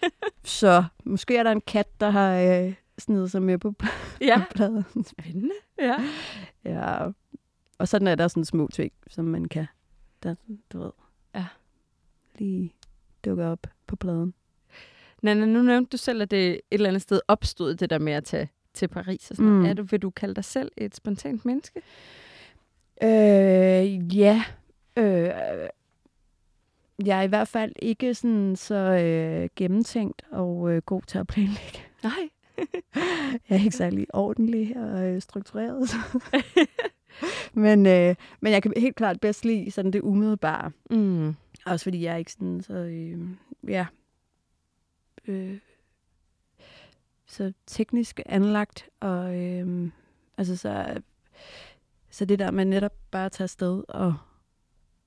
så 0.44 0.84
måske 1.04 1.36
er 1.36 1.42
der 1.42 1.52
en 1.52 1.60
kat, 1.60 2.00
der 2.00 2.10
har 2.10 2.34
øh, 2.36 2.74
snedet 2.98 3.30
sig 3.30 3.42
med 3.42 3.58
på 3.64 3.74
Ja, 4.20 4.42
pladen. 4.50 4.84
spændende. 5.04 5.54
Ja. 5.78 5.96
ja. 6.64 7.08
Og 7.78 7.88
sådan 7.88 8.08
er 8.08 8.14
der 8.14 8.28
sådan 8.28 8.44
små 8.44 8.68
ting, 8.72 8.92
som 9.10 9.24
man 9.24 9.44
kan, 9.44 9.66
der, 10.22 10.34
du 10.72 10.78
ved. 10.78 10.90
Lige 12.38 12.72
dukke 13.24 13.44
op 13.44 13.66
på 13.86 13.96
pladen. 13.96 14.34
Nana, 15.22 15.46
nu 15.46 15.62
nævnte 15.62 15.88
du 15.90 15.96
selv, 15.96 16.22
at 16.22 16.30
det 16.30 16.50
et 16.50 16.60
eller 16.70 16.88
andet 16.88 17.02
sted 17.02 17.20
opstod, 17.28 17.74
det 17.74 17.90
der 17.90 17.98
med 17.98 18.12
at 18.12 18.24
tage 18.24 18.48
til 18.74 18.88
Paris. 18.88 19.30
Og 19.30 19.36
sådan. 19.36 19.52
Mm. 19.52 19.58
Mm. 19.58 19.64
Er 19.64 19.72
du, 19.74 19.82
vil 19.82 20.02
du 20.02 20.10
kalde 20.10 20.34
dig 20.34 20.44
selv 20.44 20.72
et 20.76 20.96
spontant 20.96 21.44
menneske? 21.44 21.82
Øh, 23.02 24.16
ja. 24.18 24.44
Øh, 24.96 25.30
jeg 27.04 27.18
er 27.18 27.22
i 27.22 27.26
hvert 27.26 27.48
fald 27.48 27.72
ikke 27.82 28.14
sådan 28.14 28.56
så 28.56 28.74
øh, 28.74 29.48
gennemtænkt 29.56 30.22
og 30.30 30.70
øh, 30.70 30.82
god 30.82 31.02
til 31.02 31.18
at 31.18 31.26
planlægge. 31.26 31.78
Nej. 32.02 32.28
Jeg 33.48 33.58
er 33.58 33.64
ikke 33.64 33.76
særlig 33.76 34.06
ordentlig 34.12 34.76
og 34.76 35.04
øh, 35.04 35.22
struktureret. 35.22 35.88
så. 35.88 35.96
men, 37.54 37.86
øh, 37.86 38.14
men 38.40 38.52
jeg 38.52 38.62
kan 38.62 38.72
helt 38.76 38.96
klart 38.96 39.20
bedst 39.20 39.44
lide 39.44 39.70
sådan 39.70 39.90
det 39.90 40.00
umiddelbare. 40.00 40.70
Mm. 40.90 41.34
Også 41.66 41.84
fordi 41.84 42.02
jeg 42.02 42.12
er 42.12 42.16
ikke 42.16 42.32
sådan 42.32 42.62
så, 42.62 42.74
øh, 42.74 43.28
ja, 43.68 43.86
øh, 45.28 45.58
så 47.26 47.52
teknisk 47.66 48.20
anlagt. 48.26 48.88
Og 49.00 49.36
øh, 49.36 49.90
altså 50.38 50.56
så, 50.56 51.00
så 52.10 52.24
det 52.24 52.38
der 52.38 52.50
med 52.50 52.64
netop 52.64 52.94
bare 53.10 53.26
at 53.26 53.32
tage 53.32 53.44
afsted 53.44 53.84
og, 53.88 54.14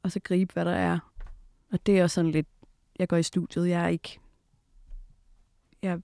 og 0.04 0.12
så 0.12 0.20
gribe, 0.20 0.54
hvad 0.54 0.66
der 0.66 0.76
er. 0.76 1.00
Og 1.72 1.86
det 1.86 2.00
er 2.00 2.04
også 2.04 2.16
sådan 2.16 2.32
lidt, 2.32 2.48
jeg 3.00 3.08
går 3.08 3.18
i 3.18 3.24
studiet, 3.24 3.70
jeg 3.70 3.84
er 3.84 3.88
ikke, 3.88 4.20
jeg, 5.82 6.02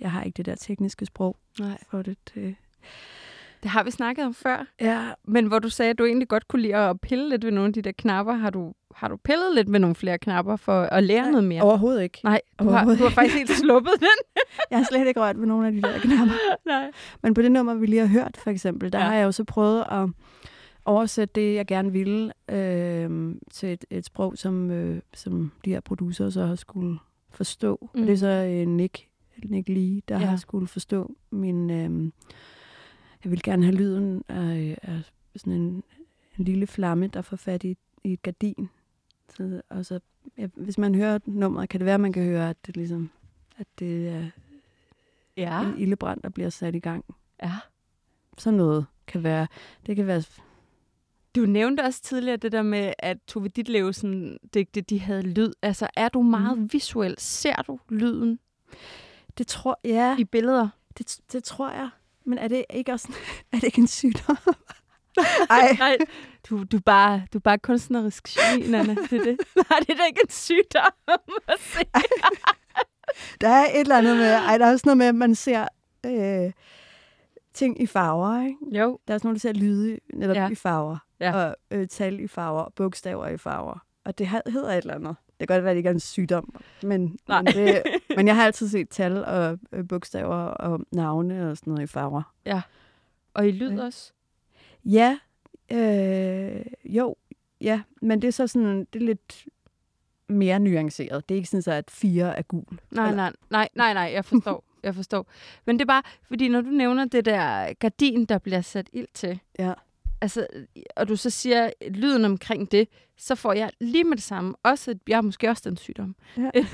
jeg 0.00 0.12
har 0.12 0.22
ikke 0.22 0.36
det 0.36 0.46
der 0.46 0.54
tekniske 0.54 1.06
sprog 1.06 1.36
Nej. 1.58 1.78
for 1.90 2.02
det. 2.02 2.16
det 2.34 2.56
Det 3.62 3.70
har 3.70 3.82
vi 3.82 3.90
snakket 3.90 4.24
om 4.24 4.34
før. 4.34 4.66
ja, 4.80 5.10
Men 5.24 5.46
hvor 5.46 5.58
du 5.58 5.68
sagde, 5.68 5.90
at 5.90 5.98
du 5.98 6.04
egentlig 6.04 6.28
godt 6.28 6.48
kunne 6.48 6.62
lide 6.62 6.74
at 6.76 7.00
pille 7.00 7.28
lidt 7.28 7.44
ved 7.44 7.50
nogle 7.52 7.66
af 7.68 7.72
de 7.72 7.82
der 7.82 7.92
knapper. 7.98 8.32
Har 8.32 8.50
du, 8.50 8.72
har 8.94 9.08
du 9.08 9.16
pillet 9.16 9.54
lidt 9.54 9.68
med 9.68 9.80
nogle 9.80 9.94
flere 9.96 10.18
knapper 10.18 10.56
for 10.56 10.82
at 10.82 11.04
lære 11.04 11.30
noget 11.30 11.44
mere? 11.44 11.62
overhovedet 11.62 12.02
ikke. 12.02 12.20
Nej, 12.24 12.40
du 12.60 12.68
har, 12.70 12.84
du 12.84 13.02
har 13.02 13.10
faktisk 13.10 13.36
helt 13.36 13.50
sluppet 13.50 13.92
den. 14.00 14.42
Jeg 14.70 14.78
har 14.78 14.84
slet 14.84 15.06
ikke 15.06 15.20
rørt 15.20 15.40
ved 15.40 15.46
nogle 15.46 15.66
af 15.66 15.72
de 15.72 15.82
der 15.82 15.98
knapper. 15.98 16.34
Nej. 16.66 16.90
Men 17.22 17.34
på 17.34 17.42
det 17.42 17.52
nummer, 17.52 17.74
vi 17.74 17.86
lige 17.86 18.00
har 18.00 18.06
hørt, 18.06 18.36
for 18.36 18.50
eksempel, 18.50 18.92
der 18.92 18.98
Ja. 18.98 19.04
har 19.04 19.14
jeg 19.14 19.24
jo 19.24 19.32
så 19.32 19.44
prøvet 19.44 19.84
at 19.90 20.08
oversætte 20.84 21.32
det, 21.40 21.54
jeg 21.54 21.66
gerne 21.66 21.92
ville, 21.92 22.32
øh, 22.50 23.34
til 23.52 23.72
et, 23.72 23.84
et 23.90 24.04
sprog, 24.04 24.38
som, 24.38 24.70
øh, 24.70 25.00
som 25.14 25.52
de 25.64 25.70
her 25.70 25.80
producer 25.80 26.30
så 26.30 26.46
har 26.46 26.54
skulle 26.54 26.98
forstå. 27.30 27.78
Mm. 27.82 27.88
Mm. 27.94 28.02
Og 28.02 28.06
det 28.06 28.12
er 28.12 28.16
så 28.18 28.26
øh, 28.28 28.66
Nick, 28.66 29.06
Nick 29.44 29.68
Lee, 29.68 30.00
der 30.08 30.18
ja. 30.20 30.26
har 30.26 30.36
skulle 30.36 30.66
forstå 30.66 31.14
min... 31.30 31.70
Øh, 31.70 32.10
jeg 33.24 33.30
vil 33.30 33.42
gerne 33.42 33.64
have 33.64 33.76
lyden 33.76 34.24
af, 34.28 34.78
af 34.82 35.00
sådan 35.36 35.52
en, 35.52 35.82
en 36.38 36.44
lille 36.44 36.66
flamme, 36.66 37.06
der 37.06 37.22
får 37.22 37.36
fat 37.36 37.64
i, 37.64 37.76
i 38.04 38.12
et 38.12 38.22
gardin. 38.22 38.68
Så, 39.36 39.62
og 39.68 39.86
så, 39.86 40.00
ja, 40.38 40.46
hvis 40.54 40.78
man 40.78 40.94
hører 40.94 41.18
nummeret, 41.26 41.68
kan 41.68 41.80
det 41.80 41.84
være, 41.86 41.94
at 41.94 42.00
man 42.00 42.12
kan 42.12 42.24
høre, 42.24 42.50
at 42.50 42.56
det 42.66 42.76
ligesom 42.76 43.10
at 43.58 43.66
det 43.78 44.08
er 44.08 44.30
Ja. 45.36 45.62
en 45.68 45.78
ildebrand, 45.78 46.22
der 46.22 46.28
bliver 46.28 46.50
sat 46.50 46.74
i 46.74 46.78
gang. 46.78 47.04
ja. 47.42 47.52
Sådan 48.38 48.56
noget 48.56 48.86
kan 49.06 49.22
være, 49.22 49.46
det 49.86 49.96
kan 49.96 50.06
være, 50.06 50.22
Du 51.36 51.40
nævnte 51.46 51.80
også 51.80 52.02
tidligere 52.02 52.36
det 52.36 52.52
der 52.52 52.62
med, 52.62 52.92
at 52.98 53.18
Tove 53.26 53.48
Ditlevsen 53.48 54.38
digte, 54.54 54.80
de 54.80 55.00
havde 55.00 55.22
lyd. 55.22 55.52
Altså, 55.62 55.88
er 55.96 56.08
du 56.08 56.22
meget 56.22 56.58
mm. 56.58 56.72
visuel? 56.72 57.14
Ser 57.18 57.62
du 57.62 57.78
lyden 57.88 58.38
det 59.38 59.46
tror 59.46 59.80
ja, 59.84 60.16
i 60.18 60.24
billeder? 60.24 60.68
det, 60.98 61.20
det 61.32 61.44
tror 61.44 61.70
jeg. 61.70 61.90
Men 62.24 62.38
er 62.38 62.48
det 62.48 62.64
ikke 62.70 62.92
også, 62.92 63.08
er 63.52 63.56
det 63.56 63.64
ikke 63.64 63.80
en 63.80 63.86
sygdom? 63.86 64.36
Ej, 65.50 65.76
Nej, 65.78 65.96
du, 66.48 66.64
du, 66.64 66.76
er 66.76 66.80
bare, 66.80 67.22
du 67.32 67.38
er 67.38 67.42
bare 67.42 67.58
kunstnerisk 67.58 68.28
geni, 68.28 68.68
Nana. 68.70 68.94
Det 68.94 69.12
er 69.12 69.24
det. 69.24 69.38
Nej, 69.70 69.78
det 69.80 69.90
er 69.90 69.94
da 69.94 70.04
ikke 70.06 70.20
en 70.24 70.30
sygdom. 70.30 70.92
at 71.48 71.58
se. 71.60 71.78
der 73.40 73.48
er 73.48 73.64
et 73.64 73.80
eller 73.80 73.98
andet 73.98 74.16
med, 74.16 74.32
ej, 74.32 74.58
der 74.58 74.66
er 74.66 74.72
også 74.72 74.82
noget 74.86 74.98
med, 74.98 75.06
at 75.06 75.14
man 75.14 75.34
ser 75.34 75.68
øh, 76.06 76.52
ting 77.54 77.82
i 77.82 77.86
farver, 77.86 78.42
ikke? 78.46 78.78
Jo. 78.80 78.98
Der 79.08 79.14
er 79.14 79.18
sådan 79.18 79.26
nogle, 79.26 79.34
der 79.34 79.40
ser 79.40 79.52
lyde 79.52 79.98
netop 80.14 80.36
Ja. 80.36 80.48
i 80.48 80.54
farver, 80.54 80.96
Ja. 81.20 81.34
og 81.34 81.56
øh, 81.70 81.88
tal 81.88 82.20
i 82.20 82.28
farver, 82.28 82.60
og 82.62 82.74
bogstaver 82.74 83.28
i 83.28 83.36
farver. 83.38 83.78
Og 84.04 84.18
det 84.18 84.28
hed- 84.28 84.50
hedder 84.52 84.70
et 84.72 84.76
eller 84.78 84.94
andet. 84.94 85.16
Det 85.42 85.48
kan 85.48 85.56
godt 85.56 85.64
være, 85.64 85.70
at 85.70 85.74
det 85.74 85.78
ikke 85.78 85.88
er 85.88 85.92
en 85.92 86.00
sygdom, 86.00 86.54
men, 86.82 87.18
Nej. 87.28 87.42
men, 87.42 87.52
det, 87.54 87.82
men 88.16 88.26
jeg 88.26 88.36
har 88.36 88.44
altid 88.46 88.68
set 88.68 88.88
tal 88.88 89.24
og 89.24 89.58
øh, 89.72 89.88
bogstaver 89.88 90.36
og 90.36 90.80
navne 90.92 91.50
og 91.50 91.56
sådan 91.56 91.70
noget 91.70 91.84
i 91.84 91.86
farver. 91.86 92.22
Og 93.34 93.48
i 93.48 93.50
lyd 93.50 93.72
Ja. 93.72 93.84
også? 93.84 94.12
Ja, 94.84 95.18
øh, 95.72 96.64
jo, 96.84 97.16
ja, 97.60 97.82
men 98.02 98.22
det 98.22 98.28
er 98.28 98.32
så 98.32 98.46
sådan, 98.46 98.86
det 98.92 99.02
er 99.02 99.06
lidt 99.06 99.46
mere 100.28 100.58
nuanceret. 100.60 101.28
Det 101.28 101.34
er 101.34 101.36
ikke 101.36 101.48
sådan, 101.48 101.62
så 101.62 101.72
at 101.72 101.90
fire 101.90 102.38
er 102.38 102.42
gul. 102.42 102.64
Nej, 102.90 103.04
Eller- 103.08 103.16
nej, 103.16 103.32
nej, 103.50 103.68
nej, 103.74 103.94
nej, 103.94 104.10
jeg 104.14 104.24
forstår. 104.24 104.64
Jeg 104.82 104.94
forstår. 104.94 105.26
Men 105.64 105.76
det 105.78 105.82
er 105.82 105.86
bare, 105.86 106.02
fordi 106.28 106.48
når 106.48 106.60
du 106.60 106.68
nævner 106.70 107.04
det 107.04 107.24
der 107.24 107.72
gardin, 107.72 108.24
der 108.24 108.38
bliver 108.38 108.60
sat 108.60 108.88
ild 108.92 109.06
til, 109.14 109.40
Ja. 109.58 109.72
Altså, 110.22 110.46
og 110.96 111.08
du 111.08 111.16
så 111.16 111.30
siger 111.30 111.70
lyden 111.90 112.24
omkring 112.24 112.72
det, 112.72 112.88
så 113.16 113.34
får 113.34 113.52
jeg 113.52 113.70
lige 113.80 114.04
med 114.04 114.16
det 114.16 114.24
samme, 114.24 114.54
også 114.62 114.90
et, 114.90 115.00
jeg 115.08 115.16
har 115.16 115.22
måske 115.22 115.48
også 115.48 115.70
den 115.70 115.76
sygdom, 115.76 116.16
Ja. 116.36 116.50
et, 116.54 116.66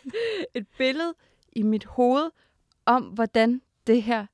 et 0.54 0.66
billede 0.78 1.14
i 1.52 1.62
mit 1.62 1.84
hoved 1.84 2.30
om, 2.86 3.02
hvordan 3.02 3.62
det 3.86 4.02
her 4.02 4.26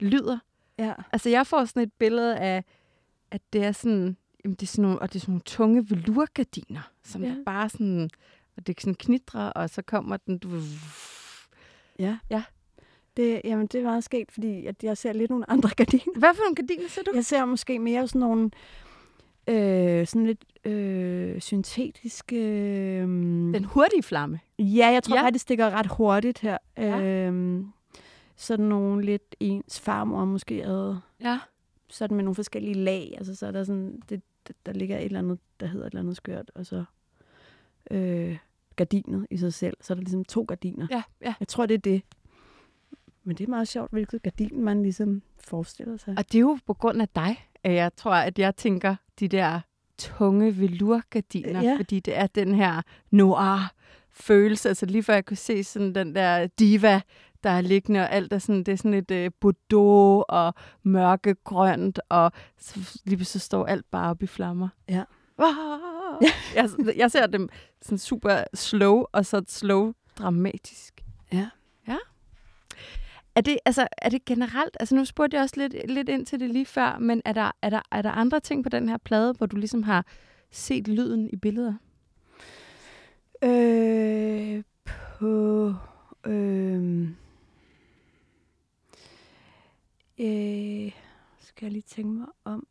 lyder. 0.00 0.38
Ja. 0.78 0.94
Altså, 1.12 1.28
jeg 1.28 1.46
får 1.46 1.64
sådan 1.64 1.82
et 1.82 1.92
billede 1.92 2.38
af, 2.38 2.64
at 3.30 3.40
det 3.52 3.64
er 3.64 3.72
sådan, 3.72 4.16
jamen, 4.44 4.54
det 4.54 4.62
er 4.62 4.66
sådan 4.66 4.82
nogle, 4.82 4.98
og 4.98 5.12
det 5.12 5.16
er 5.18 5.20
sådan 5.20 5.32
nogle 5.32 5.42
tunge 5.44 5.90
velurgardiner, 5.90 6.90
som 7.04 7.24
Ja. 7.24 7.34
bare 7.46 7.68
sådan, 7.68 8.10
og 8.56 8.66
det 8.66 8.80
sådan 8.80 8.94
knitrer, 8.94 9.48
og 9.50 9.70
så 9.70 9.82
kommer 9.82 10.16
den, 10.16 10.38
du 10.38 10.60
Ja. 11.98 12.18
Ja. 12.30 12.42
Det, 13.16 13.40
jamen, 13.44 13.66
det 13.66 13.80
er 13.80 13.84
meget 13.84 14.04
sket, 14.04 14.32
fordi 14.32 14.66
at 14.66 14.84
jeg 14.84 14.96
ser 14.96 15.12
lidt 15.12 15.30
nogle 15.30 15.50
andre 15.50 15.68
gardiner. 15.76 16.18
Hvad 16.18 16.34
for 16.34 16.42
nogle 16.42 16.54
gardiner 16.54 16.88
ser 16.88 17.02
du? 17.02 17.10
Jeg 17.14 17.24
ser 17.24 17.44
måske 17.44 17.78
mere 17.78 18.08
sådan 18.08 18.20
nogle 18.20 18.50
øh, 19.46 20.06
sådan 20.06 20.26
lidt 20.26 20.44
øh, 20.64 21.40
syntetiske... 21.40 22.36
Øh, 22.36 23.02
Den 23.54 23.64
hurtige 23.64 24.02
flamme. 24.02 24.40
ja, 24.58 24.86
jeg 24.92 25.02
tror 25.02 25.16
Ja. 25.16 25.22
faktisk, 25.22 25.32
det 25.34 25.40
stikker 25.40 25.70
ret 25.70 25.86
hurtigt 25.86 26.38
her. 26.40 26.58
Ja. 26.78 27.00
Øh, 27.00 27.64
sådan 28.36 28.64
nogle 28.66 29.04
lidt 29.04 29.36
ens 29.40 29.80
farmor 29.80 30.24
måske 30.24 30.62
havde. 30.64 31.00
Ja. 31.20 31.38
Sådan 31.88 32.16
med 32.16 32.24
nogle 32.24 32.34
forskellige 32.34 32.74
lag. 32.74 33.14
Altså, 33.18 33.34
så 33.34 33.46
er 33.46 33.50
der 33.50 33.64
sådan... 33.64 34.02
Det, 34.08 34.22
der 34.66 34.72
ligger 34.72 34.98
et 34.98 35.04
eller 35.04 35.18
andet, 35.18 35.38
der 35.60 35.66
hedder 35.66 35.86
et 35.86 35.90
eller 35.90 36.00
andet 36.00 36.16
skørt, 36.16 36.50
og 36.54 36.66
så 36.66 36.84
øh, 37.90 38.38
gardinet 38.76 39.26
i 39.30 39.36
sig 39.36 39.54
selv. 39.54 39.76
Så 39.80 39.92
er 39.92 39.94
der 39.94 40.02
ligesom 40.02 40.24
to 40.24 40.42
gardiner. 40.42 40.86
Ja, 40.90 41.02
ja. 41.22 41.34
Jeg 41.40 41.48
tror, 41.48 41.66
det 41.66 41.74
er 41.74 41.78
det. 41.78 42.02
Men 43.24 43.36
det 43.36 43.44
er 43.44 43.50
meget 43.50 43.68
sjovt, 43.68 43.90
hvilket 43.90 44.22
gardin 44.22 44.64
man 44.64 44.82
ligesom 44.82 45.22
forestiller 45.38 45.96
sig. 45.96 46.14
Og 46.18 46.24
det 46.32 46.34
er 46.34 46.40
jo 46.40 46.58
på 46.66 46.74
grund 46.74 47.02
af 47.02 47.08
dig, 47.08 47.48
at 47.64 47.74
jeg 47.74 47.90
tror, 47.96 48.14
at 48.14 48.38
jeg 48.38 48.56
tænker 48.56 48.96
de 49.20 49.28
der 49.28 49.60
tunge 49.98 50.58
velurgardiner, 50.58 51.62
Ja. 51.62 51.76
fordi 51.76 52.00
det 52.00 52.16
er 52.18 52.26
den 52.26 52.54
her 52.54 52.82
noir 53.10 53.72
følelse. 54.10 54.68
Altså 54.68 54.86
lige 54.86 55.02
før 55.02 55.14
jeg 55.14 55.24
kunne 55.24 55.36
se 55.36 55.64
sådan 55.64 55.94
den 55.94 56.14
der 56.14 56.46
diva, 56.46 57.00
der 57.44 57.50
er 57.50 57.60
liggende, 57.60 58.00
og 58.00 58.12
alt 58.12 58.32
er 58.32 58.38
sådan, 58.38 58.64
det 58.64 58.72
er 58.72 58.76
sådan 58.76 58.94
et 58.94 59.10
øh, 59.10 59.30
bordeaux 59.40 60.24
og 60.28 60.54
mørkegrønt, 60.82 62.00
og 62.08 62.32
så, 62.58 63.00
lige 63.04 63.24
så 63.24 63.38
står 63.38 63.66
alt 63.66 63.90
bare 63.90 64.10
op 64.10 64.22
i 64.22 64.26
flammer. 64.26 64.68
Ja. 64.88 65.02
Ah! 65.38 65.48
jeg, 66.56 66.70
jeg 66.96 67.10
ser 67.10 67.26
dem 67.26 67.48
sådan 67.82 67.98
super 67.98 68.44
slow, 68.54 69.04
og 69.12 69.26
så 69.26 69.42
slow 69.48 69.92
dramatisk. 70.18 70.93
Er 73.34 73.40
det, 73.40 73.58
altså, 73.64 73.88
er 73.98 74.08
det 74.08 74.24
generelt, 74.24 74.76
altså 74.80 74.94
nu 74.94 75.04
spurgte 75.04 75.34
jeg 75.36 75.42
også 75.42 75.54
lidt, 75.56 75.90
lidt 75.90 76.08
ind 76.08 76.26
til 76.26 76.40
det 76.40 76.50
lige 76.50 76.66
før, 76.66 76.98
men 76.98 77.22
er 77.24 77.32
der, 77.32 77.50
er, 77.62 77.70
der, 77.70 77.82
er 77.92 78.02
der 78.02 78.10
andre 78.10 78.40
ting 78.40 78.62
på 78.62 78.68
den 78.68 78.88
her 78.88 78.96
plade, 78.96 79.32
hvor 79.32 79.46
du 79.46 79.56
ligesom 79.56 79.82
har 79.82 80.06
set 80.50 80.88
lyden 80.88 81.30
i 81.32 81.36
billeder? 81.36 81.74
Øh, 83.42 84.62
på... 84.84 85.74
Øh, 86.26 87.08
øh, 90.18 90.92
skal 91.38 91.66
jeg 91.66 91.72
lige 91.72 91.82
tænke 91.82 92.10
mig 92.10 92.28
om. 92.44 92.66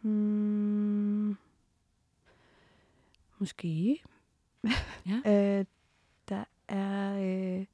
Hmm, 0.00 1.36
måske. 3.38 4.02
Ja. 5.06 5.58
øh, 5.58 5.64
der 6.28 6.44
er 6.68 7.18
øh, 7.58 7.66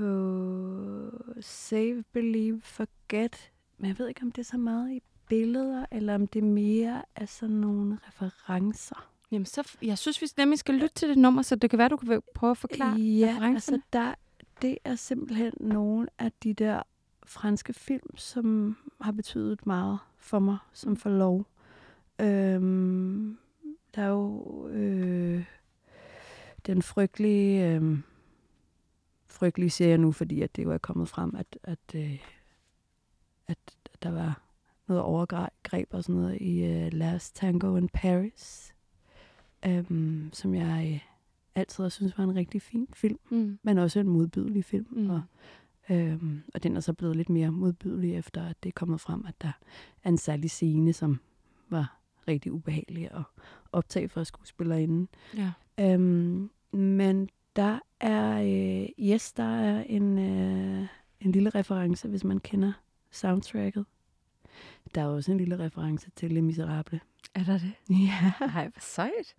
på 0.00 1.40
Save, 1.40 2.04
Believe, 2.12 2.60
Forget. 2.62 3.50
Men 3.78 3.88
jeg 3.88 3.98
ved 3.98 4.08
ikke, 4.08 4.22
om 4.22 4.32
det 4.32 4.42
er 4.42 4.46
så 4.46 4.58
meget 4.58 4.92
i 4.92 5.02
billeder, 5.28 5.86
eller 5.90 6.14
om 6.14 6.26
det 6.26 6.44
mere 6.44 7.02
er 7.16 7.26
sådan 7.26 7.56
nogle 7.56 7.98
referencer. 8.08 9.10
Jamen, 9.32 9.46
så, 9.46 9.76
jeg 9.82 9.98
synes, 9.98 10.22
vi 10.22 10.26
nemlig 10.36 10.58
skal 10.58 10.74
lytte 10.74 10.94
til 10.94 11.08
det 11.08 11.18
nummer, 11.18 11.42
så 11.42 11.56
det 11.56 11.70
kan 11.70 11.78
være, 11.78 11.88
du 11.88 11.96
kan 11.96 12.22
prøve 12.34 12.50
at 12.50 12.58
forklare 12.58 12.96
Ja, 12.98 13.38
altså 13.42 13.80
der, 13.92 14.14
det 14.62 14.78
er 14.84 14.94
simpelthen 14.94 15.52
nogle 15.60 16.08
af 16.18 16.32
de 16.42 16.54
der 16.54 16.82
franske 17.26 17.72
film, 17.72 18.16
som 18.16 18.76
har 19.00 19.12
betydet 19.12 19.66
meget 19.66 19.98
for 20.18 20.38
mig, 20.38 20.58
som 20.72 20.96
får 20.96 21.10
lov. 21.10 21.46
Øhm, 22.20 23.38
der 23.94 24.02
er 24.02 24.08
jo 24.08 24.68
øh, 24.68 25.44
den 26.66 26.82
frygtelige, 26.82 27.66
øh, 27.66 27.98
frygtelige 29.40 29.70
siger 29.70 29.88
jeg 29.88 29.98
nu, 29.98 30.12
fordi 30.12 30.42
at 30.42 30.56
det 30.56 30.64
jo 30.64 30.70
er 30.70 30.78
kommet 30.78 31.08
frem, 31.08 31.34
at, 31.36 31.58
at, 31.62 31.78
øh, 31.94 32.18
at 33.48 33.58
der 34.02 34.10
var 34.10 34.42
noget 34.88 35.02
overgreb 35.02 35.88
og 35.94 36.04
sådan 36.04 36.20
noget 36.20 36.40
i 36.40 36.64
øh, 36.64 36.92
Last 36.92 37.36
Tango 37.36 37.76
in 37.76 37.88
Paris, 37.88 38.74
øhm, 39.66 40.30
som 40.32 40.54
jeg 40.54 40.90
øh, 40.94 41.00
altid 41.54 41.84
har 41.84 41.88
synes 41.88 42.18
var 42.18 42.24
en 42.24 42.34
rigtig 42.36 42.62
fin 42.62 42.88
film, 42.92 43.18
Mm. 43.30 43.58
men 43.62 43.78
også 43.78 44.00
en 44.00 44.08
modbydelig 44.08 44.64
film. 44.64 44.86
Mm. 44.90 45.10
Og, 45.10 45.22
øhm, 45.90 46.42
og 46.54 46.62
den 46.62 46.76
er 46.76 46.80
så 46.80 46.92
blevet 46.92 47.16
lidt 47.16 47.28
mere 47.30 47.50
modbydelig, 47.50 48.14
efter 48.16 48.46
at 48.46 48.56
det 48.62 48.68
er 48.68 48.72
kommet 48.76 49.00
frem, 49.00 49.24
at 49.28 49.34
der 49.42 49.52
er 50.04 50.08
en 50.08 50.18
særlig 50.18 50.50
scene, 50.50 50.92
som 50.92 51.20
var 51.68 52.00
rigtig 52.28 52.52
ubehagelig 52.52 53.10
at 53.10 53.22
optage 53.72 54.08
for 54.08 54.24
skuespillerinden. 54.24 55.08
Ja. 55.36 55.52
Øhm, 55.80 56.50
men 56.72 57.28
der 57.56 57.78
er, 58.00 58.40
øh, 58.42 58.88
yes, 58.98 59.32
der 59.32 59.56
er 59.60 59.82
en, 59.82 60.18
øh, 60.18 60.86
en 61.20 61.32
lille 61.32 61.50
reference, 61.50 62.08
hvis 62.08 62.24
man 62.24 62.38
kender 62.38 62.72
soundtracket. 63.10 63.86
Der 64.94 65.00
er 65.00 65.06
også 65.06 65.32
en 65.32 65.38
lille 65.38 65.58
reference 65.58 66.10
til 66.16 66.32
Les 66.32 66.42
Miserable. 66.42 67.00
Er 67.34 67.44
der 67.44 67.58
det? 67.58 67.72
Ja. 67.90 68.32
Ej, 68.54 68.68
hvor 68.68 68.80
sejt. 68.80 69.36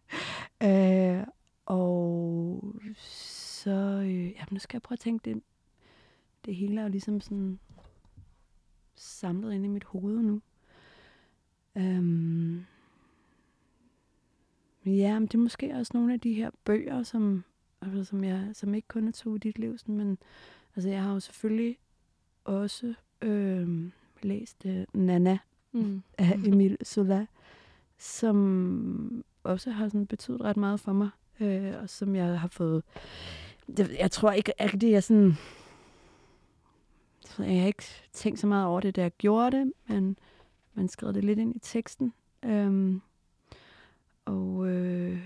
Øh, 0.63 1.27
og 1.65 2.63
så, 2.95 4.01
øh, 4.05 4.25
jamen 4.25 4.47
nu 4.51 4.59
skal 4.59 4.75
jeg 4.75 4.81
prøve 4.81 4.95
at 4.95 4.99
tænke, 4.99 5.33
det, 5.33 5.43
det 6.45 6.55
hele 6.55 6.79
er 6.79 6.83
jo 6.83 6.89
ligesom 6.89 7.21
sådan 7.21 7.59
samlet 8.95 9.53
ind 9.53 9.65
i 9.65 9.67
mit 9.67 9.83
hoved 9.83 10.21
nu. 10.21 10.41
Øhm, 11.75 12.65
ja, 14.85 15.19
men 15.19 15.27
det 15.27 15.33
er 15.33 15.37
måske 15.37 15.73
også 15.75 15.91
nogle 15.93 16.13
af 16.13 16.19
de 16.19 16.33
her 16.33 16.51
bøger, 16.65 17.03
som, 17.03 17.43
altså, 17.81 18.03
som, 18.03 18.23
jeg, 18.23 18.49
som 18.53 18.73
ikke 18.73 18.87
kun 18.87 19.07
er 19.07 19.11
to 19.11 19.35
i 19.35 19.39
dit 19.39 19.59
liv, 19.59 19.77
sådan, 19.77 19.95
men 19.95 20.17
altså, 20.75 20.89
jeg 20.89 21.03
har 21.03 21.13
jo 21.13 21.19
selvfølgelig 21.19 21.77
også 22.43 22.93
øh, 23.21 23.91
læst 24.23 24.65
øh, 24.65 24.85
Nana 24.93 25.39
Mm. 25.71 26.03
af 26.17 26.39
Emil 26.45 26.77
Zola, 26.85 27.25
som 27.97 29.23
også 29.43 29.71
har 29.71 29.87
sådan 29.87 30.07
betydet 30.07 30.41
ret 30.41 30.57
meget 30.57 30.79
for 30.79 30.93
mig, 30.93 31.09
øh, 31.39 31.73
og 31.81 31.89
som 31.89 32.15
jeg 32.15 32.39
har 32.39 32.47
fået... 32.47 32.83
Jeg, 33.77 33.89
jeg 33.99 34.11
tror 34.11 34.31
ikke 34.31 34.53
det 34.81 34.95
er 34.95 34.99
sådan... 34.99 35.33
Jeg 37.39 37.59
har 37.59 37.67
ikke 37.67 37.83
tænkt 38.13 38.39
så 38.39 38.47
meget 38.47 38.67
over 38.67 38.79
det, 38.79 38.95
da 38.95 39.01
jeg 39.01 39.11
gjorde 39.17 39.57
det, 39.57 39.73
men 39.87 40.17
man 40.73 40.87
skrev 40.87 41.13
det 41.13 41.23
lidt 41.23 41.39
ind 41.39 41.55
i 41.55 41.59
teksten. 41.59 42.13
Øhm, 42.43 43.01
og 44.25 44.67
øh, 44.67 45.19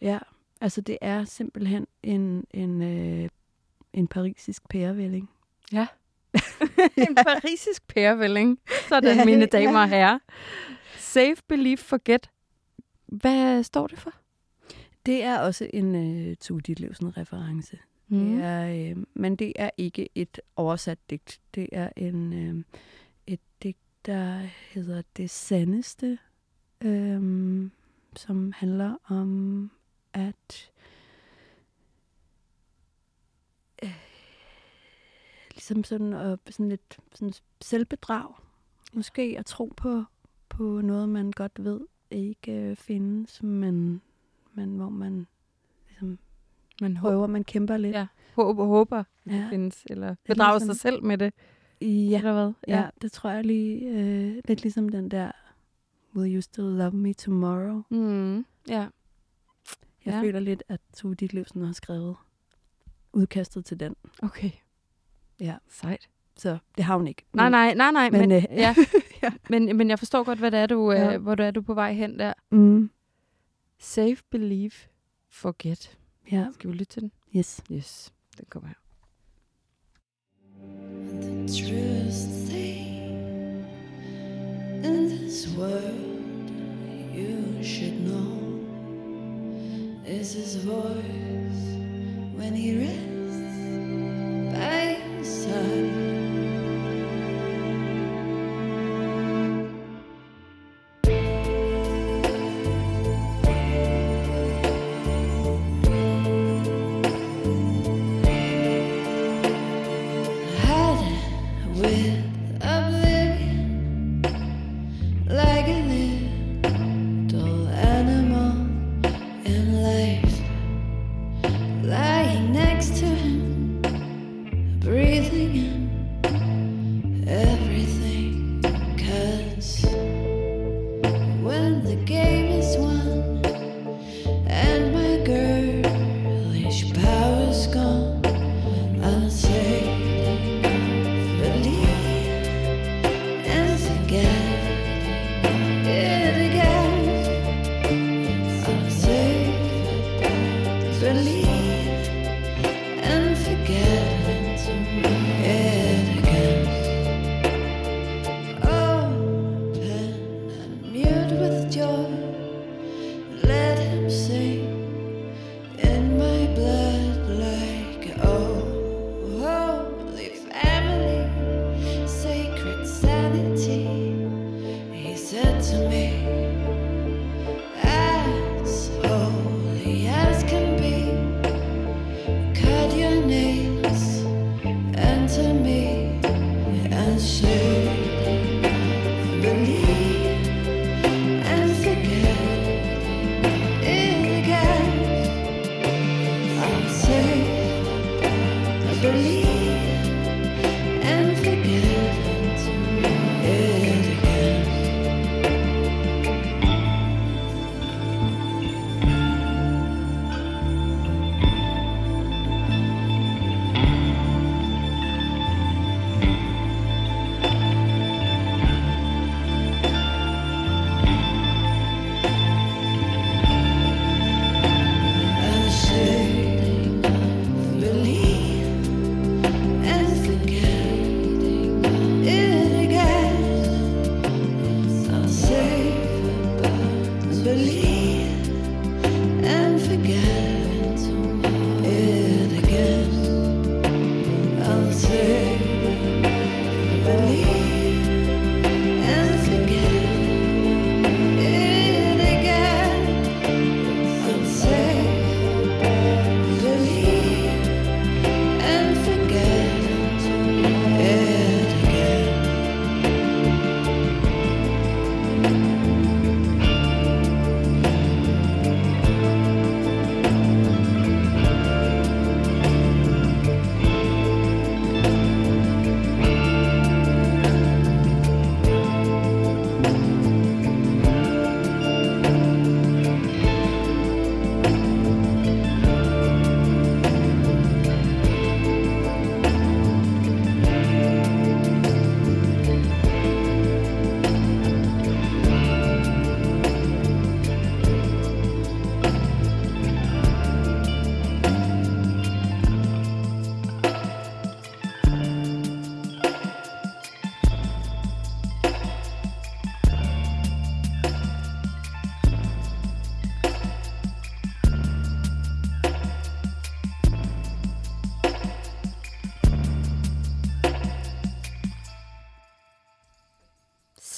ja, 0.00 0.18
altså 0.60 0.80
det 0.80 0.98
er 1.00 1.24
simpelthen 1.24 1.86
en, 2.02 2.44
en, 2.50 2.82
øh, 2.82 3.28
en 3.92 4.08
parisisk 4.08 4.68
pærevælling. 4.68 5.30
Ja. 5.72 5.86
en 7.08 7.14
parisisk 7.14 7.88
pærevælling. 7.88 8.58
Sådan, 8.88 9.16
Ja, 9.16 9.24
mine 9.24 9.46
damer 9.46 9.78
ja. 9.78 9.82
og 9.82 9.88
herrer. 9.88 10.18
Save, 10.96 11.36
believe, 11.48 11.76
forget. 11.76 12.30
Hvad 13.06 13.62
står 13.62 13.86
det 13.86 13.98
for? 13.98 14.12
Det 15.06 15.22
er 15.22 15.38
også 15.38 15.70
en 15.72 15.94
øh, 15.94 16.60
Ditlevsen 16.66 17.16
reference. 17.16 17.78
Mm. 18.08 18.18
Det 18.18 18.44
er, 18.44 18.90
øh, 18.90 18.96
men 19.14 19.36
det 19.36 19.52
er 19.56 19.70
ikke 19.76 20.08
et 20.14 20.40
oversat 20.56 20.98
digt. 21.10 21.40
Det 21.54 21.68
er 21.72 21.90
en 21.96 22.32
øh, 22.32 22.64
et 23.26 23.40
digt, 23.62 23.78
der 24.06 24.38
hedder 24.70 25.02
Det 25.16 25.30
Sandeste, 25.30 26.18
øh, 26.80 27.70
som 28.16 28.52
handler 28.52 28.94
om, 29.08 29.70
at 30.16 30.70
øh, 33.82 33.90
ligesom 35.50 35.84
sådan, 35.84 36.12
øh, 36.12 36.38
sådan 36.50 36.68
lidt 36.68 36.98
sådan 37.14 37.32
selvbedrag. 37.60 38.34
Måske 38.94 39.36
at 39.38 39.46
tro 39.46 39.72
på, 39.76 40.04
på 40.48 40.80
noget, 40.80 41.08
man 41.08 41.30
godt 41.30 41.64
ved 41.64 41.80
ikke 42.10 42.52
øh, 42.52 42.76
findes, 42.76 43.42
men, 43.42 44.02
men 44.54 44.76
hvor 44.76 44.88
man 44.88 45.26
ligesom 45.88 46.18
Man 46.80 46.96
håber, 46.96 47.10
prøver, 47.14 47.26
man 47.26 47.44
kæmper 47.44 47.76
lidt. 47.76 47.96
Ja. 47.96 48.06
håber, 48.34 48.64
håber 48.64 48.98
at 48.98 49.06
det 49.24 49.32
Ja. 49.32 49.46
findes, 49.50 49.84
eller 49.90 50.14
bedrager 50.24 50.58
ligesom- 50.58 50.74
sig 50.74 50.80
selv 50.80 51.02
med 51.04 51.18
det, 51.18 51.34
Ja, 51.80 52.18
eller 52.18 52.32
hvad? 52.32 52.52
ja, 52.68 52.88
det 53.02 53.12
tror 53.12 53.30
jeg 53.30 53.44
lige, 53.44 53.88
øh, 53.88 54.42
lidt 54.48 54.62
ligesom 54.62 54.88
den 54.88 55.10
der, 55.10 55.30
Will 56.16 56.34
you 56.34 56.40
still 56.40 56.66
love 56.66 56.90
me 56.92 57.12
tomorrow? 57.14 57.82
Mm. 57.90 58.46
Ja. 58.68 58.86
Jeg 60.06 60.14
Ja. 60.14 60.20
føler 60.20 60.40
lidt, 60.40 60.62
at 60.68 60.80
Tove 60.96 61.14
Ditlevsen 61.14 61.62
har 61.62 61.72
skrevet 61.72 62.16
udkastet 63.12 63.64
til 63.64 63.80
den. 63.80 63.96
Okay. 64.22 64.50
Ja. 65.40 65.56
Sejt. 65.68 66.08
Så 66.36 66.58
det 66.76 66.84
har 66.84 66.96
hun 66.96 67.06
ikke. 67.06 67.24
Nej, 67.32 67.50
nej, 67.50 67.74
nej, 67.74 67.90
nej. 67.90 68.10
Men, 68.10 68.20
Men, 68.20 68.32
øh, 68.32 68.44
ja. 68.50 68.74
ja. 69.22 69.32
men, 69.50 69.76
men 69.76 69.90
jeg 69.90 69.98
forstår 69.98 70.24
godt, 70.24 70.38
hvad 70.38 70.50
det 70.50 70.58
er, 70.60 70.66
du, 70.66 70.92
ja. 70.92 71.04
Ja. 71.04 71.14
øh, 71.14 71.22
hvor 71.22 71.34
du 71.34 71.42
er 71.42 71.50
du 71.50 71.62
på 71.62 71.74
vej 71.74 71.92
hen 71.92 72.18
der. 72.18 72.32
Mm, 72.50 72.90
Save, 73.78 74.16
believe, 74.30 74.70
forget. 75.28 75.98
ja, 76.32 76.46
Skal 76.52 76.70
vi 76.70 76.74
lytte 76.74 76.84
til 76.92 77.02
den? 77.02 77.12
yes. 77.36 77.60
Yes, 77.72 78.12
den 78.38 78.44
kommer 78.50 78.68
her. 78.68 78.74
The 81.22 81.48
truest 81.48 82.48
thing 82.48 83.64
in 84.84 85.08
this 85.08 85.56
world 85.58 86.50
you 87.14 87.62
should 87.62 87.98
know 88.06 88.45
is 90.06 90.34
his 90.34 90.56
voice 90.56 91.02
when 92.36 92.54
he 92.54 92.78
rests 92.78 93.56
by 94.54 94.98
your 95.14 95.24
side. 95.24 96.25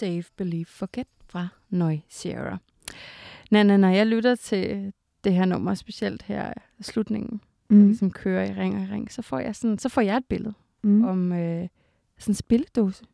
Save, 0.09 0.25
Believe, 0.37 0.65
Forget 0.65 1.07
fra 1.27 1.49
Noy 1.71 1.95
Sierra. 2.09 2.59
Nana, 3.51 3.77
når 3.77 3.89
jeg 3.89 4.07
lytter 4.07 4.35
til 4.35 4.93
det 5.25 5.35
her 5.35 5.45
nummer, 5.45 5.75
specielt 5.75 6.23
her 6.23 6.53
slutningen, 6.81 7.41
mm. 7.71 7.87
ligesom 7.87 8.11
kører 8.11 8.45
i 8.45 8.53
ring 8.53 8.77
og 8.77 8.83
i 8.83 8.87
ring, 8.87 9.13
så 9.13 9.23
får 9.23 9.39
jeg, 9.39 9.57
sådan, 9.57 9.79
så 9.79 9.89
får 9.89 10.01
jeg 10.01 10.17
et 10.17 10.25
billede 10.25 10.55
Mm. 10.83 11.05
om 11.05 11.33
øh, 11.33 11.69
sådan 12.19 12.31
en 12.31 12.35
spildåse. 12.35 13.05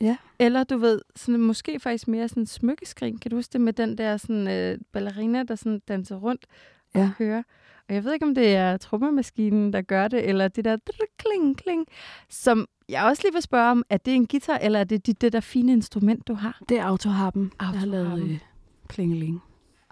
Ja. 0.00 0.16
Eller 0.38 0.64
du 0.64 0.78
ved, 0.78 1.00
sådan, 1.16 1.40
måske 1.40 1.80
faktisk 1.80 2.08
mere 2.08 2.28
sådan 2.28 2.42
en 2.42 2.46
smykkeskrin. 2.46 3.18
Kan 3.18 3.30
du 3.30 3.36
huske 3.36 3.52
det 3.52 3.60
med 3.60 3.72
den 3.72 3.98
der 3.98 4.16
sådan, 4.16 4.48
øh, 4.48 4.78
ballerina, 4.92 5.42
der 5.42 5.54
sådan 5.54 5.82
danser 5.88 6.16
rundt 6.16 6.46
og 6.94 7.10
Ja. 7.20 7.42
Og 7.88 7.94
jeg 7.94 8.04
ved 8.04 8.12
ikke, 8.12 8.26
om 8.26 8.34
det 8.34 8.54
er 8.56 8.76
trommemaskinen, 8.76 9.72
der 9.72 9.82
gør 9.82 10.08
det, 10.08 10.28
eller 10.28 10.48
det 10.48 10.64
der 10.64 10.76
kling, 11.18 11.56
kling, 11.56 11.86
som 12.28 12.68
jeg 12.88 13.04
også 13.04 13.22
lige 13.24 13.32
vil 13.32 13.42
spørge 13.42 13.70
om, 13.70 13.84
er 13.90 13.96
det 13.96 14.14
en 14.14 14.26
guitar, 14.26 14.58
eller 14.58 14.80
er 14.80 14.84
det 14.84 15.06
det, 15.06 15.20
det 15.20 15.32
der 15.32 15.40
fine 15.40 15.72
instrument, 15.72 16.28
du 16.28 16.34
har? 16.34 16.60
Det 16.68 16.78
er 16.78 16.84
autoharpen. 16.84 17.52
Jeg 17.60 17.68
har 17.68 17.86
lavet 17.86 18.04
Autoharpen. 18.04 18.30
øh, 18.34 18.38
klingeling. 18.88 19.42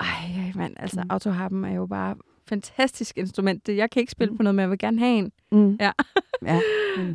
Ej, 0.00 0.06
ej 0.36 0.52
mand, 0.54 0.74
altså 0.78 1.00
Mm. 1.00 1.10
autoharpen 1.10 1.64
er 1.64 1.74
jo 1.74 1.86
bare 1.86 2.16
fantastisk 2.48 3.18
instrument. 3.18 3.66
Det- 3.66 3.76
Jeg 3.76 3.90
kan 3.90 4.00
ikke 4.00 4.12
spille 4.12 4.30
Mm. 4.30 4.36
på 4.36 4.42
noget, 4.42 4.54
men 4.54 4.60
jeg 4.60 4.70
vil 4.70 4.78
gerne 4.78 4.98
have 4.98 5.18
en. 5.18 5.32
Mm. 5.52 5.76
Ja. 5.80 5.90
ja. 6.46 6.60
Men 6.96 7.06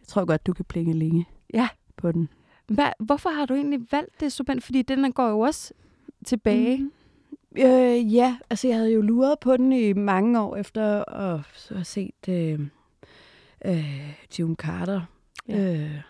jeg 0.00 0.06
tror 0.08 0.24
godt, 0.24 0.46
du 0.46 0.52
kan 0.52 0.64
plingelinge 0.64 1.24
Ja. 1.54 1.68
på 1.96 2.12
den. 2.12 2.28
Hvad, 2.68 2.88
hvorfor 3.00 3.30
har 3.30 3.46
du 3.46 3.54
egentlig 3.54 3.80
valgt 3.92 4.20
det 4.20 4.26
instrument? 4.26 4.64
Fordi 4.64 4.82
den 4.82 5.12
går 5.12 5.28
jo 5.28 5.40
også 5.40 5.72
tilbage. 6.26 6.78
Mm. 6.78 6.92
Øh, 7.58 8.14
ja, 8.14 8.36
altså 8.50 8.68
jeg 8.68 8.76
havde 8.76 8.92
jo 8.92 9.00
luret 9.00 9.38
på 9.40 9.56
den 9.56 9.72
i 9.72 9.92
mange 9.92 10.40
år 10.40 10.56
efter 10.56 11.04
at 11.04 11.40
have 11.68 11.84
set 11.84 12.28
øh, 12.28 12.60
øh, 13.64 14.14
June 14.38 14.54
Carter. 14.54 15.00
Ja. 15.48 15.74
Øh, 15.74 16.00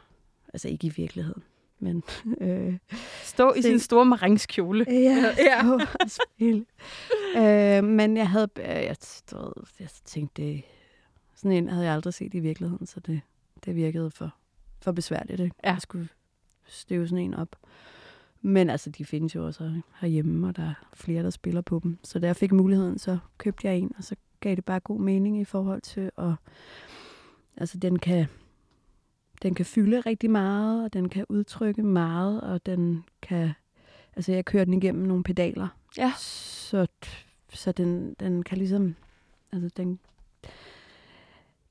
altså 0.52 0.68
ikke 0.68 0.86
i 0.86 0.92
virkeligheden, 0.96 1.42
men... 1.78 2.02
Øh, 2.40 2.78
Stå 3.22 3.52
i 3.52 3.62
Se. 3.62 3.68
sin 3.68 3.78
store 3.78 4.04
maringskjole. 4.04 4.84
ja, 4.88 5.34
Ja. 5.38 5.66
ja. 5.78 5.86
spil. 6.06 6.66
øh, 7.36 7.84
men 7.84 8.16
jeg 8.16 8.28
havde... 8.30 8.48
Øh, 8.58 8.64
jeg, 8.64 8.96
du 9.30 9.36
ved, 9.36 9.52
jeg 9.80 9.88
tænkte, 10.04 10.42
det, 10.42 10.62
sådan 11.34 11.52
en 11.56 11.68
havde 11.68 11.84
jeg 11.84 11.94
aldrig 11.94 12.14
set 12.14 12.34
i 12.34 12.38
virkeligheden, 12.40 12.86
så 12.86 13.00
det, 13.00 13.20
det 13.64 13.76
virkede 13.76 14.10
for, 14.10 14.34
for 14.82 14.92
besværligt. 14.92 15.40
Ikke? 15.40 15.56
Ja. 15.64 15.72
Jeg 15.72 15.80
skulle 15.80 16.08
støve 16.66 17.08
sådan 17.08 17.24
en 17.24 17.34
op. 17.34 17.56
Men 18.42 18.70
altså, 18.70 18.90
de 18.90 19.04
findes 19.04 19.34
jo 19.34 19.46
også 19.46 19.80
herhjemme, 20.00 20.48
og 20.48 20.56
der 20.56 20.62
er 20.62 20.74
flere, 20.94 21.22
der 21.22 21.30
spiller 21.30 21.60
på 21.60 21.80
dem. 21.82 21.98
Så 22.04 22.18
da 22.18 22.26
jeg 22.26 22.36
fik 22.36 22.52
muligheden, 22.52 22.98
så 22.98 23.18
købte 23.38 23.68
jeg 23.68 23.76
en, 23.76 23.92
og 23.98 24.04
så 24.04 24.16
gav 24.40 24.54
det 24.56 24.64
bare 24.64 24.80
god 24.80 25.00
mening 25.00 25.40
i 25.40 25.44
forhold 25.44 25.80
til 25.80 26.10
at... 26.18 26.32
Altså, 27.56 27.78
den 27.78 27.98
kan, 27.98 28.26
den 29.42 29.54
kan 29.54 29.66
fylde 29.66 30.00
rigtig 30.00 30.30
meget, 30.30 30.84
og 30.84 30.92
den 30.92 31.08
kan 31.08 31.26
udtrykke 31.28 31.82
meget, 31.82 32.40
og 32.40 32.66
den 32.66 33.04
kan... 33.22 33.52
Altså, 34.16 34.32
jeg 34.32 34.44
kører 34.44 34.64
den 34.64 34.74
igennem 34.74 35.06
nogle 35.06 35.24
pedaler. 35.24 35.68
Ja. 35.96 36.12
Så, 36.18 36.86
så 37.48 37.72
den, 37.72 38.14
den 38.20 38.42
kan 38.42 38.58
ligesom... 38.58 38.94
Altså, 39.52 39.70
den, 39.76 39.98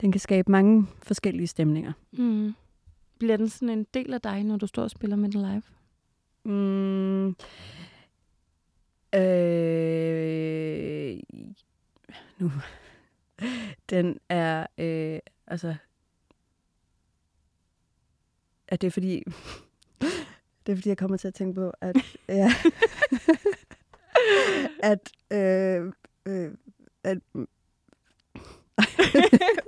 den 0.02 0.12
kan 0.12 0.22
skabe 0.22 0.52
mange 0.52 0.88
forskellige 1.04 1.48
stemninger. 1.48 1.94
Mm. 2.12 2.54
Bliver 3.20 3.38
den 3.38 3.50
sådan 3.50 3.80
en 3.80 3.88
del 3.94 4.14
af 4.14 4.22
dig, 4.22 4.44
når 4.44 4.58
du 4.58 4.68
står 4.68 4.84
og 4.84 4.92
spiller 4.92 5.16
med 5.16 5.30
den 5.30 5.42
live? 5.42 5.62
Mm. 6.44 7.36
Øh, 9.16 11.20
nu. 12.38 12.52
Den 13.90 14.20
er, 14.30 14.68
øh, 14.78 15.20
altså, 15.52 15.76
at 18.68 18.82
det 18.82 18.88
er 18.88 18.92
fordi, 18.92 19.24
det 20.66 20.72
er 20.72 20.76
fordi, 20.76 20.90
jeg 20.90 20.98
kommer 20.98 21.18
til 21.18 21.28
at 21.28 21.34
tænke 21.34 21.56
på, 21.56 21.72
at, 21.82 21.98
ja, 22.28 22.52
at, 24.92 25.12
øh, 25.32 25.94
øh, 26.26 26.52
at 27.04 27.18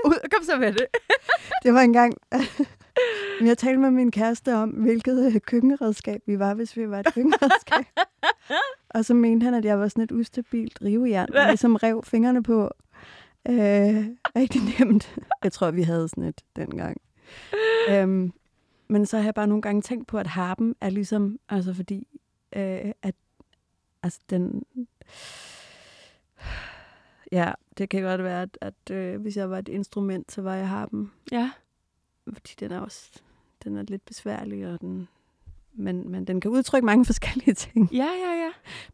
Ud, 0.05 0.29
kom 0.31 0.43
så 0.43 0.57
med 0.59 0.73
det. 0.73 0.85
det 1.63 1.73
var 1.73 1.81
engang, 1.81 2.13
jeg 3.41 3.57
talte 3.57 3.79
med 3.79 3.91
min 3.91 4.11
kæreste 4.11 4.55
om, 4.55 4.69
hvilket 4.69 5.25
øh, 5.25 5.41
køkkenredskab 5.41 6.21
vi 6.25 6.39
var, 6.39 6.53
hvis 6.53 6.77
vi 6.77 6.89
var 6.89 6.99
et 6.99 7.13
køkkenredskab. 7.13 7.85
og 8.89 9.05
så 9.05 9.13
mente 9.13 9.43
han, 9.43 9.53
at 9.53 9.65
jeg 9.65 9.79
var 9.79 9.87
sådan 9.87 10.03
et 10.03 10.11
ustabilt 10.11 10.79
rivejern, 10.81 11.27
der 11.31 11.47
ligesom 11.47 11.75
rev 11.75 12.03
fingrene 12.03 12.43
på. 12.43 12.71
Øh, 13.49 14.05
rigtig 14.35 14.61
nemt. 14.79 15.15
Jeg 15.43 15.51
tror, 15.51 15.71
vi 15.71 15.81
havde 15.81 16.09
sådan 16.09 16.23
et 16.23 16.41
dengang. 16.55 17.01
øhm, 17.89 18.33
men 18.87 19.05
så 19.05 19.17
har 19.17 19.23
jeg 19.23 19.33
bare 19.33 19.47
nogle 19.47 19.61
gange 19.61 19.81
tænkt 19.81 20.07
på, 20.07 20.17
at 20.17 20.27
harpen 20.27 20.75
er 20.81 20.89
ligesom, 20.89 21.39
altså 21.49 21.73
fordi, 21.73 22.07
øh, 22.55 22.91
at 23.01 23.15
altså 24.03 24.19
den, 24.29 24.63
ja, 27.31 27.51
det 27.77 27.89
kan 27.89 28.01
godt 28.01 28.23
være, 28.23 28.41
at, 28.41 28.57
at 28.61 28.91
øh, 28.91 29.21
hvis 29.21 29.37
jeg 29.37 29.49
var 29.49 29.57
et 29.57 29.67
instrument, 29.67 30.31
så 30.31 30.41
var 30.41 30.55
jeg 30.55 30.69
harpen. 30.69 31.11
Ja. 31.31 31.51
Fordi 32.33 32.53
den 32.59 32.71
er 32.71 32.79
også 32.79 33.21
den 33.63 33.77
er 33.77 33.83
lidt 33.83 34.05
besværlig, 34.05 34.67
og 34.67 34.81
den, 34.81 35.07
men, 35.73 36.11
men 36.11 36.25
den 36.25 36.41
kan 36.41 36.51
udtrykke 36.51 36.85
mange 36.85 37.05
forskellige 37.11 37.53
ting. 37.53 37.89
Ja, 37.91 38.09
ja, 38.25 38.31
ja. 38.43 38.49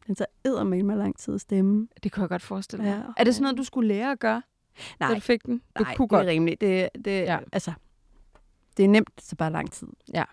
Den 0.07 0.15
så 0.15 0.25
æder 0.45 0.63
med 0.63 0.83
mig 0.83 0.97
lang 0.97 1.17
tid 1.17 1.33
at 1.35 1.41
stemme. 1.41 1.87
Det 2.03 2.11
kunne 2.11 2.21
jeg 2.21 2.29
godt 2.29 2.41
forestille 2.41 2.83
mig. 2.85 2.91
Ja. 2.91 3.01
Er 3.17 3.23
det 3.23 3.35
sådan 3.35 3.43
noget, 3.43 3.57
du 3.57 3.63
skulle 3.63 3.87
lære 3.87 4.11
at 4.11 4.19
gøre, 4.19 4.41
da 4.99 5.05
Nej, 5.05 5.13
du 5.13 5.19
fik 5.19 5.45
den? 5.45 5.61
Du 5.77 5.83
nej 5.83 5.95
kunne 5.95 6.03
det 6.05 6.09
godt. 6.09 6.25
er 6.27 6.29
rimeligt. 6.31 6.61
Det, 6.61 6.89
det, 7.05 7.21
ja. 7.21 7.39
altså, 7.51 7.73
det 8.77 8.85
er 8.85 8.89
nemt, 8.89 9.21
så 9.21 9.35
bare 9.35 9.51
lang 9.51 9.71
tid. 9.71 9.87
Ja. 10.13 10.23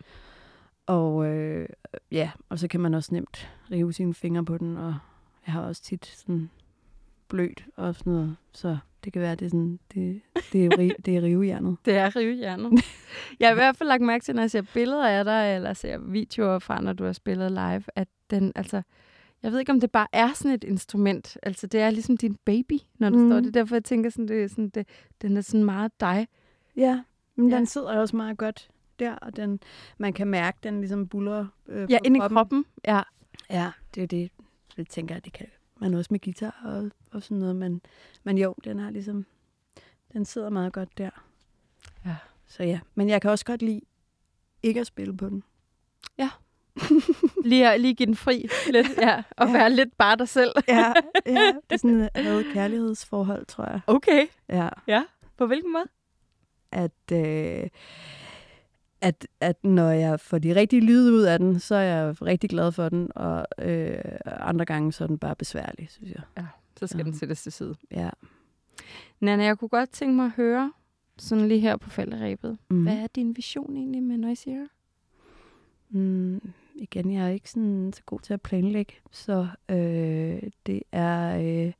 Og 0.86 1.26
øh, 1.26 1.68
ja, 2.10 2.30
og 2.48 2.58
så 2.58 2.68
kan 2.68 2.80
man 2.80 2.94
også 2.94 3.14
nemt 3.14 3.50
rive 3.70 3.92
sine 3.92 4.14
fingre 4.14 4.44
på 4.44 4.58
den, 4.58 4.76
og 4.76 4.94
jeg 5.46 5.52
har 5.52 5.60
også 5.60 5.82
tit 5.82 6.06
sådan 6.06 6.50
blødt 7.28 7.66
og 7.76 7.94
sådan 7.94 8.12
noget, 8.12 8.36
så 8.52 8.78
det 9.04 9.12
kan 9.12 9.22
være, 9.22 9.34
det 9.34 9.44
er 9.44 9.48
sådan, 9.48 9.78
det, 9.94 10.20
det 10.52 10.66
er, 10.66 10.78
ri, 10.78 10.90
det 11.04 11.16
er 11.16 11.22
rivejernet. 11.22 11.76
Det 11.84 11.96
er 11.96 12.16
rivehjernet. 12.16 12.84
jeg 13.40 13.48
har 13.48 13.52
i 13.52 13.54
hvert 13.54 13.76
fald 13.76 13.88
lagt 13.88 14.02
mærke 14.02 14.24
til, 14.24 14.34
når 14.34 14.42
jeg 14.42 14.50
ser 14.50 14.62
billeder 14.74 15.08
af 15.08 15.24
dig, 15.24 15.54
eller 15.54 15.72
ser 15.72 15.98
videoer 15.98 16.58
fra, 16.58 16.80
når 16.80 16.92
du 16.92 17.04
har 17.04 17.12
spillet 17.12 17.50
live, 17.52 17.82
at 17.96 18.08
den, 18.30 18.52
altså, 18.54 18.82
jeg 19.42 19.52
ved 19.52 19.58
ikke, 19.58 19.72
om 19.72 19.80
det 19.80 19.90
bare 19.90 20.06
er 20.12 20.32
sådan 20.34 20.52
et 20.52 20.64
instrument. 20.64 21.38
Altså, 21.42 21.66
det 21.66 21.80
er 21.80 21.90
ligesom 21.90 22.16
din 22.16 22.36
baby, 22.44 22.78
når 22.98 23.10
du 23.10 23.18
mm. 23.18 23.30
Står. 23.30 23.36
Det 23.40 23.46
er 23.46 23.52
derfor, 23.52 23.74
jeg 23.76 23.84
tænker, 23.84 24.10
sådan, 24.10 24.28
det 24.28 24.42
er 24.44 24.48
sådan, 24.48 24.68
det, 24.68 24.88
den 25.22 25.36
er 25.36 25.40
sådan 25.40 25.64
meget 25.64 26.00
dig. 26.00 26.28
Ja, 26.76 27.02
men 27.36 27.50
Ja. 27.50 27.56
den 27.56 27.66
sidder 27.66 27.98
også 28.00 28.16
meget 28.16 28.38
godt 28.38 28.68
der, 28.98 29.14
og 29.14 29.36
den, 29.36 29.60
man 29.98 30.12
kan 30.12 30.26
mærke, 30.28 30.58
den 30.62 30.80
ligesom 30.80 31.08
buller 31.08 31.46
øh, 31.68 31.90
Ja, 31.90 31.98
ind 32.04 32.16
i 32.16 32.20
kroppen. 32.20 32.64
Ja. 32.86 33.02
Ja, 33.50 33.70
det 33.94 34.02
er 34.02 34.06
det. 34.06 34.30
Det 34.76 34.88
tænker 34.88 35.14
jeg, 35.14 35.24
det 35.24 35.32
kan 35.32 35.46
man 35.80 35.94
også 35.94 36.08
med 36.10 36.20
guitar 36.20 36.60
og, 36.64 36.90
og 37.12 37.22
sådan 37.22 37.38
noget. 37.38 37.56
Men, 37.56 37.80
men 38.24 38.38
jo, 38.38 38.54
den 38.64 38.78
har 38.78 38.90
ligesom, 38.90 39.26
den 40.12 40.24
sidder 40.24 40.50
meget 40.50 40.72
godt 40.72 40.98
der. 40.98 41.10
Ja. 42.06 42.16
Så 42.46 42.62
ja, 42.62 42.80
men 42.94 43.08
jeg 43.08 43.22
kan 43.22 43.30
også 43.30 43.44
godt 43.44 43.62
lide 43.62 43.80
ikke 44.62 44.80
at 44.80 44.86
spille 44.86 45.16
på 45.16 45.28
den. 45.28 45.42
Lige, 47.44 47.70
at- 47.72 47.80
lige 47.80 47.94
give 47.94 48.06
den 48.06 48.16
fri 48.16 48.48
lidt, 48.70 48.86
ja, 48.98 49.22
og 49.36 49.46
Ja. 49.46 49.52
være 49.52 49.70
lidt 49.70 49.96
bare 49.98 50.16
dig 50.16 50.28
selv. 50.28 50.52
Ja, 50.68 50.92
ja 51.26 51.52
det 51.70 51.74
er 51.74 51.76
sådan 51.76 52.00
et 52.00 52.10
had-kærlighedsforhold, 52.14 53.46
tror 53.46 53.64
jeg. 53.64 53.80
Okay. 53.86 54.26
Ja, 54.48 54.68
På 55.36 55.46
hvilken 55.46 55.72
måde? 55.72 55.84
at, 56.72 57.12
øh, 57.12 57.68
at, 59.00 59.26
at 59.40 59.64
når 59.64 59.90
jeg 59.90 60.20
får 60.20 60.38
de 60.38 60.54
rigtige 60.54 60.80
lyde 60.80 61.12
ud 61.12 61.22
af 61.22 61.38
den, 61.38 61.60
så 61.60 61.74
er 61.74 61.80
jeg 61.80 62.22
rigtig 62.22 62.50
glad 62.50 62.72
for 62.72 62.88
den, 62.88 63.10
og 63.14 63.46
øh, 63.58 63.98
andre 64.26 64.64
gange 64.64 64.92
så 64.92 65.04
er 65.04 65.08
den 65.08 65.18
bare 65.18 65.36
besværlig, 65.36 65.86
synes 65.90 66.12
jeg. 66.14 66.46
Så 66.78 66.86
skal 66.86 66.98
Ja. 66.98 67.04
den 67.04 67.14
sættes 67.14 67.42
til 67.42 67.52
side. 67.52 67.74
Ja. 67.90 68.10
Nana, 69.20 69.44
jeg 69.44 69.58
kunne 69.58 69.68
godt 69.68 69.90
tænke 69.90 70.14
mig 70.16 70.24
at 70.26 70.32
høre, 70.32 70.72
sådan 71.18 71.48
lige 71.48 71.60
her 71.60 71.76
på 71.76 71.90
falderæbet. 71.90 72.58
Mm. 72.70 72.82
Hvad 72.82 72.96
er 72.96 73.06
din 73.06 73.36
vision 73.36 73.76
egentlig 73.76 74.02
med 74.02 74.16
Noisier? 74.16 74.66
Mm, 75.90 76.52
igen, 76.74 77.12
jeg 77.12 77.24
er 77.24 77.28
ikke 77.28 77.50
sådan 77.50 77.92
så 77.96 78.02
god 78.06 78.20
til 78.20 78.32
at 78.34 78.42
planlægge, 78.42 78.94
så 79.10 79.46
øh, 79.68 80.42
det 80.66 80.82
er... 80.92 81.38
Øh, 81.38 81.72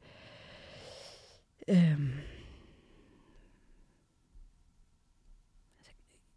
øh, 1.69 2.01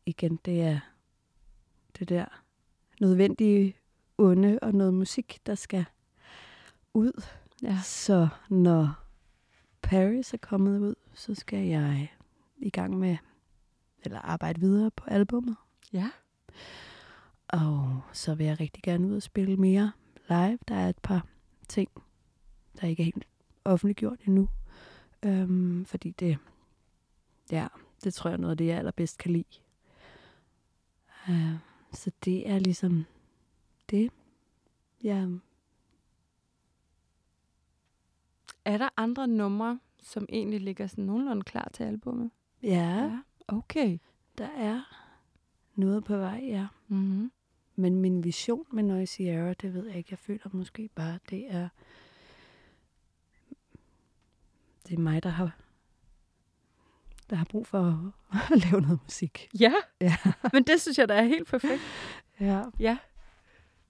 igen, 0.05 0.39
det 0.45 0.61
er 0.61 0.79
det 1.99 2.09
der 2.09 2.25
nødvendige 3.01 3.75
onde 4.17 4.59
og 4.61 4.73
noget 4.73 4.93
musik, 4.93 5.39
der 5.45 5.55
skal 5.55 5.85
ud. 6.93 7.23
Ja. 7.63 7.79
Så 7.83 8.27
når 8.49 9.03
Paris 9.81 10.33
er 10.33 10.37
kommet 10.37 10.79
ud, 10.79 10.95
så 11.13 11.35
skal 11.35 11.67
jeg 11.67 12.11
i 12.57 12.69
gang 12.69 12.97
med, 12.97 13.17
eller 14.03 14.19
arbejde 14.19 14.59
videre 14.59 14.91
på 14.91 15.05
albummet. 15.07 15.55
Ja. 15.93 16.09
Og 17.47 18.01
så 18.13 18.35
vil 18.35 18.45
jeg 18.45 18.59
rigtig 18.59 18.83
gerne 18.83 19.07
ud 19.07 19.15
og 19.15 19.21
spille 19.21 19.57
mere 19.57 19.91
live. 20.29 20.59
Der 20.67 20.75
er 20.75 20.89
et 20.89 20.97
par 20.97 21.25
ting, 21.67 21.89
der 22.81 22.87
ikke 22.87 23.03
er 23.03 23.05
helt 23.05 23.27
offentliggjort 23.65 24.19
endnu. 24.27 24.49
Øhm, 25.25 25.85
fordi 25.85 26.11
det, 26.11 26.37
ja, 27.51 27.67
det 28.03 28.13
tror 28.13 28.29
jeg 28.29 28.37
er 28.37 28.41
noget 28.41 28.51
af 28.51 28.57
det, 28.57 28.67
jeg 28.67 28.77
allerbedst 28.77 29.17
kan 29.17 29.31
lide. 29.31 29.59
Øh, 31.29 31.55
så 31.93 32.11
det 32.25 32.49
er 32.49 32.59
ligesom 32.59 33.05
det. 33.89 34.11
Ja. 35.03 35.27
Er 38.65 38.77
der 38.77 38.89
andre 38.97 39.27
numre, 39.27 39.79
som 40.01 40.25
egentlig 40.29 40.61
ligger 40.61 40.87
sådan 40.87 41.03
nogenlunde 41.03 41.43
klar 41.43 41.69
til 41.73 41.83
albumet? 41.83 42.31
Ja, 42.63 43.19
Okay. 43.47 43.97
der 44.37 44.47
er 44.47 44.81
noget 45.75 46.03
på 46.03 46.17
vej, 46.17 46.39
ja. 46.43 46.67
Mm-hmm. 46.87 47.31
Men 47.75 47.99
min 48.01 48.23
vision 48.23 48.65
med 48.71 48.83
Noisy 48.83 49.21
Era, 49.21 49.53
det 49.53 49.73
ved 49.73 49.87
jeg 49.87 49.95
ikke. 49.97 50.07
Jeg 50.11 50.19
føler 50.19 50.49
måske 50.53 50.89
bare, 50.95 51.19
det 51.29 51.53
er... 51.53 51.69
Det 54.87 54.95
er 54.95 54.99
mig, 55.01 55.23
der 55.23 55.29
har 55.29 55.57
der 57.29 57.35
har 57.35 57.45
brug 57.45 57.67
for 57.67 58.11
at 58.53 58.65
lave 58.71 58.81
noget 58.81 58.99
musik. 59.03 59.49
Ja, 59.59 59.73
Ja. 60.01 60.15
men 60.53 60.63
det 60.63 60.81
synes 60.81 60.97
jeg, 60.97 61.09
der 61.09 61.15
er 61.15 61.23
helt 61.23 61.47
perfekt. 61.47 61.81
Ja. 62.39 62.63
Ja. 62.79 62.97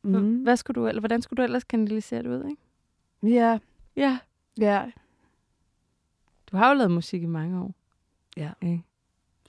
Mm. 0.03 0.43
Hvad 0.43 0.57
skulle 0.57 0.81
du, 0.81 0.87
eller 0.87 1.01
hvordan 1.01 1.21
skulle 1.21 1.37
du 1.37 1.43
ellers 1.43 1.63
kanalisere 1.63 2.23
det 2.23 2.29
ud, 2.29 2.45
ikke? 2.49 3.35
Ja. 3.35 3.59
Ja. 3.95 4.17
Ja. 4.59 4.85
Du 6.51 6.57
har 6.57 6.69
jo 6.69 6.75
lavet 6.75 6.91
musik 6.91 7.23
i 7.23 7.25
mange 7.25 7.61
år. 7.61 7.75
Ja. 8.37 8.51
Ikke? 8.61 8.83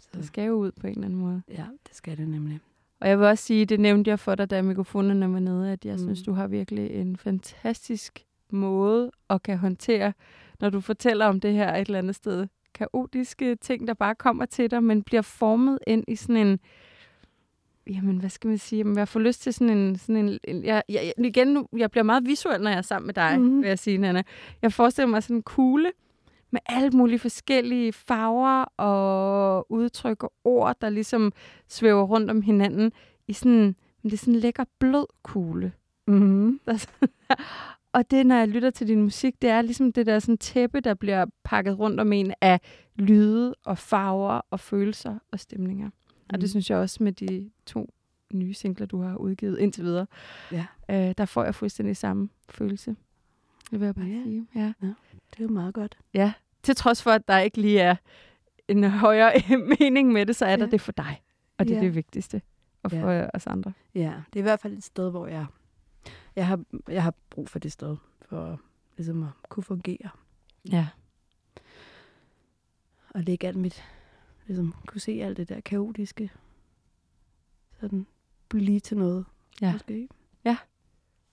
Så, 0.00 0.08
Det 0.14 0.24
skal 0.24 0.44
jo 0.46 0.52
ud 0.54 0.72
på 0.72 0.86
en 0.86 0.92
eller 0.92 1.04
anden 1.04 1.18
måde. 1.20 1.42
ja, 1.48 1.64
det 1.88 1.94
skal 1.96 2.16
det 2.16 2.28
nemlig. 2.28 2.60
Og 3.00 3.08
jeg 3.08 3.18
vil 3.18 3.26
også 3.26 3.44
sige, 3.44 3.64
det 3.66 3.80
nævnte 3.80 4.10
jeg 4.10 4.18
for 4.18 4.34
dig, 4.34 4.50
da 4.50 4.62
mikrofonerne 4.62 5.32
var 5.32 5.38
nede, 5.40 5.72
at 5.72 5.84
jeg. 5.84 5.92
Mm. 5.92 5.98
synes, 5.98 6.22
du 6.22 6.32
har 6.32 6.46
virkelig 6.46 6.90
en 6.90 7.16
fantastisk 7.16 8.26
måde 8.50 9.10
at 9.30 9.42
kan 9.42 9.58
håndtere, 9.58 10.12
når 10.60 10.70
du 10.70 10.80
fortæller 10.80 11.26
om 11.26 11.40
det 11.40 11.52
her 11.54 11.74
et 11.74 11.80
eller 11.86 11.98
andet 11.98 12.14
sted. 12.14 12.46
Kaotiske 12.74 13.56
ting, 13.56 13.86
der 13.86 13.94
bare 13.94 14.14
kommer 14.14 14.44
til 14.44 14.70
dig, 14.70 14.82
men 14.82 15.02
bliver 15.02 15.22
formet 15.22 15.78
ind 15.86 16.04
i 16.08 16.16
sådan 16.16 16.36
en, 16.36 16.60
jamen 17.86 18.18
hvad 18.18 18.30
skal 18.30 18.48
man 18.48 18.58
sige, 18.58 18.78
jamen, 18.78 18.98
jeg 18.98 19.08
får 19.08 19.20
lyst 19.20 19.42
til 19.42 19.54
sådan 19.54 19.78
en, 19.78 19.96
sådan 19.98 20.38
en, 20.44 20.64
jeg, 20.64 20.82
jeg, 20.88 21.12
igen, 21.18 21.48
nu, 21.48 21.66
jeg 21.76 21.90
bliver 21.90 22.04
meget 22.04 22.26
visuel, 22.26 22.60
når 22.60 22.70
jeg 22.70 22.78
er 22.78 22.82
sammen 22.82 23.06
med 23.06 23.14
dig, 23.14 23.40
mm. 23.40 23.44
Mhm. 23.44 23.62
vil 23.62 23.68
jeg 23.68 23.78
sige, 23.78 23.98
Nana. 23.98 24.22
Jeg 24.62 24.72
forestiller 24.72 25.08
mig 25.08 25.22
sådan 25.22 25.36
en 25.36 25.42
kugle, 25.42 25.92
med 26.50 26.60
alle 26.66 26.90
mulige 26.90 27.18
forskellige 27.18 27.92
farver 27.92 28.64
og 28.76 29.72
udtryk 29.72 30.22
og 30.22 30.32
ord, 30.44 30.76
der 30.80 30.88
ligesom 30.88 31.32
svæver 31.68 32.02
rundt 32.02 32.30
om 32.30 32.42
hinanden 32.42 32.92
i 33.28 33.32
sådan, 33.32 33.76
men 34.02 34.10
det 34.10 34.12
er 34.12 34.16
sådan 34.16 34.34
en 34.34 34.40
lækker 34.40 34.64
blød 34.78 35.06
kugle. 35.22 35.72
Mm-hmm. 36.06 36.60
Der 36.66 36.86
og 37.92 38.10
det, 38.10 38.26
når 38.26 38.34
jeg 38.36 38.48
lytter 38.48 38.70
til 38.70 38.88
din 38.88 39.02
musik, 39.02 39.42
det 39.42 39.50
er 39.50 39.62
ligesom 39.62 39.92
det 39.92 40.06
der 40.06 40.18
sådan 40.18 40.38
tæppe, 40.38 40.80
der 40.80 40.94
bliver 40.94 41.26
pakket 41.44 41.78
rundt 41.78 42.00
om 42.00 42.12
en 42.12 42.34
af 42.40 42.60
lyde 42.96 43.54
og 43.64 43.78
farver 43.78 44.40
og 44.50 44.60
følelser 44.60 45.18
og 45.32 45.40
stemninger. 45.40 45.86
Mm. 45.86 45.92
Og 46.18 46.24
Mhm. 46.32 46.40
det 46.40 46.50
synes 46.50 46.70
jeg 46.70 46.78
også 46.78 47.02
med 47.02 47.12
de 47.12 47.50
to 47.66 47.94
nye 48.32 48.54
singler, 48.54 48.86
du 48.86 49.02
har 49.02 49.16
udgivet 49.16 49.58
indtil 49.58 49.84
videre. 49.84 50.06
Ja. 50.52 50.66
Øh, 50.90 51.14
der 51.18 51.24
får 51.24 51.44
jeg 51.44 51.54
fuldstændig 51.54 51.96
samme 51.96 52.28
følelse. 52.50 52.96
Det 53.70 53.80
vil 53.80 53.86
jeg 53.86 53.94
bare 53.94 54.04
Ja. 54.06 54.22
sige. 54.24 54.46
Ja. 54.54 54.72
Det 55.30 55.38
er 55.38 55.42
jo 55.42 55.48
meget 55.48 55.74
godt. 55.74 55.98
Ja, 56.14 56.32
til 56.62 56.76
trods 56.76 57.02
for, 57.02 57.10
at 57.10 57.28
der 57.28 57.38
ikke 57.38 57.60
lige 57.60 57.80
er 57.80 57.96
en 58.68 58.84
højere 58.84 59.32
mening 59.80 60.12
med 60.12 60.26
det, 60.26 60.36
så 60.36 60.44
er 60.46 60.56
der 60.56 60.64
Ja. 60.64 60.70
det 60.70 60.80
for 60.80 60.92
dig. 60.92 61.22
Og 61.58 61.64
det 61.68 61.72
er 61.74 61.78
Ja. 61.80 61.84
det 61.84 61.94
vigtigste. 61.94 62.42
Og 62.82 62.90
for 62.90 63.10
Ja. 63.10 63.26
os 63.34 63.46
andre. 63.46 63.72
Ja, 63.94 64.12
det 64.26 64.36
er 64.36 64.40
i 64.40 64.42
hvert 64.42 64.60
fald 64.60 64.72
et 64.76 64.84
sted, 64.84 65.10
hvor 65.10 65.26
jeg, 65.26 65.46
jeg, 66.40 66.46
har, 66.46 66.64
jeg 66.88 67.02
har 67.02 67.14
brug 67.30 67.48
for 67.48 67.58
det 67.58 67.72
sted, 67.72 67.96
for 68.28 68.60
ligesom 68.96 69.22
at 69.22 69.30
kunne 69.48 69.64
fungere. 69.64 70.10
Ja. 70.70 70.88
Og 73.10 73.22
lægge 73.22 73.46
alt 73.46 73.56
mit, 73.56 73.84
ligesom 74.46 74.74
kunne 74.86 75.00
se 75.00 75.12
alt 75.12 75.36
det 75.36 75.48
der 75.48 75.60
kaotiske, 75.60 76.30
sådan 77.80 78.06
blive 78.48 78.80
til 78.80 78.96
noget. 78.96 79.24
Ja. 79.60 79.72
Måske. 79.72 80.08
Ja. 80.44 80.56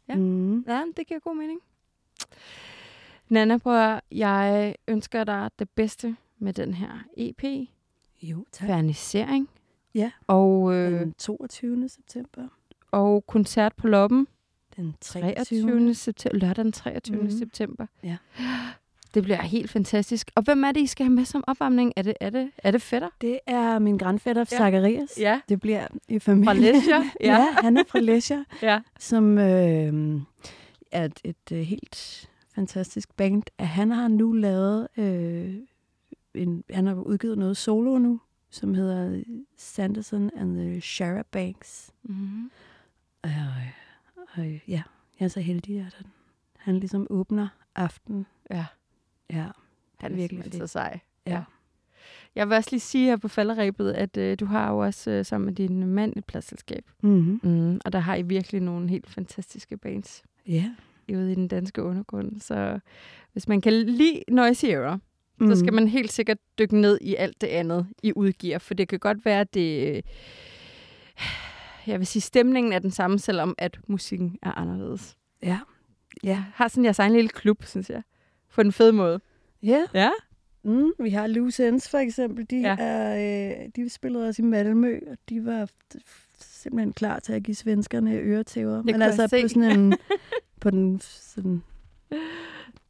Ja. 0.07 0.15
Mm. 0.15 0.61
Ja, 0.67 0.83
det 0.97 1.07
giver 1.07 1.19
god 1.19 1.35
mening. 1.35 1.61
Nana, 3.29 3.57
prøv 3.57 3.99
jeg 4.11 4.75
ønsker 4.87 5.23
dig 5.23 5.49
det 5.59 5.69
bedste 5.69 6.15
med 6.37 6.53
den 6.53 6.73
her 6.73 6.91
EP. 7.17 7.43
Jo, 8.21 8.45
tak. 8.51 8.67
Fernisering. 8.67 9.49
Ja. 9.95 10.11
Og, 10.27 10.73
øh, 10.73 10.99
Den 10.99 11.13
22. 11.13 11.89
september. 11.89 12.47
og 12.91 13.27
koncert 13.27 13.75
på 13.75 13.87
Loppen. 13.87 14.27
Den 14.77 14.95
23. 15.01 15.61
23. 15.61 15.93
september. 15.95 16.39
Lørdag 16.39 16.63
den 16.65 16.71
23. 16.71 17.17
Mhm. 17.17 17.31
september. 17.31 17.85
Ja. 18.03 18.17
Det 19.13 19.23
bliver 19.23 19.41
helt 19.41 19.71
fantastisk. 19.71 20.31
Og 20.35 20.43
hvem 20.43 20.63
er 20.63 20.71
det, 20.71 20.81
I 20.81 20.85
skal 20.87 21.05
have 21.05 21.13
med 21.15 21.25
som 21.25 21.43
opvarmning? 21.47 21.93
Er 21.95 22.01
det, 22.01 22.13
er 22.21 22.29
det, 22.29 22.51
er 22.57 22.71
det 22.71 22.81
fætter? 22.81 23.09
Det 23.21 23.39
er 23.47 23.79
min 23.79 23.97
grandfætter, 23.97 24.45
Ja. 24.51 24.57
Zacharias. 24.57 25.17
Ja. 25.19 25.41
Det 25.49 25.59
bliver 25.59 25.87
i 26.07 26.19
familie. 26.19 26.45
Fra 26.45 26.53
Lesja? 26.53 27.11
ja. 27.21 27.31
ja, 27.33 27.47
han 27.61 27.77
er 27.77 27.83
fra 27.87 27.99
Lesja, 27.99 28.43
Ja. 28.61 28.79
som 28.99 29.37
øh, 29.37 30.21
er 30.91 31.05
et, 31.05 31.19
et 31.23 31.51
øh, 31.51 31.59
helt 31.59 32.29
fantastisk 32.55 33.15
band. 33.15 33.43
Han 33.59 33.91
har 33.91 34.07
nu 34.07 34.31
lavet, 34.31 34.87
øh, 34.97 35.53
en, 36.35 36.63
han 36.71 36.87
har 36.87 36.93
udgivet 36.95 37.37
noget 37.37 37.57
solo 37.57 37.97
nu, 37.97 38.19
som 38.51 38.73
hedder 38.73 39.23
Sanderson 39.57 40.29
and 40.37 40.57
the 40.57 40.81
Shara 40.81 41.23
Banks. 41.31 41.91
Mm-hmm. 42.03 42.51
Og, 44.35 44.43
og 44.43 44.45
ja, 44.67 44.81
jeg 45.19 45.25
er 45.25 45.27
så 45.27 45.39
heldig, 45.41 45.79
at 45.79 45.93
han, 45.97 46.05
han 46.57 46.79
ligesom 46.79 47.07
åbner 47.09 47.47
aften. 47.75 48.25
Ja. 48.51 48.65
Ja, 49.29 49.45
Han 49.97 50.11
er 50.11 50.15
virkelig 50.15 50.43
fedt. 50.43 50.55
så 50.55 50.67
sej. 50.67 50.99
Ja. 51.27 51.43
Jeg 52.35 52.49
vil 52.49 52.55
også 52.57 52.69
lige 52.71 52.79
sige 52.79 53.05
her 53.05 53.17
på 53.17 53.27
falderæbet, 53.27 53.91
at 53.91 54.17
øh, 54.17 54.39
du 54.39 54.45
har 54.45 54.71
jo 54.71 54.77
også 54.77 55.11
øh, 55.11 55.25
sammen 55.25 55.45
med 55.45 55.53
din 55.55 55.87
mand 55.87 56.13
et 56.17 56.25
pladsselskab. 56.25 56.85
Mm-hmm. 57.01 57.39
Mm, 57.43 57.79
og 57.85 57.93
der 57.93 57.99
har 57.99 58.15
I 58.15 58.21
virkelig 58.21 58.61
nogle 58.61 58.89
helt 58.89 59.07
fantastiske 59.07 59.77
bands 59.77 60.23
Ja. 60.47 60.71
ude 61.13 61.31
i 61.31 61.35
den 61.35 61.47
danske 61.47 61.83
undergrund. 61.83 62.41
Så 62.41 62.79
hvis 63.33 63.47
man 63.47 63.61
kan 63.61 63.73
lide 63.73 64.21
Noisy 64.27 64.65
Era, 64.65 64.99
mm. 65.37 65.47
Så 65.49 65.55
skal 65.59 65.73
man 65.73 65.87
helt 65.87 66.11
sikkert 66.11 66.37
dykke 66.59 66.77
ned 66.77 66.97
i 67.01 67.15
alt 67.15 67.41
det 67.41 67.47
andet, 67.47 67.87
I 68.03 68.13
udgiver. 68.15 68.57
For 68.59 68.73
det 68.73 68.87
kan 68.87 68.99
godt 68.99 69.25
være, 69.25 69.39
at 69.41 69.53
det... 69.53 69.95
øh, 69.97 70.03
Jeg 71.87 71.99
vil 71.99 72.07
sige, 72.07 72.21
stemningen 72.21 72.73
er 72.73 72.79
den 72.79 72.91
samme, 72.91 73.19
selvom 73.19 73.55
at 73.57 73.79
musikken 73.87 74.37
er 74.41 74.51
anderledes. 74.51 75.17
Ja. 75.43 75.59
Ja. 76.23 76.43
Har 76.53 76.67
sådan 76.67 76.83
jeres 76.83 76.99
egen 76.99 77.13
lille 77.13 77.29
klub, 77.29 77.63
synes 77.65 77.89
jeg. 77.89 78.03
På 78.55 78.61
en 78.61 78.71
fed 78.71 78.91
måde. 78.91 79.19
Ja. 79.63 79.85
Ja. 79.93 80.09
Mm, 80.63 80.91
vi 80.99 81.09
har 81.09 81.27
Loose 81.27 81.67
Ends 81.67 81.89
for 81.89 81.97
eksempel. 81.97 82.45
De, 82.49 82.59
Ja. 82.61 82.75
er, 82.79 83.59
øh, 83.63 83.69
de 83.75 83.89
spillede 83.89 84.27
også 84.27 84.41
i 84.41 84.45
Malmø, 84.45 84.99
og 85.11 85.17
de 85.29 85.45
var 85.45 85.69
simpelthen 86.39 86.93
klar 86.93 87.19
til 87.19 87.33
at 87.33 87.43
give 87.43 87.55
svenskerne 87.55 88.13
øretæver. 88.13 88.81
Men 88.83 89.01
altså 89.01 89.27
se. 89.27 89.41
på 89.41 89.47
sådan 89.47 89.79
en, 89.79 89.93
på 90.61 90.69
den, 90.69 90.99
sådan, 91.01 91.63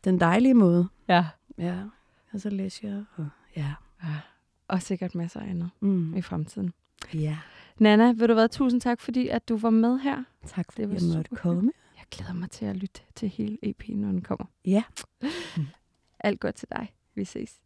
den 0.03 0.19
dejlige 0.19 0.53
måde. 0.53 0.87
Ja. 1.07 1.25
Ja, 1.57 1.75
og 2.33 2.39
så 2.41 2.49
læser 2.49 2.87
jeg. 2.89 3.03
Og, 3.15 3.27
ja. 3.55 3.73
ja. 4.03 4.09
Og 4.67 4.81
sikkert 4.81 5.15
masser 5.15 5.39
af 5.39 5.49
andet 5.49 5.69
Mm. 5.79 6.15
i 6.17 6.21
fremtiden. 6.21 6.73
ja. 7.13 7.37
Nana, 7.79 8.11
vil 8.11 8.29
du 8.29 8.33
være 8.33 8.47
tusind 8.47 8.81
tak, 8.81 9.01
fordi 9.01 9.27
at 9.27 9.49
du 9.49 9.57
var 9.57 9.69
med 9.69 9.99
her. 9.99 10.23
Tak 10.45 10.71
fordi 10.71 10.81
Det 10.81 10.89
var 10.89 11.07
jeg 11.07 11.17
måtte 11.17 11.35
komme. 11.35 11.71
Jeg 11.97 12.05
glæder 12.11 12.33
mig 12.33 12.51
til 12.51 12.65
at 12.65 12.75
lytte 12.75 13.01
til 13.15 13.29
hele 13.29 13.57
EP'en, 13.65 13.95
når 13.95 14.07
den 14.11 14.21
kommer. 14.21 14.45
Ja. 14.65 14.83
Alt 16.19 16.39
godt 16.39 16.55
til 16.55 16.67
dig. 16.71 16.93
Vi 17.15 17.25
ses. 17.25 17.59